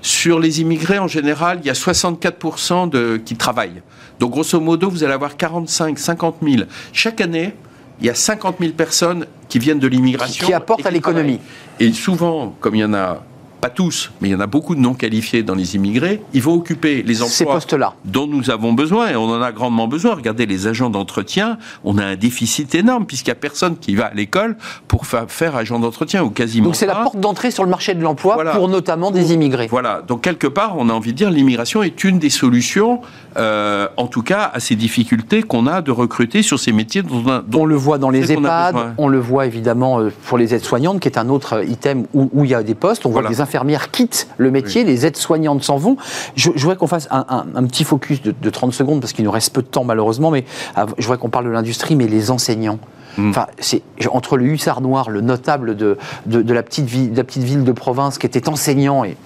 Sur 0.00 0.38
les 0.40 0.60
immigrés, 0.62 0.98
en 0.98 1.08
général, 1.08 1.58
il 1.62 1.66
y 1.66 1.70
a 1.70 1.74
64% 1.74 2.88
de, 2.88 3.18
qui 3.22 3.36
travaillent. 3.36 3.82
Donc, 4.20 4.30
grosso 4.30 4.58
modo, 4.60 4.88
vous 4.88 5.04
allez 5.04 5.12
avoir 5.12 5.36
45, 5.36 5.98
50 5.98 6.36
000. 6.42 6.62
Chaque 6.92 7.20
année, 7.20 7.52
il 8.00 8.06
y 8.06 8.10
a 8.10 8.14
50 8.14 8.56
000 8.60 8.72
personnes 8.72 9.26
qui 9.48 9.58
viennent 9.58 9.78
de 9.78 9.86
l'immigration. 9.86 10.46
Qui 10.46 10.52
apportent 10.52 10.86
à 10.86 10.90
l'économie. 10.90 11.40
Et 11.80 11.92
souvent, 11.92 12.54
comme 12.60 12.74
il 12.74 12.80
y 12.80 12.84
en 12.84 12.94
a, 12.94 13.22
pas 13.64 13.70
tous, 13.70 14.10
mais 14.20 14.28
il 14.28 14.32
y 14.32 14.34
en 14.34 14.40
a 14.40 14.46
beaucoup 14.46 14.74
de 14.74 14.80
non 14.80 14.92
qualifiés 14.92 15.42
dans 15.42 15.54
les 15.54 15.74
immigrés, 15.74 16.20
ils 16.34 16.42
vont 16.42 16.52
occuper 16.52 17.02
les 17.02 17.22
emplois 17.22 17.60
Ces 17.60 17.78
dont 18.04 18.26
nous 18.26 18.50
avons 18.50 18.74
besoin, 18.74 19.08
et 19.08 19.16
on 19.16 19.24
en 19.30 19.40
a 19.40 19.52
grandement 19.52 19.88
besoin. 19.88 20.14
Regardez 20.14 20.44
les 20.44 20.66
agents 20.66 20.90
d'entretien, 20.90 21.56
on 21.82 21.96
a 21.96 22.04
un 22.04 22.16
déficit 22.16 22.74
énorme, 22.74 23.06
puisqu'il 23.06 23.30
n'y 23.30 23.32
a 23.32 23.36
personne 23.36 23.78
qui 23.78 23.94
va 23.94 24.06
à 24.08 24.12
l'école 24.12 24.58
pour 24.86 25.06
fa- 25.06 25.24
faire 25.28 25.56
agent 25.56 25.78
d'entretien, 25.78 26.22
ou 26.22 26.28
quasiment 26.28 26.66
Donc 26.66 26.76
c'est 26.76 26.84
la 26.84 26.96
porte 26.96 27.18
d'entrée 27.18 27.50
sur 27.50 27.64
le 27.64 27.70
marché 27.70 27.94
de 27.94 28.02
l'emploi 28.02 28.34
Voilà. 28.34 28.50
pour 28.54 28.68
notamment 28.68 29.10
des 29.10 29.32
immigrés. 29.32 29.66
Voilà, 29.70 30.02
donc 30.06 30.20
quelque 30.20 30.46
part, 30.46 30.74
on 30.76 30.90
a 30.90 30.92
envie 30.92 31.12
de 31.12 31.16
dire 31.16 31.30
l'immigration 31.30 31.82
est 31.82 32.04
une 32.04 32.18
des 32.18 32.28
solutions, 32.28 33.00
euh, 33.38 33.88
en 33.96 34.08
tout 34.08 34.22
cas, 34.22 34.50
à 34.52 34.60
ces 34.60 34.76
difficultés 34.76 35.42
qu'on 35.42 35.66
a 35.66 35.80
de 35.80 35.90
recruter 35.90 36.42
sur 36.42 36.58
ces 36.58 36.72
métiers 36.72 37.02
dont 37.02 37.22
on 37.24 37.30
a- 37.30 37.40
dont- 37.40 37.62
On 37.62 37.64
le 37.64 37.76
voit 37.76 37.96
dans 37.96 38.10
les 38.10 38.30
EHPAD, 38.30 38.76
on 38.98 39.08
le 39.08 39.18
voit 39.20 39.46
évidemment 39.46 40.00
euh, 40.00 40.12
pour 40.26 40.36
les 40.36 40.54
aides-soignantes, 40.54 41.00
qui 41.00 41.08
est 41.08 41.16
un 41.16 41.30
autre 41.30 41.64
item 41.66 42.04
où, 42.12 42.28
où 42.34 42.44
il 42.44 42.50
y 42.50 42.54
a 42.54 42.62
des 42.62 42.74
postes. 42.74 43.06
On 43.06 43.10
voit 43.10 43.22
Voilà. 43.22 43.34
les 43.34 43.40
infirmières 43.54 43.90
quittent 43.90 44.26
le 44.36 44.50
métier, 44.50 44.82
les 44.84 45.06
aides-soignantes 45.06 45.62
s'en 45.62 45.76
vont. 45.76 45.96
Je, 46.34 46.50
je 46.54 46.60
voudrais 46.60 46.76
qu'on 46.76 46.86
fasse 46.88 47.06
un, 47.10 47.24
un- 47.28 47.44
un 47.54 47.64
petit 47.66 47.84
focus 47.84 48.20
de, 48.22 48.32
de 48.40 48.50
30 48.50 48.72
secondes, 48.72 49.00
parce 49.00 49.12
qu'il 49.12 49.24
nous 49.24 49.30
reste 49.30 49.52
peu 49.54 49.62
de 49.62 49.66
temps 49.68 49.84
malheureusement, 49.84 50.30
mais 50.30 50.44
ah, 50.74 50.86
je 50.98 51.04
voudrais 51.06 51.18
qu'on 51.18 51.30
parle 51.30 51.44
de 51.46 51.50
l'industrie, 51.50 51.94
mais 51.94 52.08
les 52.08 52.30
enseignants. 52.30 52.78
Mm. 53.16 53.30
Enfin, 53.30 53.46
c'est 53.58 53.82
entre 54.10 54.36
le 54.36 54.46
hussard 54.46 54.80
noir, 54.80 55.08
le 55.08 55.20
notable 55.20 55.76
de, 55.76 55.96
de, 56.26 56.42
de 56.42 56.52
la, 56.54 56.62
petite 56.64 56.86
ville, 56.86 57.12
de 57.12 57.16
la 57.16 57.22
petite 57.24 57.44
ville 57.44 57.62
de 57.62 57.72
province 57.72 58.18
qui 58.18 58.26
était 58.26 58.48
enseignant 58.48 59.04
et 59.04 59.16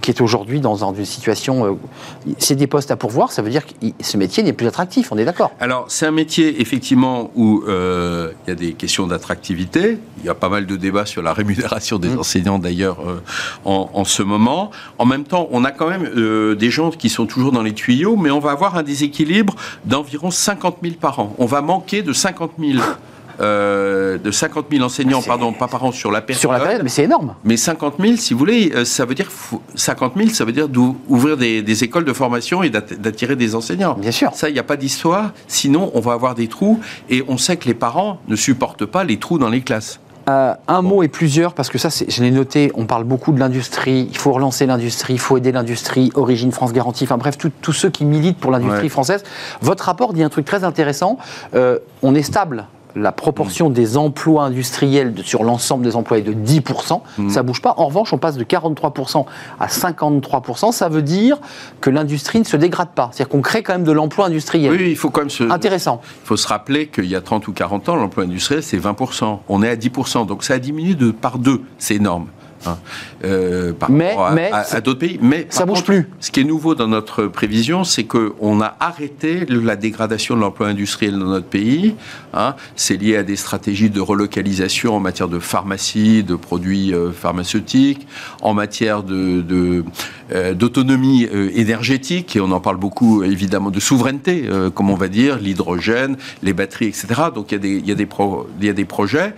qui 0.00 0.10
est 0.10 0.20
aujourd'hui 0.20 0.60
dans, 0.60 0.76
une 0.92 1.04
situation, 1.04 1.66
euh, 1.66 1.74
c'est 2.38 2.54
des 2.54 2.66
postes 2.66 2.90
à 2.90 2.96
pourvoir, 2.96 3.32
ça 3.32 3.42
veut 3.42 3.50
dire 3.50 3.66
que 3.66 3.72
ce 4.00 4.16
métier 4.16 4.42
n'est 4.42 4.52
plus 4.52 4.66
attractif, 4.66 5.12
on 5.12 5.18
est 5.18 5.24
d'accord 5.24 5.50
Alors, 5.60 5.86
c'est 5.88 6.06
un 6.06 6.10
métier, 6.10 6.60
effectivement, 6.60 7.30
où 7.34 7.62
euh, 7.68 8.32
il 8.46 8.50
y 8.50 8.52
a 8.52 8.56
des 8.56 8.72
questions 8.72 9.06
d'attractivité. 9.06 9.98
Il 10.18 10.24
y 10.24 10.28
a 10.28 10.34
pas 10.34 10.48
mal 10.48 10.66
de 10.66 10.76
débats 10.76 11.06
sur 11.06 11.22
la 11.22 11.32
rémunération 11.32 11.98
des 11.98 12.08
Mm. 12.08 12.18
enseignants, 12.18 12.58
d'ailleurs, 12.58 12.98
euh, 13.00 13.20
en, 13.64 13.90
en 13.92 14.04
ce 14.04 14.22
moment. 14.22 14.70
En 14.98 15.06
même 15.06 15.24
temps, 15.24 15.48
on 15.50 15.64
a 15.64 15.70
quand 15.70 15.88
même 15.88 16.08
euh, 16.16 16.54
des 16.54 16.70
gens 16.70 16.90
qui 16.90 17.08
sont 17.08 17.26
toujours 17.26 17.52
dans 17.52 17.62
les 17.62 17.74
tuyaux, 17.74 18.16
mais 18.16 18.30
on 18.30 18.40
va 18.40 18.50
avoir 18.52 18.76
un 18.76 18.82
déséquilibre 18.82 19.54
d'environ 19.84 20.30
50 20.30 20.78
000 20.82 20.94
par 21.00 21.18
an. 21.20 21.34
On 21.38 21.46
va 21.46 21.60
manquer 21.60 22.02
de 22.02 22.12
50 22.12 22.52
000, 22.58 22.82
euh, 23.40 24.18
de 24.18 24.30
50 24.30 24.66
000 24.70 24.84
enseignants, 24.84 25.20
C'est- 25.20 25.28
pardon, 25.28 25.52
pas 25.52 25.68
par 25.68 25.84
an, 25.84 25.92
sur 25.92 26.10
la 26.10 26.20
période. 26.20 26.40
Sur 26.40 26.52
la 26.52 26.60
période, 26.60 26.82
mais 26.82 26.88
c'est 26.88 27.04
énorme. 27.04 27.34
Mais 27.44 27.56
50 27.56 27.94
000, 28.00 28.16
si 28.16 28.32
vous 28.34 28.38
voulez, 28.38 28.72
euh, 28.74 28.84
ça 28.84 29.04
veut 29.04 29.14
dire 29.14 29.30
faut- 29.30 29.62
50 29.74 30.14
000, 30.16 30.30
ça 30.30 30.44
veut 30.44 30.52
dire 30.52 30.68
d'ou- 30.68 30.96
ouvrir 31.08 31.36
des, 31.36 31.62
des 31.62 31.84
écoles 31.84 32.04
de 32.04 32.12
formation 32.12 32.62
et 32.62 32.70
d'att- 32.70 32.94
d'attirer 33.00 33.36
des 33.36 33.54
enseignants. 33.54 33.94
Bien 33.94 34.10
sûr. 34.12 34.30
Ça, 34.34 34.48
il 34.48 34.52
n'y 34.52 34.58
a 34.58 34.62
pas 34.64 34.76
d'histoire. 34.76 35.32
Sinon, 35.46 35.90
on 35.94 36.00
va 36.00 36.12
avoir 36.12 36.34
des 36.34 36.48
trous 36.48 36.80
et 37.10 37.24
on 37.28 37.38
sait 37.38 37.56
que 37.56 37.66
les 37.66 37.74
parents 37.74 38.18
ne 38.28 38.36
supportent 38.36 38.86
pas 38.86 39.04
les 39.04 39.18
trous 39.18 39.38
dans 39.38 39.48
les 39.50 39.60
classes. 39.60 40.00
Euh, 40.28 40.52
un 40.66 40.82
mot 40.82 41.02
et 41.02 41.08
plusieurs, 41.08 41.54
parce 41.54 41.70
que 41.70 41.78
ça, 41.78 41.88
je 42.06 42.22
l'ai 42.22 42.30
noté, 42.30 42.70
on 42.74 42.84
parle 42.84 43.04
beaucoup 43.04 43.32
de 43.32 43.40
l'industrie, 43.40 44.08
il 44.10 44.16
faut 44.18 44.30
relancer 44.32 44.66
l'industrie, 44.66 45.14
il 45.14 45.18
faut 45.18 45.38
aider 45.38 45.52
l'industrie, 45.52 46.12
Origine 46.16 46.52
France 46.52 46.74
Garantie, 46.74 47.04
enfin 47.04 47.16
bref, 47.16 47.38
tous 47.38 47.72
ceux 47.72 47.88
qui 47.88 48.04
militent 48.04 48.36
pour 48.36 48.50
l'industrie 48.50 48.82
Ouais. 48.82 48.88
française. 48.90 49.22
Votre 49.62 49.84
rapport 49.84 50.12
dit 50.12 50.22
un 50.22 50.28
truc 50.28 50.44
très 50.44 50.64
intéressant, 50.64 51.16
euh, 51.54 51.78
on 52.02 52.14
est 52.14 52.22
stable. 52.22 52.66
La 53.00 53.12
proportion 53.12 53.70
des 53.70 53.96
emplois 53.96 54.44
industriels 54.44 55.14
de- 55.14 55.22
sur 55.22 55.44
l'ensemble 55.44 55.84
des 55.84 55.94
emplois 55.96 56.18
est 56.18 56.22
de 56.22 56.32
10%, 56.32 57.02
Mm. 57.18 57.30
ça 57.30 57.42
bouge 57.42 57.62
pas. 57.62 57.74
En 57.76 57.86
revanche, 57.86 58.12
on 58.12 58.18
passe 58.18 58.36
de 58.36 58.44
43% 58.44 59.24
à 59.60 59.68
53%, 59.68 60.72
ça 60.72 60.88
veut 60.88 61.02
dire 61.02 61.38
que 61.80 61.90
l'industrie 61.90 62.38
ne 62.40 62.44
se 62.44 62.56
dégrade 62.56 62.90
pas. 62.94 63.10
C'est-à-dire 63.12 63.30
qu'on 63.30 63.40
crée 63.42 63.62
quand 63.62 63.72
même 63.74 63.84
de 63.84 63.92
l'emploi 63.92 64.26
industriel. 64.26 64.72
Oui, 64.72 64.90
il 64.90 64.96
faut 64.96 65.10
quand 65.10 65.20
même 65.20 65.30
se, 65.30 65.44
Intéressant. 65.44 66.00
il 66.24 66.26
faut 66.26 66.36
se 66.36 66.48
rappeler 66.48 66.88
qu'il 66.88 67.06
y 67.06 67.14
a 67.16 67.20
30 67.20 67.46
ou 67.48 67.52
40 67.52 67.88
ans, 67.88 67.96
l'emploi 67.96 68.24
industriel, 68.24 68.62
c'est 68.62 68.78
20%. 68.78 69.40
On 69.48 69.62
est 69.62 69.68
à 69.68 69.76
10%. 69.76 70.24
Donc 70.26 70.42
ça 70.44 70.54
a 70.54 70.58
diminué 70.58 70.94
de 70.94 71.10
par 71.10 71.38
deux. 71.38 71.62
C'est 71.78 71.94
énorme. 71.96 72.26
Hein, 72.66 72.78
euh, 73.24 73.72
par 73.72 73.90
Mais- 73.90 74.08
rapport 74.10 74.26
à, 74.26 74.32
mais 74.34 74.50
à- 74.52 74.64
c'est- 74.64 74.76
à 74.76 74.80
d'autres 74.80 74.98
pays. 75.00 75.18
Mais 75.22 75.46
ça 75.50 75.64
bouge 75.66 75.78
contre, 75.78 75.84
plus. 75.86 76.08
Ce 76.20 76.30
qui 76.30 76.40
est 76.40 76.44
nouveau 76.44 76.74
dans 76.74 76.88
notre 76.88 77.26
prévision, 77.26 77.84
c'est 77.84 78.04
qu'on 78.04 78.60
a 78.60 78.76
arrêté 78.80 79.44
la 79.48 79.76
dégradation 79.76 80.36
de 80.36 80.40
l'emploi 80.40 80.68
industriel 80.68 81.18
dans 81.18 81.26
notre 81.26 81.46
pays. 81.46 81.94
hein. 82.34 82.54
C'est 82.76 82.96
lié 82.96 83.16
à 83.16 83.22
des 83.22 83.36
stratégies 83.36 83.90
de 83.90 84.00
relocalisation 84.00 84.94
en 84.96 85.00
matière 85.00 85.28
de 85.28 85.38
pharmacie, 85.38 86.22
de 86.22 86.34
produits 86.36 86.92
euh, 86.94 87.10
pharmaceutiques, 87.12 88.06
en 88.42 88.54
matière 88.54 89.02
de, 89.02 89.44
euh, 90.32 90.54
d'autonomie 90.54 91.26
euh, 91.32 91.50
énergétique, 91.54 92.36
et 92.36 92.40
on 92.40 92.50
en 92.52 92.60
parle 92.60 92.76
beaucoup 92.76 93.22
évidemment 93.22 93.70
de 93.70 93.80
souveraineté, 93.80 94.48
comme 94.74 94.90
on 94.90 94.94
va 94.96 95.08
dire, 95.08 95.38
l'hydrogène, 95.38 96.16
les 96.42 96.52
batteries, 96.52 96.86
etc. 96.88 97.06
Donc 97.34 97.50
il 97.50 97.54
y 97.54 97.56
a 97.56 97.60
des, 97.60 97.76
il 97.78 97.86
y 97.88 97.92
a 97.92 97.94
des, 97.94 98.06
pro- 98.06 98.46
il 98.60 98.66
y 98.66 98.70
a 98.70 98.72
des 98.72 98.84
projets. 98.84 99.34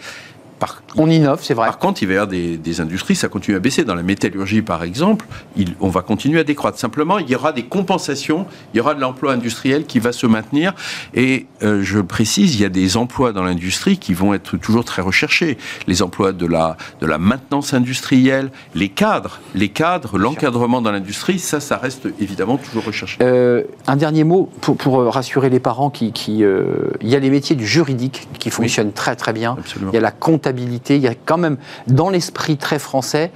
Par, 0.60 0.82
On 0.96 1.10
innove, 1.10 1.40
c'est 1.42 1.54
vrai. 1.54 1.66
par 1.66 1.78
contre, 1.78 2.02
il 2.02 2.06
va 2.06 2.12
y 2.12 2.16
avoir 2.16 2.28
des, 2.28 2.56
des 2.58 2.80
industries, 2.80 3.16
ça 3.16 3.28
continue 3.28 3.56
à 3.56 3.60
baisser. 3.60 3.82
Dans 3.84 3.94
la 3.96 4.02
métallurgie, 4.02 4.62
par 4.62 4.82
exemple, 4.84 5.26
il- 5.56 5.74
on 5.80 5.88
va 5.88 6.02
continuer 6.02 6.38
à 6.38 6.44
décroître. 6.44 6.78
Simplement, 6.78 7.18
il 7.18 7.28
y 7.28 7.34
aura 7.34 7.52
des 7.52 7.64
compensations, 7.64 8.46
il 8.72 8.76
y 8.76 8.80
aura 8.80 8.94
de 8.94 9.00
l'emploi 9.00 9.32
industriel 9.32 9.86
qui 9.86 9.98
va 9.98 10.12
se 10.12 10.26
maintenir. 10.26 10.74
Et 11.14 11.46
euh, 11.62 11.82
je 11.82 11.98
précise, 11.98 12.54
il 12.56 12.60
y 12.60 12.64
a 12.64 12.68
des 12.68 12.96
emplois 12.98 13.32
dans 13.32 13.42
l'industrie 13.42 13.96
qui 13.98 14.12
vont 14.12 14.34
être 14.34 14.58
toujours 14.58 14.84
très 14.84 15.00
recherchés. 15.02 15.56
Les 15.86 16.02
emplois 16.02 16.32
de 16.32 16.44
la, 16.46 16.76
de 17.00 17.06
la 17.06 17.16
maintenance 17.18 17.72
industrielle, 17.72 18.50
les 18.74 18.90
cadres, 18.90 19.40
les 19.54 19.70
cadres, 19.70 20.18
l'encadrement 20.18 20.82
dans 20.82 20.92
l'industrie, 20.92 21.38
ça, 21.38 21.58
ça 21.60 21.78
reste 21.78 22.06
évidemment 22.20 22.58
toujours 22.58 22.84
recherché. 22.84 23.16
Euh, 23.22 23.62
un 23.86 23.96
dernier 23.96 24.24
mot 24.24 24.50
pour, 24.60 24.76
pour, 24.76 25.00
euh, 25.00 25.08
rassurer 25.08 25.48
les 25.48 25.60
parents 25.60 25.88
qui, 25.88 26.12
qui, 26.12 26.44
euh, 26.44 26.90
il 27.00 27.08
y 27.08 27.16
a 27.16 27.18
les 27.18 27.30
métiers 27.30 27.56
du 27.56 27.66
juridique 27.66 28.28
qui 28.38 28.50
fonctionnent 28.50 28.92
très 28.92 29.16
très 29.16 29.32
bien. 29.32 29.56
Absolument. 29.58 29.90
Il 29.92 29.94
y 29.94 29.98
a 29.98 30.02
la 30.02 30.10
comptabilité, 30.10 30.49
il 30.96 31.02
y 31.02 31.08
a 31.08 31.14
quand 31.14 31.38
même 31.38 31.56
dans 31.86 32.10
l'esprit 32.10 32.56
très 32.56 32.78
français 32.78 33.30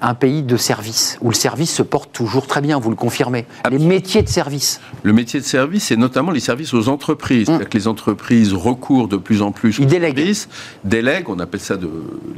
un 0.00 0.14
pays 0.14 0.42
de 0.42 0.56
service 0.56 1.18
où 1.20 1.30
le 1.30 1.34
service 1.34 1.72
se 1.74 1.82
porte 1.82 2.12
toujours 2.12 2.46
très 2.46 2.60
bien. 2.60 2.78
Vous 2.78 2.90
le 2.90 2.96
confirmez. 2.96 3.40
Les 3.40 3.46
Absolument. 3.64 3.88
métiers 3.88 4.22
de 4.22 4.28
service. 4.28 4.80
Le 5.02 5.12
métier 5.12 5.40
de 5.40 5.44
service, 5.44 5.84
c'est 5.84 5.96
notamment 5.96 6.30
les 6.30 6.40
services 6.40 6.72
aux 6.74 6.88
entreprises. 6.88 7.46
C'est-à-dire 7.46 7.68
que 7.68 7.76
les 7.78 7.88
entreprises 7.88 8.52
recourent 8.52 9.08
de 9.08 9.16
plus 9.16 9.42
en 9.42 9.52
plus 9.52 9.78
Ils 9.78 9.86
aux 9.86 9.88
délèguent. 9.88 10.16
services, 10.18 10.48
délèguent, 10.84 11.28
on 11.28 11.38
appelle 11.40 11.60
ça 11.60 11.76
de 11.76 11.88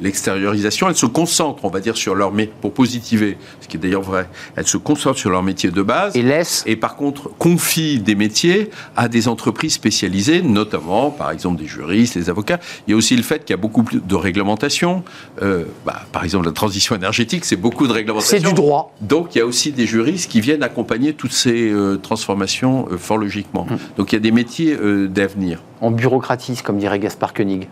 l'extériorisation. 0.01 0.89
Elles 0.89 0.97
se 0.97 1.07
concentrent, 1.07 1.65
on 1.65 1.71
va 1.71 1.81
dire, 1.81 1.97
sur 1.97 2.15
leur 2.15 2.33
métier, 2.33 2.53
pour 2.61 2.73
positiver, 2.73 3.37
ce 3.61 3.69
qui 3.69 3.77
est 3.77 3.81
d'ailleurs 3.81 4.03
vrai, 4.03 4.29
elles 4.57 4.67
se 4.67 4.77
concentrent 4.79 5.19
sur 5.19 5.31
leur 5.31 5.43
métier 5.43 5.71
de 5.71 5.83
base. 5.83 6.17
Et 6.17 6.23
laisse. 6.23 6.63
Et 6.67 6.77
par 6.77 6.97
contre, 6.97 7.31
confient 7.39 7.99
des 8.01 8.15
métiers 8.15 8.71
à 8.97 9.09
des 9.09 9.29
entreprises 9.29 9.75
spécialisées, 9.75 10.41
notamment, 10.43 11.11
par 11.11 11.31
exemple, 11.31 11.61
des 11.61 11.67
juristes, 11.67 12.17
des 12.17 12.31
avocats. 12.31 12.59
Il 12.87 12.93
y 12.93 12.95
a 12.95 12.97
aussi 12.97 13.17
le 13.17 13.23
fait 13.23 13.45
qu'il 13.45 13.51
y 13.53 13.59
a 13.59 13.61
beaucoup 13.61 13.83
plus 13.83 14.01
de 14.01 14.15
réglementation. 14.15 15.03
Euh, 15.43 15.65
bah, 15.85 16.03
par 16.13 16.25
exemple, 16.25 16.47
la 16.47 16.53
transition 16.53 16.95
énergétique, 16.95 17.18
c'est 17.43 17.57
beaucoup 17.57 17.87
de 17.87 17.93
réglementation. 17.93 18.39
C'est 18.39 18.47
du 18.47 18.55
droit. 18.55 18.95
Donc, 19.01 19.35
il 19.35 19.39
y 19.39 19.41
a 19.41 19.47
aussi 19.47 19.73
des 19.73 19.87
juristes 19.87 20.31
qui 20.31 20.41
viennent 20.41 20.63
accompagner 20.63 21.13
toutes 21.15 21.33
ces 21.33 21.71
euh, 21.71 21.97
transformations 21.97 22.89
euh, 22.91 22.99
fort 22.99 23.19
logiquement. 23.19 23.67
Mm. 23.69 23.77
Donc, 23.97 24.13
il 24.13 24.17
y 24.17 24.19
a 24.19 24.21
des 24.21 24.33
métiers 24.33 24.77
euh, 24.81 25.09
d'avenir. 25.09 25.63
On 25.81 25.91
bureaucratise, 25.91 26.63
comme 26.63 26.79
dirait 26.79 26.99
Gaspard 26.99 27.35
Koenig. 27.35 27.69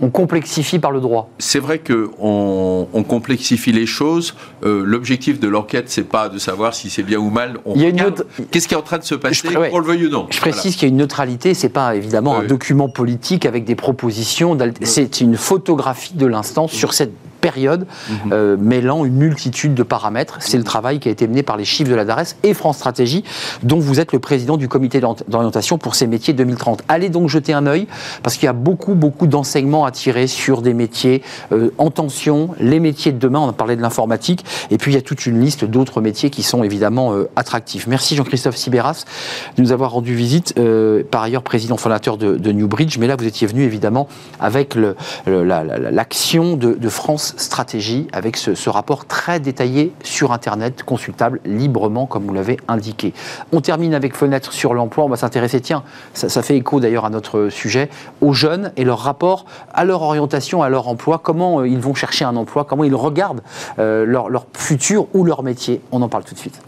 on 0.00 0.10
complexifie 0.10 0.78
par 0.78 0.90
le 0.90 1.00
droit. 1.00 1.30
C'est 1.38 1.58
vrai 1.58 1.78
qu'on 1.78 2.88
on 2.92 3.02
complexifie 3.02 3.72
les 3.72 3.86
choses. 3.86 4.34
Euh, 4.64 4.82
l'objectif 4.84 5.40
de 5.40 5.48
l'enquête, 5.48 5.88
c'est 5.88 6.04
pas 6.04 6.28
de 6.28 6.38
savoir 6.38 6.74
si 6.74 6.90
c'est 6.90 7.02
bien 7.02 7.18
ou 7.18 7.30
mal. 7.30 7.58
On 7.64 7.74
Il 7.74 7.82
y 7.82 7.86
a 7.86 7.88
une 7.88 8.14
Qu'est-ce 8.50 8.68
qui 8.68 8.74
est 8.74 8.76
en 8.76 8.82
train 8.82 8.98
de 8.98 9.04
se 9.04 9.14
passer, 9.14 9.56
ouais. 9.56 9.70
qu'on 9.70 9.78
le 9.78 9.86
veuille 9.86 10.06
ou 10.06 10.10
non 10.10 10.26
Je 10.30 10.40
précise 10.40 10.76
qu'il 10.76 10.82
y 10.82 10.90
a 10.90 10.92
une 10.92 10.98
neutralité, 10.98 11.54
c'est 11.54 11.68
pas 11.68 11.96
évidemment 11.96 12.36
un 12.36 12.44
document 12.44 12.88
politique 12.88 13.46
avec 13.46 13.64
des 13.64 13.74
propositions, 13.74 14.56
c'est 14.82 15.20
une 15.20 15.36
photographie 15.36 16.14
de 16.14 16.26
l'instant 16.26 16.68
sur 16.68 16.92
cette 16.92 17.12
période, 17.50 17.86
Mhm. 18.10 18.32
euh, 18.32 18.56
mêlant 18.58 19.04
une 19.04 19.14
multitude 19.14 19.74
de 19.74 19.84
paramètres. 19.84 20.36
C'est 20.40 20.58
le 20.58 20.64
travail 20.64 20.98
qui 20.98 21.08
a 21.08 21.12
été 21.12 21.28
mené 21.28 21.42
par 21.44 21.56
les 21.56 21.64
chiffres 21.64 21.88
de 21.90 21.94
la 21.94 22.04
DARES 22.04 22.34
et 22.42 22.54
France 22.54 22.76
Stratégie, 22.78 23.22
dont 23.62 23.78
vous 23.78 24.00
êtes 24.00 24.12
le 24.12 24.18
président 24.18 24.56
du 24.56 24.68
comité 24.68 25.00
d'ori- 25.00 25.22
d'orientation 25.28 25.78
pour 25.78 25.94
ces 25.94 26.06
métiers 26.08 26.34
2030. 26.34 26.82
Allez 26.88 27.08
donc 27.08 27.28
jeter 27.28 27.52
un 27.52 27.66
œil, 27.66 27.86
parce 28.24 28.34
qu'il 28.36 28.46
y 28.46 28.48
a 28.48 28.52
beaucoup, 28.52 28.94
beaucoup 28.94 29.28
d'enseignements 29.28 29.84
à 29.84 29.92
tirer 29.92 30.26
sur 30.26 30.60
des 30.60 30.74
métiers 30.74 31.22
euh, 31.52 31.70
en 31.78 31.90
tension, 31.90 32.50
les 32.58 32.80
métiers 32.80 33.12
de 33.12 33.18
demain, 33.18 33.38
on 33.38 33.48
a 33.48 33.52
parlé 33.52 33.76
de 33.76 33.82
l'informatique, 33.82 34.44
et 34.72 34.78
puis 34.78 34.90
il 34.90 34.94
y 34.96 34.98
a 34.98 35.02
toute 35.02 35.24
une 35.26 35.40
liste 35.40 35.64
d'autres 35.64 36.00
métiers 36.00 36.30
qui 36.30 36.42
sont 36.42 36.64
évidemment 36.64 37.12
euh, 37.14 37.28
attractifs. 37.36 37.86
Merci 37.86 38.16
Jean-Christophe 38.16 38.56
Sibéras 38.56 39.04
de 39.56 39.62
nous 39.62 39.70
avoir 39.72 39.92
rendu 39.92 40.14
visite, 40.16 40.54
par 41.10 41.22
ailleurs 41.22 41.42
président 41.42 41.76
fondateur 41.76 42.16
de, 42.16 42.36
de 42.36 42.50
Newbridge, 42.52 42.98
mais 42.98 43.06
là 43.06 43.14
vous 43.16 43.26
étiez 43.26 43.46
venu 43.46 43.62
évidemment 43.62 44.08
avec 44.40 44.74
la- 44.74 44.94
la- 45.26 45.64
l'action 45.90 46.56
de, 46.56 46.72
de 46.74 46.88
France 46.88 47.34
Stratégie, 47.36 48.08
avec 48.12 48.36
ce, 48.36 48.68
rapport 48.68 49.06
très 49.06 49.40
détaillé 49.40 49.92
sur 50.02 50.32
Internet, 50.32 50.82
consultable 50.82 51.40
librement 51.44 52.06
comme 52.06 52.24
vous 52.24 52.34
l'avez 52.34 52.58
indiqué. 52.68 53.14
On 53.52 53.60
termine 53.60 53.94
avec 53.94 54.16
Fenêtre 54.16 54.52
sur 54.52 54.74
l'emploi, 54.74 55.04
on 55.04 55.08
va 55.08 55.16
s'intéresser, 55.16 55.60
tiens, 55.60 55.82
ça, 56.14 56.42
fait 56.42 56.56
écho 56.56 56.80
d'ailleurs 56.80 57.04
à 57.04 57.10
notre 57.10 57.48
sujet, 57.48 57.90
aux 58.20 58.32
jeunes 58.32 58.72
et 58.76 58.84
leur 58.84 58.98
rapport 58.98 59.46
à 59.72 59.84
leur 59.84 60.02
orientation, 60.02 60.62
à 60.62 60.68
leur 60.68 60.88
emploi, 60.88 61.20
comment 61.22 61.60
euh, 61.60 61.68
ils 61.68 61.80
vont 61.80 61.94
chercher 61.94 62.24
un 62.24 62.36
emploi, 62.36 62.64
comment 62.64 62.84
ils 62.84 62.94
regardent 62.94 63.42
euh, 63.78 64.04
leur 64.04 64.46
futur 64.54 65.06
ou 65.14 65.24
leur 65.24 65.42
métier? 65.42 65.80
On 65.92 66.02
en 66.02 66.08
parle 66.08 66.24
tout 66.24 66.34
de 66.34 66.38
suite. 66.38 66.60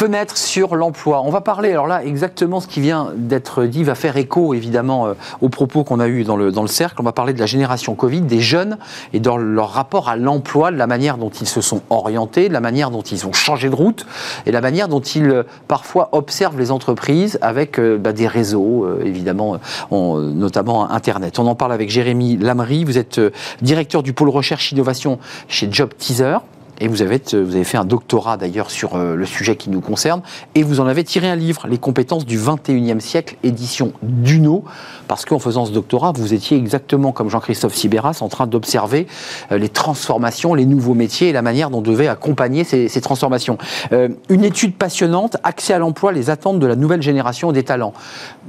Fenêtre 0.00 0.38
sur 0.38 0.76
l'emploi. 0.76 1.20
On 1.26 1.30
va 1.30 1.42
parler, 1.42 1.72
alors 1.72 1.86
là, 1.86 2.02
exactement 2.02 2.60
ce 2.60 2.66
qui 2.66 2.80
vient 2.80 3.12
d'être 3.16 3.66
dit 3.66 3.84
va 3.84 3.94
faire 3.94 4.16
écho, 4.16 4.54
évidemment, 4.54 5.08
euh, 5.08 5.12
aux 5.42 5.50
propos 5.50 5.84
qu'on 5.84 6.00
a 6.00 6.08
eus 6.08 6.24
dans 6.24 6.36
le, 6.38 6.50
dans 6.50 6.62
le 6.62 6.68
cercle. 6.68 6.96
On 7.00 7.04
va 7.04 7.12
parler 7.12 7.34
de 7.34 7.38
la 7.38 7.44
génération 7.44 7.94
Covid, 7.94 8.22
des 8.22 8.40
jeunes, 8.40 8.78
et 9.12 9.20
dans 9.20 9.36
leur 9.36 9.68
rapport 9.68 10.08
à 10.08 10.16
l'emploi, 10.16 10.70
de 10.70 10.78
la 10.78 10.86
manière 10.86 11.18
dont 11.18 11.28
ils 11.28 11.46
se 11.46 11.60
sont 11.60 11.82
orientés, 11.90 12.48
de 12.48 12.54
la 12.54 12.62
manière 12.62 12.90
dont 12.90 13.02
ils 13.02 13.26
ont 13.26 13.34
changé 13.34 13.68
de 13.68 13.74
route, 13.74 14.06
et 14.46 14.52
la 14.52 14.62
manière 14.62 14.88
dont 14.88 15.00
ils, 15.00 15.28
euh, 15.28 15.42
parfois, 15.68 16.08
observent 16.12 16.58
les 16.58 16.70
entreprises 16.70 17.38
avec 17.42 17.78
euh, 17.78 17.98
bah, 17.98 18.14
des 18.14 18.26
réseaux, 18.26 18.86
évidemment, 19.04 19.58
on- 19.90 20.16
notamment 20.16 20.90
Internet. 20.90 21.38
On 21.38 21.46
en 21.46 21.54
parle 21.54 21.74
avec 21.74 21.90
Jérémy 21.90 22.38
Lamery. 22.38 22.84
Vous 22.84 22.96
êtes 22.96 23.20
directeur 23.60 24.02
du 24.02 24.14
pôle 24.14 24.30
recherche 24.30 24.72
innovation 24.72 25.18
chez 25.46 25.68
Job 25.70 25.90
Teaser. 25.98 26.38
Et 26.80 26.88
vous 26.88 27.02
avez, 27.02 27.20
vous 27.32 27.54
avez 27.54 27.64
fait 27.64 27.76
un 27.76 27.84
doctorat 27.84 28.38
d'ailleurs 28.38 28.70
sur 28.70 28.96
euh, 28.96 29.14
le 29.14 29.26
sujet 29.26 29.54
qui 29.56 29.68
nous 29.68 29.82
concerne. 29.82 30.22
Et 30.54 30.62
vous 30.62 30.80
en 30.80 30.86
avez 30.86 31.04
tiré 31.04 31.28
un 31.28 31.36
livre, 31.36 31.66
Les 31.68 31.76
compétences 31.76 32.24
du 32.24 32.38
21e 32.38 33.00
siècle, 33.00 33.36
édition 33.42 33.92
Duno. 34.02 34.64
Parce 35.06 35.26
qu'en 35.26 35.38
faisant 35.38 35.66
ce 35.66 35.72
doctorat, 35.72 36.12
vous 36.12 36.32
étiez 36.32 36.56
exactement 36.56 37.12
comme 37.12 37.28
Jean-Christophe 37.28 37.74
Sibéras 37.74 38.18
en 38.22 38.28
train 38.28 38.46
d'observer 38.46 39.06
euh, 39.52 39.58
les 39.58 39.68
transformations, 39.68 40.54
les 40.54 40.64
nouveaux 40.64 40.94
métiers 40.94 41.28
et 41.28 41.32
la 41.32 41.42
manière 41.42 41.68
dont 41.68 41.78
on 41.78 41.82
devait 41.82 42.08
accompagner 42.08 42.64
ces, 42.64 42.88
ces 42.88 43.00
transformations. 43.02 43.58
Euh, 43.92 44.08
une 44.30 44.44
étude 44.44 44.74
passionnante, 44.74 45.36
accès 45.42 45.74
à 45.74 45.78
l'emploi, 45.78 46.12
les 46.12 46.30
attentes 46.30 46.60
de 46.60 46.66
la 46.66 46.76
nouvelle 46.76 47.02
génération 47.02 47.52
des 47.52 47.62
talents. 47.62 47.92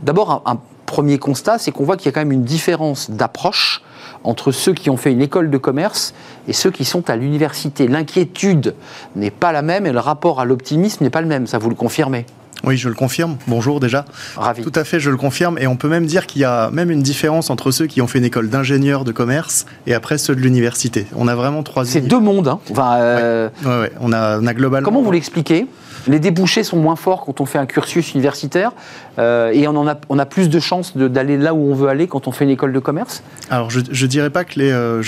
D'abord, 0.03 0.43
un, 0.45 0.53
un 0.53 0.59
premier 0.85 1.17
constat, 1.17 1.57
c'est 1.57 1.71
qu'on 1.71 1.83
voit 1.83 1.97
qu'il 1.97 2.05
y 2.05 2.09
a 2.09 2.11
quand 2.11 2.21
même 2.21 2.31
une 2.31 2.43
différence 2.43 3.11
d'approche 3.11 3.81
entre 4.23 4.51
ceux 4.51 4.73
qui 4.73 4.89
ont 4.89 4.97
fait 4.97 5.11
une 5.11 5.21
école 5.21 5.49
de 5.49 5.57
commerce 5.57 6.13
et 6.47 6.53
ceux 6.53 6.71
qui 6.71 6.85
sont 6.85 7.09
à 7.09 7.15
l'université. 7.15 7.87
L'inquiétude 7.87 8.75
n'est 9.15 9.31
pas 9.31 9.51
la 9.51 9.61
même 9.61 9.85
et 9.85 9.91
le 9.91 9.99
rapport 9.99 10.39
à 10.39 10.45
l'optimisme 10.45 11.03
n'est 11.03 11.09
pas 11.09 11.21
le 11.21 11.27
même, 11.27 11.47
ça 11.47 11.57
vous 11.57 11.69
le 11.69 11.75
confirmez 11.75 12.25
Oui, 12.63 12.77
je 12.77 12.87
le 12.89 12.93
confirme. 12.95 13.37
Bonjour 13.47 13.79
déjà. 13.79 14.05
Ravi. 14.35 14.61
Tout 14.61 14.71
à 14.75 14.83
fait, 14.83 14.99
je 14.99 15.09
le 15.09 15.17
confirme. 15.17 15.57
Et 15.57 15.65
on 15.65 15.75
peut 15.75 15.87
même 15.89 16.05
dire 16.05 16.27
qu'il 16.27 16.41
y 16.41 16.45
a 16.45 16.69
même 16.69 16.91
une 16.91 17.01
différence 17.01 17.49
entre 17.49 17.71
ceux 17.71 17.87
qui 17.87 18.01
ont 18.01 18.07
fait 18.07 18.19
une 18.19 18.25
école 18.25 18.49
d'ingénieur 18.49 19.03
de 19.03 19.11
commerce 19.11 19.65
et 19.87 19.93
après 19.95 20.17
ceux 20.19 20.35
de 20.35 20.41
l'université. 20.41 21.07
On 21.15 21.27
a 21.27 21.33
vraiment 21.35 21.63
trois 21.63 21.85
C'est 21.85 22.01
deux 22.01 22.19
mondes. 22.19 22.47
hein. 22.47 22.59
Enfin, 22.69 22.97
euh, 22.97 23.49
Ouais, 23.65 23.79
ouais. 23.81 23.91
On, 24.01 24.13
a, 24.13 24.39
on 24.39 24.45
a 24.45 24.53
globalement. 24.53 24.85
Comment 24.85 25.01
vous 25.01 25.11
l'expliquez? 25.11 25.65
Les 26.07 26.19
débouchés 26.19 26.63
sont 26.63 26.77
moins 26.77 26.95
forts 26.95 27.25
quand 27.25 27.41
on 27.41 27.45
fait 27.45 27.57
un 27.57 27.65
cursus 27.65 28.13
universitaire 28.13 28.71
euh, 29.19 29.51
et 29.51 29.67
on, 29.67 29.87
a, 29.87 30.25
plus 30.25 30.49
de 30.49 30.59
chances 30.59 30.95
d'aller 30.95 31.37
là 31.37 31.53
où 31.53 31.71
on 31.71 31.75
veut 31.75 31.89
aller 31.89 32.07
quand 32.07 32.27
on 32.27 32.31
fait 32.31 32.45
une 32.45 32.49
école 32.51 32.73
de 32.73 32.79
commerce 32.79 33.23
Alors, 33.49 33.69
je, 33.69 33.79
je 33.89 34.05
dirais 34.05 34.29
pas 34.29 34.43
que 34.43 34.59
les, 34.59 34.71
euh, 34.71 35.01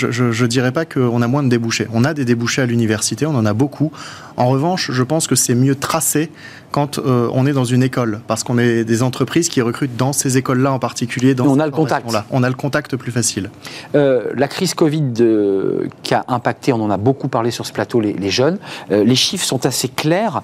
dirais 0.46 0.72
pas 0.72 0.84
qu'on 0.84 1.22
a 1.22 1.26
moins 1.26 1.42
de 1.42 1.48
débouchés. 1.48 1.86
On 1.92 2.04
a 2.04 2.14
des 2.14 2.24
débouchés 2.24 2.62
à 2.62 2.66
l'université, 2.66 3.26
on 3.26 3.34
en 3.34 3.46
a 3.46 3.52
beaucoup. 3.54 3.92
En 4.36 4.48
revanche, 4.48 4.90
je 4.90 5.02
pense 5.02 5.26
que 5.26 5.34
c'est 5.34 5.54
mieux 5.54 5.74
tracé 5.74 6.30
quand 6.74 6.98
euh, 6.98 7.28
on 7.32 7.46
est 7.46 7.52
dans 7.52 7.64
une 7.64 7.84
école, 7.84 8.18
parce 8.26 8.42
qu'on 8.42 8.58
est 8.58 8.82
des 8.82 9.04
entreprises 9.04 9.48
qui 9.48 9.62
recrutent 9.62 9.96
dans 9.96 10.12
ces 10.12 10.38
écoles-là 10.38 10.72
en 10.72 10.80
particulier. 10.80 11.36
Dans 11.36 11.46
on 11.46 11.60
a 11.60 11.66
le 11.66 11.70
contact. 11.70 12.02
formations-là. 12.02 12.26
On 12.32 12.42
a 12.42 12.48
le 12.48 12.56
contact 12.56 12.96
plus 12.96 13.12
facile. 13.12 13.50
Euh, 13.94 14.32
la 14.34 14.48
crise 14.48 14.74
Covid 14.74 15.12
euh, 15.20 15.86
qui 16.02 16.14
a 16.14 16.24
impacté, 16.26 16.72
on 16.72 16.80
en 16.82 16.90
a 16.90 16.96
beaucoup 16.96 17.28
parlé 17.28 17.52
sur 17.52 17.64
ce 17.64 17.72
plateau, 17.72 18.00
les, 18.00 18.12
les 18.14 18.30
jeunes, 18.30 18.58
les 18.90 19.14
chiffres 19.14 19.44
sont 19.44 19.66
assez 19.66 19.86
clairs. 19.86 20.42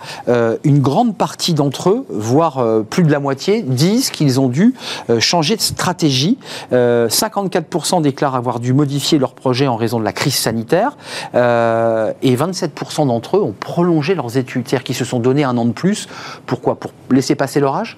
Une 0.62 0.78
grande 0.78 1.16
partie 1.16 1.52
d'entre 1.52 1.90
eux, 1.90 2.06
voire 2.10 2.64
plus 2.84 3.02
de 3.02 3.10
la 3.10 3.18
moitié, 3.18 3.62
disent 3.62 4.10
qu'ils 4.10 4.38
ont 4.38 4.48
dû 4.48 4.74
changer 5.18 5.56
de 5.56 5.60
stratégie. 5.60 6.38
Euh, 6.72 7.08
54% 7.08 8.02
déclarent 8.02 8.36
avoir 8.36 8.60
dû 8.60 8.72
modifier 8.72 9.18
leur 9.18 9.34
projet 9.34 9.66
en 9.66 9.74
raison 9.74 9.98
de 9.98 10.04
la 10.04 10.12
crise 10.12 10.36
sanitaire. 10.36 10.96
Et 11.34 12.36
27% 12.36 13.08
d'entre 13.08 13.36
eux 13.36 13.42
ont 13.42 13.54
prolongé 13.80 14.14
leurs 14.14 14.36
études, 14.36 14.64
c'est-à-dire 14.68 14.84
qu'ils 14.84 14.94
se 14.96 15.04
sont 15.06 15.20
donné 15.20 15.42
un 15.44 15.56
an 15.56 15.64
de 15.64 15.72
plus. 15.72 16.06
Pourquoi? 16.46 16.74
Pour 16.78 16.92
laisser 17.10 17.34
passer 17.34 17.60
l'orage? 17.60 17.96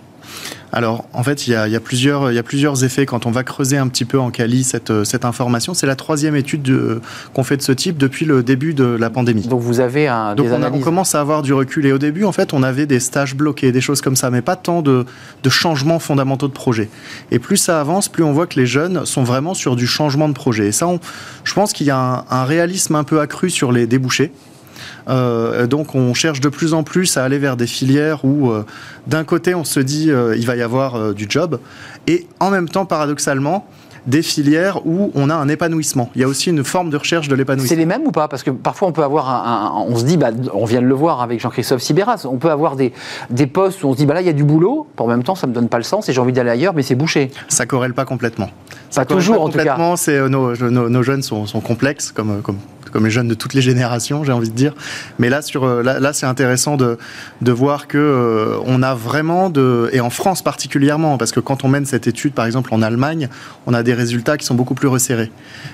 Alors, 0.72 1.04
en 1.12 1.22
fait, 1.24 1.46
il 1.48 1.50
y 1.52 1.56
a, 1.56 1.66
il 1.66 1.72
y 1.72 1.76
a 1.76 1.80
plusieurs, 1.80 2.30
il 2.30 2.34
y 2.36 2.38
a 2.38 2.42
plusieurs 2.44 2.84
effets 2.84 3.04
quand 3.04 3.26
on 3.26 3.30
va 3.32 3.42
creuser 3.42 3.76
un 3.76 3.88
petit 3.88 4.04
peu 4.06 4.18
en 4.18 4.30
Cali 4.30 4.62
cette, 4.62 5.04
cette 5.04 5.24
information. 5.24 5.74
C'est 5.74 5.86
la 5.88 5.96
troisième 5.96 6.36
étude 6.36 6.62
de- 6.62 7.02
qu'on 7.34 7.42
fait 7.42 7.56
de 7.56 7.62
ce 7.62 7.72
type 7.72 7.98
depuis 7.98 8.24
le 8.24 8.42
début 8.44 8.72
de 8.72 8.84
la 8.84 9.10
pandémie. 9.10 9.42
Donc 9.48 9.60
vous 9.60 9.80
avez 9.80 10.06
un, 10.06 10.34
Donc 10.36 10.46
des 10.46 10.52
on, 10.52 10.62
a- 10.62 10.70
on 10.70 10.78
commence 10.78 11.14
à 11.16 11.20
avoir 11.20 11.42
du 11.42 11.52
recul. 11.52 11.84
Et 11.84 11.92
au 11.92 11.98
début, 11.98 12.24
en 12.24 12.32
fait, 12.32 12.54
on 12.54 12.62
avait 12.62 12.86
des 12.86 13.00
stages 13.00 13.34
bloqués, 13.34 13.72
des 13.72 13.80
choses 13.82 14.00
comme 14.00 14.16
ça, 14.16 14.30
mais 14.30 14.40
pas 14.40 14.56
tant 14.56 14.80
de, 14.80 15.04
de 15.42 15.50
changements 15.50 15.98
fondamentaux 15.98 16.48
de 16.48 16.52
projet. 16.54 16.88
Et 17.32 17.40
plus 17.40 17.56
ça 17.56 17.80
avance, 17.80 18.08
plus 18.08 18.22
on 18.22 18.32
voit 18.32 18.46
que 18.46 18.58
les 18.60 18.66
jeunes 18.66 19.04
sont 19.04 19.24
vraiment 19.24 19.54
sur 19.54 19.74
du 19.76 19.88
changement 19.88 20.28
de 20.28 20.34
projet. 20.34 20.68
Et 20.68 20.72
ça, 20.72 20.86
on- 20.86 21.00
je 21.44 21.52
pense 21.52 21.72
qu'il 21.72 21.88
y 21.88 21.90
a 21.90 21.98
un, 21.98 22.24
un 22.30 22.44
réalisme 22.44 22.94
un 22.94 23.04
peu 23.04 23.20
accru 23.20 23.50
sur 23.50 23.72
les 23.72 23.86
débouchés. 23.88 24.32
Euh, 25.08 25.66
donc 25.66 25.94
on 25.94 26.14
cherche 26.14 26.40
de 26.40 26.48
plus 26.48 26.74
en 26.74 26.82
plus 26.84 27.16
à 27.16 27.24
aller 27.24 27.38
vers 27.38 27.56
des 27.56 27.66
filières 27.66 28.24
où 28.24 28.50
euh, 28.50 28.64
d'un 29.06 29.24
côté 29.24 29.54
on 29.54 29.64
se 29.64 29.80
dit 29.80 30.10
euh, 30.10 30.36
il 30.36 30.46
va 30.46 30.54
y 30.56 30.62
avoir 30.62 30.94
euh, 30.94 31.12
du 31.12 31.26
job 31.28 31.58
et 32.06 32.26
en 32.40 32.50
même 32.50 32.68
temps 32.68 32.84
paradoxalement 32.86 33.66
des 34.06 34.22
filières 34.22 34.84
où 34.84 35.12
on 35.14 35.30
a 35.30 35.34
un 35.36 35.46
épanouissement. 35.48 36.10
Il 36.16 36.20
y 36.22 36.24
a 36.24 36.28
aussi 36.28 36.50
une 36.50 36.64
forme 36.64 36.90
de 36.90 36.96
recherche 36.96 37.28
de 37.28 37.34
C'est 37.34 37.38
l'épanouissement. 37.38 37.76
les 37.78 37.86
mêmes 37.86 38.02
ou 38.04 38.10
pas? 38.10 38.26
Parce 38.26 38.42
que 38.42 38.50
parfois 38.50 38.88
on 38.88 38.92
peut 38.92 39.04
avoir 39.04 39.28
un, 39.30 39.66
un- 39.66 39.84
on 39.88 39.96
se 39.96 40.04
dit, 40.04 40.16
bah, 40.16 40.30
on 40.54 40.64
vient 40.64 40.82
de 40.82 40.86
le 40.86 40.94
voir 40.94 41.20
avec 41.22 41.38
Jean-Christophe 41.40 41.82
Sibéras, 41.82 42.22
on 42.24 42.36
peut 42.38 42.50
avoir 42.50 42.74
des, 42.74 42.92
des 43.30 43.46
postes 43.46 43.84
où 43.84 43.88
on 43.88 43.92
se 43.92 43.98
dit, 43.98 44.06
bah 44.06 44.14
là 44.14 44.20
il 44.20 44.26
y 44.26 44.30
a 44.30 44.32
du 44.32 44.42
boulot, 44.42 44.88
en 44.98 45.06
même 45.06 45.22
temps 45.22 45.36
ça 45.36 45.46
me 45.46 45.52
donne 45.52 45.68
pas 45.68 45.78
le 45.78 45.84
sens 45.84 46.08
et 46.08 46.12
j'ai 46.12 46.20
envie 46.20 46.32
d'aller 46.32 46.50
ailleurs, 46.50 46.74
mais 46.74 46.82
c'est 46.82 46.96
bouché. 46.96 47.30
Ça 47.48 47.64
corrèle 47.64 47.94
pas 47.94 48.04
complètement. 48.04 48.50
Pas 48.94 49.04
corrèle 49.04 49.06
toujours 49.22 49.36
pas 49.36 49.42
en 49.42 49.46
tout 49.50 49.52
cas. 49.58 49.58
complètement. 49.64 49.96
C'est 49.96 50.28
nos, 50.28 50.56
nos, 50.56 50.88
nos 50.88 51.02
jeunes 51.04 51.22
sont, 51.22 51.46
sont 51.46 51.60
complexes 51.60 52.10
comme 52.10 52.42
comme 52.42 52.58
comme 52.92 53.04
les 53.04 53.10
jeunes 53.10 53.28
de 53.28 53.34
toutes 53.34 53.54
les 53.54 53.62
générations, 53.62 54.24
j'ai 54.24 54.32
envie 54.32 54.50
de 54.50 54.54
dire. 54.54 54.74
Mais 55.18 55.28
là, 55.28 55.42
sur 55.42 55.64
euh, 55.64 55.82
là, 55.82 56.12
c'est 56.12 56.26
intéressant 56.26 56.76
de, 56.76 56.98
de 57.40 57.52
voir 57.52 57.88
que 57.88 57.98
euh, 57.98 58.58
on 58.64 58.82
a 58.82 58.94
vraiment 58.94 59.50
de 59.50 59.90
et 59.92 60.00
en 60.00 60.10
France 60.10 60.42
particulièrement, 60.42 61.18
parce 61.18 61.32
que 61.32 61.40
quand 61.40 61.64
on 61.64 61.68
mène 61.68 61.86
cette 61.86 62.06
étude, 62.06 62.32
par 62.34 62.46
exemple 62.46 62.72
en 62.72 62.82
Allemagne, 62.82 63.28
on 63.66 63.74
a 63.74 63.82
des 63.82 63.94
résultats 63.94 64.36
qui 64.36 64.46
sont 64.46 64.54
beaucoup 64.54 64.74
plus 64.74 64.88
resserrés. 64.88 65.30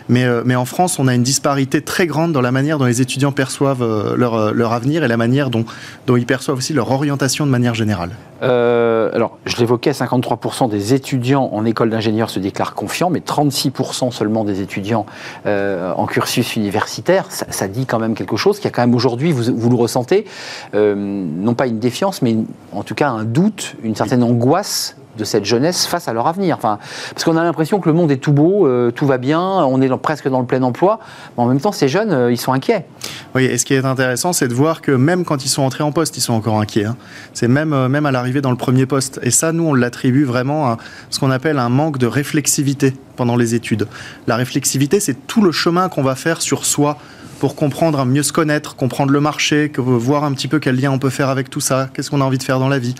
Mais 0.09 0.25
euh, 0.25 0.43
mais 0.45 0.57
en 0.57 0.65
France, 0.65 0.99
on 0.99 1.09
a 1.09 1.15
une 1.15 1.23
disparité 1.23 1.83
très 1.83 2.07
grande 2.07 2.33
dans 2.33 2.41
la 2.41 2.53
manière 2.53 2.79
dont 2.79 2.87
les 2.87 3.01
étudiants 3.01 3.33
perçoivent 3.33 4.15
leur 4.17 4.55
leur 4.55 4.73
avenir 4.73 5.05
et 5.05 5.09
la 5.09 5.17
manière 5.17 5.51
dont 5.51 5.65
dont 6.07 6.17
ils 6.17 6.27
perçoivent 6.27 6.59
aussi 6.59 6.73
leur 6.73 6.91
orientation 6.91 7.45
de 7.47 7.51
manière 7.51 7.75
générale. 7.75 8.11
Euh, 8.43 9.11
alors, 9.13 9.39
je 9.45 9.57
l'évoquais, 9.57 9.91
53% 9.91 10.69
des 10.69 10.95
étudiants 10.95 11.51
en 11.53 11.65
école 11.65 11.91
d'ingénieur 11.91 12.31
se 12.31 12.39
déclarent 12.39 12.75
confiants, 12.75 13.11
mais 13.11 13.21
36% 13.21 14.11
seulement 14.13 14.45
des 14.45 14.61
étudiants 14.61 15.07
euh, 15.47 15.93
en 15.95 16.07
cursus 16.07 16.57
universitaire. 16.57 17.27
Ça, 17.31 17.69
dit 17.69 17.87
quand 17.87 17.99
même 17.99 18.15
quelque 18.15 18.37
chose, 18.37 18.57
qu'il 18.57 18.67
y 18.67 18.69
a 18.69 18.71
quand 18.71 18.83
même 18.83 18.95
aujourd'hui, 18.95 19.33
vous, 19.33 19.71
le 19.71 19.77
ressentez, 19.77 20.27
euh, 20.75 20.95
non 20.97 21.55
pas 21.55 21.67
une 21.67 21.79
défiance, 21.79 22.23
mais 22.23 22.37
en 22.73 22.83
tout 22.83 22.95
cas 22.95 23.09
un 23.11 23.25
doute, 23.25 23.75
une 23.83 23.95
certaine 23.95 24.23
angoisse 24.23 24.97
de 25.19 25.25
cette 25.25 25.45
jeunesse 25.45 25.87
face 25.87 26.09
à 26.09 26.13
leur 26.13 26.27
avenir. 26.27 26.57
Enfin, 26.57 26.79
parce 27.13 27.25
qu'on 27.25 27.37
a 27.37 27.43
l'impression 27.43 27.81
que 27.81 27.89
le 27.89 27.95
monde 27.95 28.11
est 28.11 28.17
tout 28.17 28.33
beau, 28.33 28.67
euh, 28.67 28.91
tout 28.91 29.07
va 29.07 29.19
bien, 29.19 29.41
on 29.41 29.81
est 29.83 29.89
presque 29.99 30.29
dans 30.29 30.41
le 30.41 30.47
plein 30.47 30.63
emploi, 30.63 31.01
mais 31.37 31.45
en 31.45 31.47
même 31.47 31.61
temps, 31.61 31.73
ces 31.73 31.89
jeunes, 31.89 32.13
euh, 32.13 32.33
ils 32.33 32.39
sont 32.39 32.53
inquiets. 32.53 32.87
Oui, 33.35 33.45
et 33.45 33.59
ce 33.59 33.65
qui 33.65 33.75
est 33.75 33.85
intéressant, 33.85 34.33
c'est 34.33 34.49
de 34.49 34.55
voir 34.55 34.81
que 34.81 34.93
même 34.93 35.25
quand 35.25 35.45
ils 35.45 35.49
sont 35.49 35.63
entrés 35.63 35.85
en 35.85 35.93
poste, 35.93 36.17
ils 36.17 36.21
sont 36.21 36.35
encore 36.35 36.61
inquiets. 36.61 36.87
Hein. 36.87 36.97
C'est 37.35 37.49
même, 37.49 37.73
euh, 37.73 37.89
même 37.89 38.07
à 38.07 38.13
l'arrivée 38.13 38.41
dans 38.41 38.51
le 38.51 38.57
premier 38.57 38.87
poste. 38.87 39.21
Et 39.23 39.31
ça, 39.31 39.53
nous, 39.53 39.65
on 39.65 39.75
l'attribue 39.75 40.25
vraiment 40.25 40.69
à 40.69 40.77
ce 41.11 41.19
qu'on 41.19 41.31
appelle 41.31 41.59
un 41.59 41.69
manque 41.69 41.99
de 41.99 42.07
réflexivité 42.07 42.95
pendant 43.17 43.37
les 43.37 43.55
études. 43.55 43.89
La 44.27 44.37
réflexivité, 44.37 45.01
c'est 45.01 45.27
tout 45.27 45.43
le 45.43 45.53
chemin 45.53 45.89
qu'on 45.89 46.03
va 46.03 46.15
faire 46.15 46.41
sur 46.41 46.65
soi 46.65 46.97
pour 47.39 47.55
comprendre, 47.55 48.05
mieux 48.05 48.23
se 48.23 48.33
connaître, 48.33 48.77
comprendre 48.77 49.13
le 49.13 49.21
marché, 49.21 49.71
voir 49.77 50.25
un 50.25 50.33
petit 50.33 50.49
peu 50.49 50.59
quel 50.59 50.81
lien 50.81 50.91
on 50.91 50.99
peut 50.99 51.11
faire 51.11 51.29
avec 51.29 51.51
tout 51.51 51.61
ça, 51.61 51.89
qu'est-ce 51.93 52.11
qu'on 52.11 52.21
a 52.21 52.25
envie 52.25 52.39
de 52.39 52.43
faire 52.43 52.59
dans 52.59 52.69
la 52.69 52.79
vie. 52.79 52.95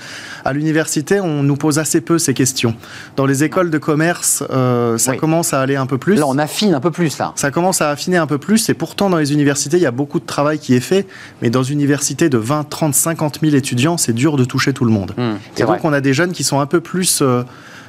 À 0.45 0.53
l'université, 0.53 1.21
on 1.21 1.43
nous 1.43 1.57
pose 1.57 1.79
assez 1.79 2.01
peu 2.01 2.19
ces 2.19 2.35
questions. 2.35 2.75
Dans 3.17 3.27
les 3.27 3.45
écoles 3.45 3.71
de 3.71 3.79
commerce, 3.79 4.45
euh, 4.51 4.99
ça 4.99 5.17
commence 5.17 5.53
à 5.53 5.61
aller 5.61 5.77
un 5.77 5.87
peu 5.87 5.99
plus. 5.99 6.17
Là, 6.17 6.27
on 6.27 6.39
affine 6.39 6.75
un 6.75 6.81
peu 6.81 6.91
plus, 6.91 7.19
là. 7.19 7.33
Ça 7.37 7.51
commence 7.51 7.81
à 7.81 7.91
affiner 7.91 8.17
un 8.17 8.27
peu 8.27 8.39
plus, 8.39 8.69
et 8.69 8.75
pourtant, 8.75 9.11
dans 9.11 9.19
les 9.19 9.33
universités, 9.33 9.77
il 9.77 9.83
y 9.83 9.87
a 9.87 9.91
beaucoup 9.91 10.21
de 10.21 10.27
travail 10.27 10.59
qui 10.59 10.75
est 10.75 10.81
fait, 10.81 11.07
mais 11.43 11.51
dans 11.51 11.63
une 11.63 11.79
université 11.79 12.29
de 12.29 12.39
20, 12.39 12.69
30, 12.69 12.95
50 12.95 13.41
000 13.43 13.55
étudiants, 13.55 13.97
c'est 13.97 14.13
dur 14.13 14.37
de 14.37 14.45
toucher 14.45 14.73
tout 14.73 14.85
le 14.85 14.93
monde. 14.93 15.13
Mmh, 15.17 15.61
et 15.61 15.63
donc, 15.65 15.85
on 15.85 15.93
a 15.93 16.01
des 16.01 16.15
jeunes 16.15 16.33
qui 16.33 16.45
sont 16.45 16.61
un 16.61 16.67
peu 16.67 16.81
plus... 16.81 17.21
Euh, 17.23 17.43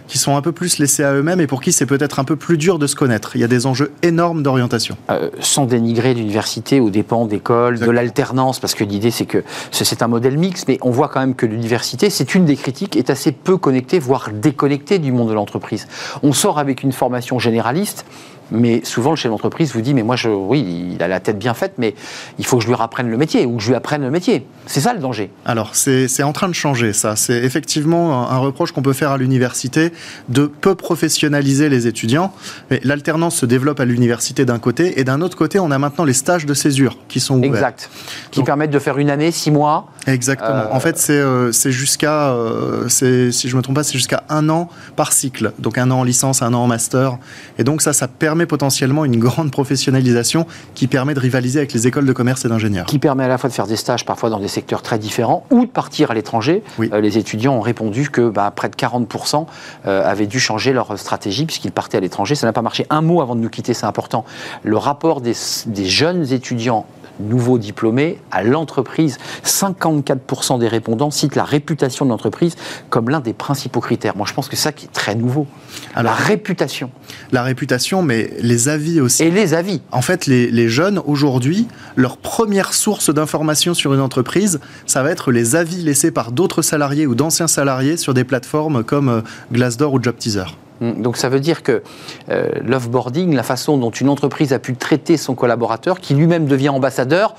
qui 0.09 0.17
sont 0.17 0.35
un 0.35 0.41
peu 0.41 0.51
plus 0.51 0.79
laissés 0.79 1.03
à 1.03 1.13
eux-mêmes 1.13 1.39
et 1.39 1.47
pour 1.47 1.61
qui 1.61 1.71
c'est 1.71 1.85
peut-être 1.85 2.19
un 2.19 2.23
peu 2.23 2.35
plus 2.35 2.57
dur 2.57 2.79
de 2.79 2.87
se 2.87 2.95
connaître. 2.95 3.35
Il 3.35 3.41
y 3.41 3.43
a 3.43 3.47
des 3.47 3.67
enjeux 3.67 3.91
énormes 4.01 4.43
d'orientation. 4.43 4.97
Euh, 5.11 5.29
sans 5.39 5.65
dénigrer 5.65 6.15
l'université 6.15 6.79
aux 6.79 6.89
dépens 6.89 7.25
d'école, 7.25 7.79
de 7.79 7.91
l'alternance, 7.91 8.59
parce 8.59 8.73
que 8.73 8.83
l'idée 8.83 9.11
c'est 9.11 9.27
que 9.27 9.43
c'est 9.71 10.01
un 10.01 10.07
modèle 10.07 10.37
mixte, 10.37 10.67
mais 10.67 10.79
on 10.81 10.89
voit 10.89 11.07
quand 11.07 11.19
même 11.19 11.35
que 11.35 11.45
l'université, 11.45 12.09
c'est 12.09 12.33
une 12.33 12.45
des 12.45 12.55
critiques, 12.55 12.97
est 12.97 13.11
assez 13.11 13.31
peu 13.31 13.57
connectée, 13.57 13.99
voire 13.99 14.29
déconnectée 14.33 14.97
du 14.97 15.11
monde 15.11 15.29
de 15.29 15.33
l'entreprise. 15.33 15.87
On 16.23 16.33
sort 16.33 16.57
avec 16.57 16.81
une 16.81 16.91
formation 16.91 17.37
généraliste, 17.37 18.05
mais 18.51 18.81
souvent, 18.83 19.11
le 19.11 19.15
chef 19.15 19.31
d'entreprise 19.31 19.73
vous 19.73 19.81
dit, 19.81 19.93
mais 19.93 20.03
moi, 20.03 20.15
je, 20.15 20.29
oui, 20.29 20.93
il 20.95 21.03
a 21.03 21.07
la 21.07 21.19
tête 21.19 21.37
bien 21.37 21.53
faite, 21.53 21.73
mais 21.77 21.95
il 22.37 22.45
faut 22.45 22.57
que 22.57 22.63
je 22.63 22.67
lui 22.67 22.75
apprenne 22.79 23.09
le 23.09 23.17
métier 23.17 23.45
ou 23.45 23.57
que 23.57 23.63
je 23.63 23.69
lui 23.69 23.75
apprenne 23.75 24.01
le 24.01 24.11
métier. 24.11 24.45
C'est 24.65 24.81
ça 24.81 24.93
le 24.93 24.99
danger. 24.99 25.31
Alors, 25.45 25.75
c'est 25.75 26.23
en 26.23 26.33
train 26.33 26.47
de 26.47 26.53
changer, 26.53 26.93
ça. 26.93 27.15
C'est 27.15 27.37
effectivement 27.37 28.29
un, 28.29 28.37
reproche 28.39 28.71
qu'on 28.71 28.81
peut 28.81 28.93
faire 28.93 29.11
à 29.11 29.17
l'université 29.17 29.91
de 30.29 30.45
peu 30.45 30.75
professionnaliser 30.75 31.69
les 31.69 31.87
étudiants. 31.87 32.33
Mais 32.69 32.79
l'alternance 32.83 33.35
se 33.35 33.45
développe 33.45 33.79
à 33.79 33.85
l'université 33.85 34.45
d'un 34.45 34.59
côté, 34.59 34.99
et 34.99 35.03
d'un 35.03 35.21
autre 35.21 35.37
côté, 35.37 35.59
on 35.59 35.71
a 35.71 35.77
maintenant 35.77 36.05
les 36.05 36.13
stages 36.13 36.45
de 36.45 36.53
césure 36.53 36.97
qui 37.07 37.19
sont 37.19 37.37
ouverts. 37.37 37.51
Exact. 37.51 37.89
Qui 38.31 38.43
permettent 38.43 38.71
de 38.71 38.79
faire 38.79 38.97
une 38.97 39.09
année, 39.09 39.31
six 39.31 39.51
mois. 39.51 39.87
Exactement. 40.07 40.49
Euh, 40.49 40.67
en 40.71 40.79
fait, 40.79 40.97
c'est 40.97 41.13
euh, 41.13 41.51
jusqu'à, 41.51 42.29
euh, 42.29 42.87
si 42.87 43.31
je 43.47 43.53
ne 43.53 43.57
me 43.57 43.61
trompe 43.61 43.75
pas, 43.75 43.83
c'est 43.83 43.93
jusqu'à 43.93 44.23
un 44.29 44.49
an 44.49 44.69
par 44.95 45.13
cycle. 45.13 45.51
Donc 45.59 45.77
un 45.77 45.91
an 45.91 45.99
en 45.99 46.03
licence, 46.03 46.41
un 46.41 46.53
an 46.53 46.63
en 46.63 46.67
master. 46.67 47.17
Et 47.57 47.63
donc 47.63 47.81
ça, 47.81 47.93
ça 47.93 48.07
permet 48.07 48.38
potentiellement 48.45 49.05
une 49.05 49.19
grande 49.19 49.51
professionnalisation 49.51 50.45
qui 50.75 50.87
permet 50.87 51.13
de 51.13 51.19
rivaliser 51.19 51.59
avec 51.59 51.73
les 51.73 51.87
écoles 51.87 52.05
de 52.05 52.13
commerce 52.13 52.45
et 52.45 52.49
d'ingénieurs. 52.49 52.85
Qui 52.85 52.99
permet 52.99 53.23
à 53.23 53.27
la 53.27 53.37
fois 53.37 53.49
de 53.49 53.53
faire 53.53 53.67
des 53.67 53.75
stages 53.75 54.05
parfois 54.05 54.29
dans 54.29 54.39
des 54.39 54.47
secteurs 54.47 54.81
très 54.81 54.99
différents 54.99 55.45
ou 55.51 55.65
de 55.65 55.69
partir 55.69 56.11
à 56.11 56.13
l'étranger. 56.13 56.63
Euh, 56.79 57.01
les 57.01 57.17
étudiants 57.17 57.55
ont 57.55 57.61
répondu 57.61 58.09
que 58.09 58.29
bah, 58.29 58.51
près 58.55 58.69
de 58.69 58.75
40% 58.75 59.45
euh, 59.85 60.03
avaient 60.09 60.27
dû 60.27 60.39
changer 60.39 60.73
leur 60.73 60.97
stratégie 60.97 61.45
puisqu'ils 61.45 61.71
partaient 61.71 61.97
à 61.97 62.01
l'étranger. 62.01 62.35
Ça 62.35 62.47
n'a 62.47 62.53
pas 62.53 62.61
marché. 62.61 62.85
Un 62.89 63.01
mot 63.01 63.21
avant 63.21 63.35
de 63.35 63.41
nous 63.41 63.49
quitter, 63.49 63.73
c'est 63.73 63.85
important. 63.85 64.25
Le 64.63 64.77
rapport 64.77 65.21
des, 65.21 65.33
des 65.67 65.85
jeunes 65.85 66.31
étudiants 66.31 66.85
nouveaux 67.19 67.57
diplômés 67.57 68.19
à 68.31 68.43
l'entreprise. 68.43 69.17
54% 69.45 70.59
des 70.59 70.67
répondants 70.67 71.11
citent 71.11 71.35
la 71.35 71.43
réputation 71.43 72.05
de 72.05 72.11
l'entreprise 72.11 72.55
comme 72.89 73.09
l'un 73.09 73.19
des 73.19 73.33
principaux 73.33 73.81
critères. 73.81 74.15
Moi, 74.15 74.25
je 74.27 74.33
pense 74.33 74.49
que 74.49 74.55
ça 74.55 74.71
qui 74.71 74.85
est 74.85 74.93
très 74.93 75.15
nouveau. 75.15 75.47
la 75.95 76.13
réputation. 76.13 76.91
La 77.31 77.43
réputation, 77.43 78.01
mais 78.01 78.31
les 78.39 78.69
avis 78.69 79.01
aussi. 79.01 79.23
Et 79.23 79.31
les 79.31 79.53
avis. 79.53 79.81
En 79.91 80.01
fait, 80.01 80.25
les, 80.25 80.49
les 80.51 80.69
jeunes, 80.69 81.01
aujourd'hui, 81.05 81.67
leur 81.95 82.17
première 82.17 82.73
source 82.73 83.13
d'information 83.13 83.73
sur 83.73 83.93
une 83.93 84.01
entreprise, 84.01 84.59
ça 84.85 85.03
va 85.03 85.11
être 85.11 85.31
les 85.31 85.55
avis 85.55 85.81
laissés 85.81 86.11
par 86.11 86.31
d'autres 86.31 86.61
salariés 86.61 87.07
ou 87.07 87.15
d'anciens 87.15 87.47
salariés 87.47 87.97
sur 87.97 88.13
des 88.13 88.23
plateformes 88.23 88.83
comme 88.83 89.09
euh, 89.09 89.21
Glassdoor 89.51 89.93
ou 89.93 90.03
JobTeaser. 90.03 90.45
Mm. 90.81 91.01
Donc 91.01 91.17
ça 91.17 91.29
veut 91.29 91.39
dire 91.39 91.63
que 91.63 91.83
euh, 92.29 92.49
l'offboarding, 92.63 93.35
la 93.35 93.43
façon 93.43 93.77
dont 93.77 93.91
une 93.91 94.09
entreprise 94.09 94.53
a 94.53 94.59
pu 94.59 94.75
traiter 94.75 95.17
son 95.17 95.35
collaborateur, 95.35 95.99
qui 95.99 96.13
lui-même 96.13 96.45
devient 96.45 96.69
ambassadeur, 96.69 97.35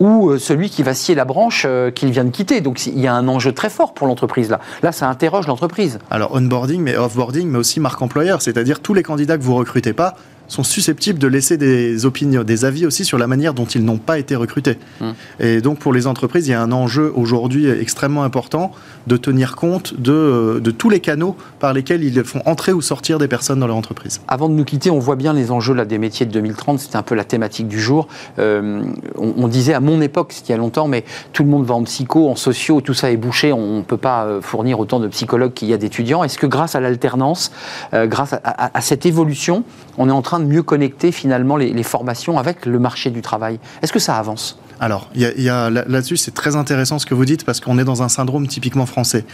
ou 0.00 0.30
euh, 0.30 0.38
celui 0.38 0.70
qui 0.70 0.82
va 0.82 0.94
scier 0.94 1.14
la 1.14 1.24
branche 1.24 1.64
euh, 1.66 1.90
qu'il 1.90 2.10
vient 2.10 2.24
de 2.24 2.30
quitter. 2.30 2.60
Donc 2.60 2.86
il 2.86 3.00
y 3.00 3.06
a 3.06 3.14
un 3.14 3.28
enjeu 3.28 3.52
très 3.52 3.70
fort 3.70 3.94
pour 3.94 4.06
l'entreprise 4.06 4.50
là. 4.50 4.60
Là, 4.82 4.92
ça 4.92 5.08
interroge 5.08 5.46
l'entreprise. 5.46 5.98
Alors 6.10 6.34
onboarding, 6.34 6.80
mais 6.80 6.96
offboarding, 6.96 7.48
mais 7.48 7.58
aussi 7.58 7.80
marque 7.80 8.00
employeur, 8.02 8.42
c'est-à-dire 8.42 8.80
tous 8.80 8.94
les 8.94 9.02
candidats 9.02 9.36
que 9.36 9.42
vous 9.42 9.54
recrutez 9.54 9.92
pas 9.92 10.14
sont 10.48 10.62
susceptibles 10.62 11.18
de 11.18 11.26
laisser 11.26 11.56
des 11.56 12.06
opinions, 12.06 12.44
des 12.44 12.64
avis 12.64 12.86
aussi 12.86 13.04
sur 13.04 13.18
la 13.18 13.26
manière 13.26 13.54
dont 13.54 13.64
ils 13.64 13.84
n'ont 13.84 13.98
pas 13.98 14.18
été 14.18 14.36
recrutés. 14.36 14.78
Hum. 15.00 15.14
Et 15.40 15.60
donc 15.60 15.78
pour 15.78 15.92
les 15.92 16.06
entreprises, 16.06 16.48
il 16.48 16.50
y 16.50 16.54
a 16.54 16.62
un 16.62 16.72
enjeu 16.72 17.12
aujourd'hui 17.14 17.68
extrêmement 17.68 18.24
important 18.24 18.72
de 19.06 19.16
tenir 19.16 19.56
compte 19.56 20.00
de, 20.00 20.60
de, 20.62 20.70
tous 20.70 20.88
les 20.88 21.00
canaux 21.00 21.36
par 21.58 21.72
lesquels 21.72 22.02
ils 22.02 22.24
font 22.24 22.42
entrer 22.46 22.72
ou 22.72 22.80
sortir 22.80 23.18
des 23.18 23.28
personnes 23.28 23.60
dans 23.60 23.66
leur 23.66 23.76
entreprise. 23.76 24.20
Avant 24.28 24.48
de 24.48 24.54
nous 24.54 24.64
quitter, 24.64 24.90
on 24.90 24.98
voit 24.98 25.16
bien 25.16 25.32
les 25.32 25.50
enjeux 25.50 25.74
là, 25.74 25.84
des 25.84 25.98
métiers 25.98 26.26
de 26.26 26.32
2030, 26.32 26.78
c'était 26.78 26.96
un 26.96 27.02
peu 27.02 27.14
la 27.14 27.24
thématique 27.24 27.68
du 27.68 27.80
jour. 27.80 28.08
Euh, 28.38 28.82
on, 29.16 29.48
disait 29.48 29.74
à 29.74 29.80
mon 29.80 30.00
époque, 30.00 30.32
c'était 30.32 30.48
il 30.48 30.50
y 30.52 30.54
a 30.54 30.58
longtemps, 30.58 30.88
mais 30.88 31.04
tout 31.32 31.42
le 31.42 31.48
monde 31.48 31.64
va 31.64 31.74
en 31.74 31.82
psycho, 31.84 32.28
en 32.28 32.36
sociaux, 32.36 32.80
tout 32.80 32.94
ça 32.94 33.10
est 33.10 33.16
bouché, 33.16 33.52
on 33.52 33.78
ne 33.78 33.82
peut 33.82 33.96
pas 33.96 34.24
euh, 34.24 34.40
fournir 34.40 34.80
autant 34.80 35.00
de 35.00 35.08
psychologues 35.08 35.52
qu'il 35.52 35.68
y 35.68 35.74
a 35.74 35.76
d'étudiants. 35.76 36.24
Est-ce 36.24 36.38
que 36.38 36.46
grâce 36.46 36.74
à 36.74 36.80
l'alternance, 36.80 37.52
euh, 37.92 38.06
grâce 38.06 38.32
à, 38.32 38.76
à 38.76 38.80
cette 38.80 39.06
évolution, 39.06 39.64
on 39.98 40.08
est 40.08 40.12
en 40.12 40.22
train 40.22 40.40
de 40.40 40.44
mieux 40.44 40.62
connecter 40.62 41.12
finalement 41.12 41.56
les, 41.56 41.82
formations 41.82 42.38
avec 42.38 42.66
le 42.66 42.78
marché 42.78 43.10
du 43.10 43.22
travail. 43.22 43.58
Est-ce 43.82 43.92
que 43.92 43.98
ça 43.98 44.16
avance? 44.16 44.58
Alors, 44.80 45.08
y 45.14 45.24
y 45.40 45.48
a, 45.48 45.70
là-dessus, 45.70 46.16
c'est 46.16 46.34
très 46.34 46.56
intéressant 46.56 46.98
ce 46.98 47.06
que 47.06 47.14
vous 47.14 47.24
dites 47.24 47.44
parce 47.44 47.60
qu'on 47.60 47.78
est 47.78 47.84
dans 47.84 48.02
un 48.02 48.08
syndrome 48.08 48.46
typiquement 48.48 48.86
français. 48.86 49.24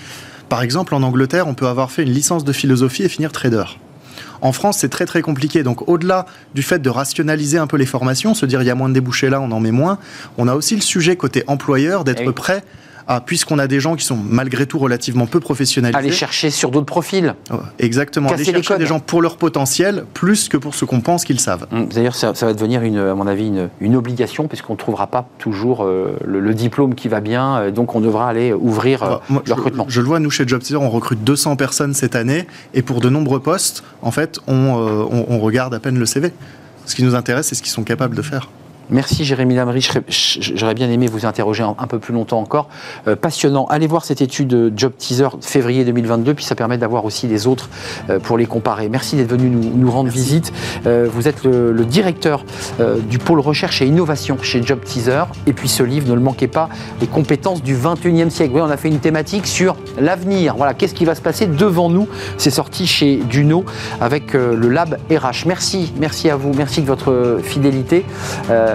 Par 0.48 0.62
exemple, 0.62 0.94
en 0.94 1.02
Angleterre, 1.02 1.46
on 1.46 1.54
peut 1.54 1.68
avoir 1.68 1.90
fait 1.90 2.02
une 2.02 2.12
licence 2.12 2.44
de 2.44 2.52
philosophie 2.52 3.04
et 3.04 3.08
finir 3.08 3.32
trader. 3.32 3.64
En 4.42 4.52
France, 4.52 4.78
c'est 4.78 4.88
très 4.88 5.06
très 5.06 5.22
compliqué. 5.22 5.62
Donc 5.62 5.88
au-delà 5.88 6.26
du 6.54 6.62
fait 6.62 6.78
de 6.80 6.90
rationaliser 6.90 7.58
un 7.58 7.66
peu 7.66 7.76
les 7.76 7.86
formations, 7.86 8.34
se 8.34 8.46
dire 8.46 8.62
il 8.62 8.66
y 8.66 8.70
a 8.70 8.74
moins 8.74 8.88
de 8.88 8.94
débouchés 8.94 9.30
là, 9.30 9.40
on 9.40 9.50
en 9.50 9.60
met 9.60 9.70
moins, 9.70 9.98
on 10.38 10.48
a 10.48 10.54
aussi 10.54 10.74
le 10.74 10.82
sujet 10.82 11.16
côté 11.16 11.44
employeur 11.46 12.04
d'être 12.04 12.22
eh 12.24 12.32
prêt 12.32 12.64
ah, 13.06 13.20
puisqu'on 13.24 13.58
a 13.58 13.66
des 13.66 13.80
gens 13.80 13.96
qui 13.96 14.04
sont 14.04 14.16
malgré 14.16 14.66
tout 14.66 14.78
relativement 14.78 15.26
peu 15.26 15.40
professionnalisés. 15.40 15.98
Aller 15.98 16.12
chercher 16.12 16.50
sur 16.50 16.70
d'autres 16.70 16.86
profils. 16.86 17.34
exactement. 17.78 18.30
aller 18.30 18.44
chercher 18.44 18.78
des 18.78 18.86
gens 18.86 19.00
pour 19.00 19.22
leur 19.22 19.36
potentiel 19.36 20.04
plus 20.14 20.48
que 20.48 20.56
pour 20.56 20.74
ce 20.74 20.84
qu'on 20.84 21.00
pense 21.00 21.24
qu'ils 21.24 21.40
savent. 21.40 21.66
Hum, 21.72 21.86
d'ailleurs, 21.86 22.14
ça, 22.14 22.32
va 22.32 22.52
devenir, 22.52 22.82
une, 22.82 22.98
à 22.98 23.14
mon 23.14 23.26
avis, 23.26 23.50
une, 23.80 23.96
obligation 23.96 24.48
puisqu'on 24.48 24.74
ne 24.74 24.78
trouvera 24.78 25.08
pas 25.08 25.28
toujours 25.38 25.84
euh, 25.84 26.16
le, 26.24 26.54
diplôme 26.54 26.94
qui 26.94 27.08
va 27.08 27.20
bien. 27.20 27.58
Euh, 27.58 27.70
donc, 27.70 27.94
on 27.94 28.00
devra 28.00 28.28
aller 28.28 28.52
ouvrir 28.52 29.02
euh, 29.02 29.16
le 29.46 29.52
recrutement. 29.52 29.84
Je, 29.88 30.00
le 30.00 30.06
vois, 30.06 30.20
nous, 30.20 30.30
chez 30.30 30.46
JobTeaser, 30.46 30.76
on 30.76 30.90
recrute 30.90 31.22
200 31.24 31.56
personnes 31.56 31.94
cette 31.94 32.16
année. 32.16 32.46
Et 32.74 32.82
pour 32.82 33.00
de 33.00 33.08
nombreux 33.08 33.40
postes, 33.40 33.82
en 34.02 34.10
fait, 34.10 34.38
on 34.46 35.38
regarde 35.40 35.74
à 35.74 35.80
peine 35.80 35.98
le 35.98 36.06
CV. 36.06 36.32
Ce 36.86 36.94
qui 36.94 37.04
nous 37.04 37.14
intéresse, 37.14 37.48
c'est 37.48 37.54
ce 37.54 37.62
qu'ils 37.62 37.72
sont 37.72 37.84
capables 37.84 38.16
de 38.16 38.22
faire. 38.22 38.48
Merci 38.90 39.24
Jérémy 39.24 39.54
Lamry. 39.54 39.88
J'aurais 40.08 40.74
bien 40.74 40.90
aimé 40.90 41.06
vous 41.06 41.24
interroger 41.24 41.62
un, 41.62 41.86
peu 41.86 41.98
plus 41.98 42.12
longtemps 42.12 42.40
encore. 42.40 42.68
Euh, 43.06 43.14
passionnant. 43.14 43.66
Allez 43.66 43.86
voir 43.86 44.04
cette 44.04 44.20
étude 44.20 44.72
Job 44.76 44.92
Teaser 44.98 45.28
février 45.40 45.84
2022, 45.84 46.34
puis 46.34 46.44
ça 46.44 46.54
permet 46.54 46.76
d'avoir 46.76 47.04
aussi 47.04 47.28
les 47.28 47.46
autres 47.46 47.68
euh, 48.08 48.18
pour 48.18 48.36
les 48.36 48.46
comparer. 48.46 48.88
Merci 48.88 49.16
d'être 49.16 49.30
venu 49.30 49.48
nous, 49.48 49.90
rendre 49.90 50.10
visite. 50.10 50.52
Euh, 50.86 51.08
vous 51.10 51.28
êtes 51.28 51.44
le, 51.44 51.84
directeur 51.84 52.44
du 53.08 53.18
pôle 53.18 53.40
recherche 53.40 53.82
et 53.82 53.86
innovation 53.86 54.36
chez 54.42 54.62
Job 54.62 54.80
Teaser. 54.84 55.24
Et 55.46 55.52
puis 55.52 55.68
ce 55.68 55.82
livre, 55.82 56.08
ne 56.08 56.14
le 56.14 56.20
manquez 56.20 56.46
pas, 56.46 56.68
les 57.00 57.06
compétences 57.06 57.62
du 57.62 57.74
21e 57.74 58.30
siècle. 58.30 58.52
Oui, 58.54 58.60
on 58.60 58.70
a 58.70 58.76
fait 58.76 58.88
une 58.88 59.00
thématique 59.00 59.46
sur 59.46 59.76
l'avenir. 59.98 60.54
Voilà, 60.56 60.74
qu'est-ce 60.74 60.94
qui 60.94 61.04
va 61.04 61.14
se 61.14 61.22
passer 61.22 61.46
devant 61.46 61.88
nous? 61.88 62.06
C'est 62.36 62.50
sorti 62.50 62.86
chez 62.86 63.16
Duno 63.16 63.64
avec 64.00 64.34
le 64.34 64.68
Lab 64.68 64.98
RH. 65.10 65.46
Merci, 65.46 65.92
merci 65.98 66.30
à 66.30 66.36
vous, 66.36 66.52
merci 66.54 66.82
de 66.82 66.86
votre 66.86 67.38
fidélité. 67.42 68.04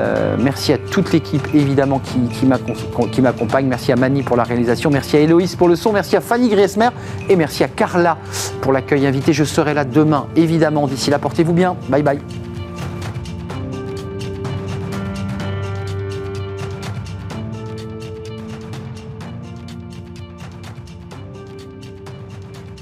Euh, 0.05 0.35
merci 0.39 0.73
à 0.73 0.77
toute 0.77 1.11
l'équipe 1.11 1.47
évidemment 1.53 1.99
qui, 1.99 3.21
m'accompagne. 3.21 3.67
Merci 3.67 3.91
à 3.91 3.95
Mani 3.95 4.23
pour 4.23 4.37
la 4.37 4.43
réalisation. 4.43 4.89
Merci 4.89 5.17
à 5.17 5.19
Héloïse 5.19 5.55
pour 5.55 5.67
le 5.67 5.75
son. 5.75 5.91
Merci 5.91 6.15
à 6.15 6.21
Fanny 6.21 6.49
Griesmer 6.49 6.89
et 7.29 7.35
merci 7.35 7.63
à 7.63 7.67
Carla 7.67 8.17
pour 8.61 8.71
l'accueil 8.71 9.07
invité. 9.07 9.33
Je 9.33 9.43
serai 9.43 9.73
là 9.73 9.83
demain 9.83 10.27
évidemment. 10.35 10.87
D'ici 10.87 11.09
là, 11.09 11.19
portez-vous 11.19 11.53
bien. 11.53 11.75
Bye 11.89 12.03
bye. 12.03 12.19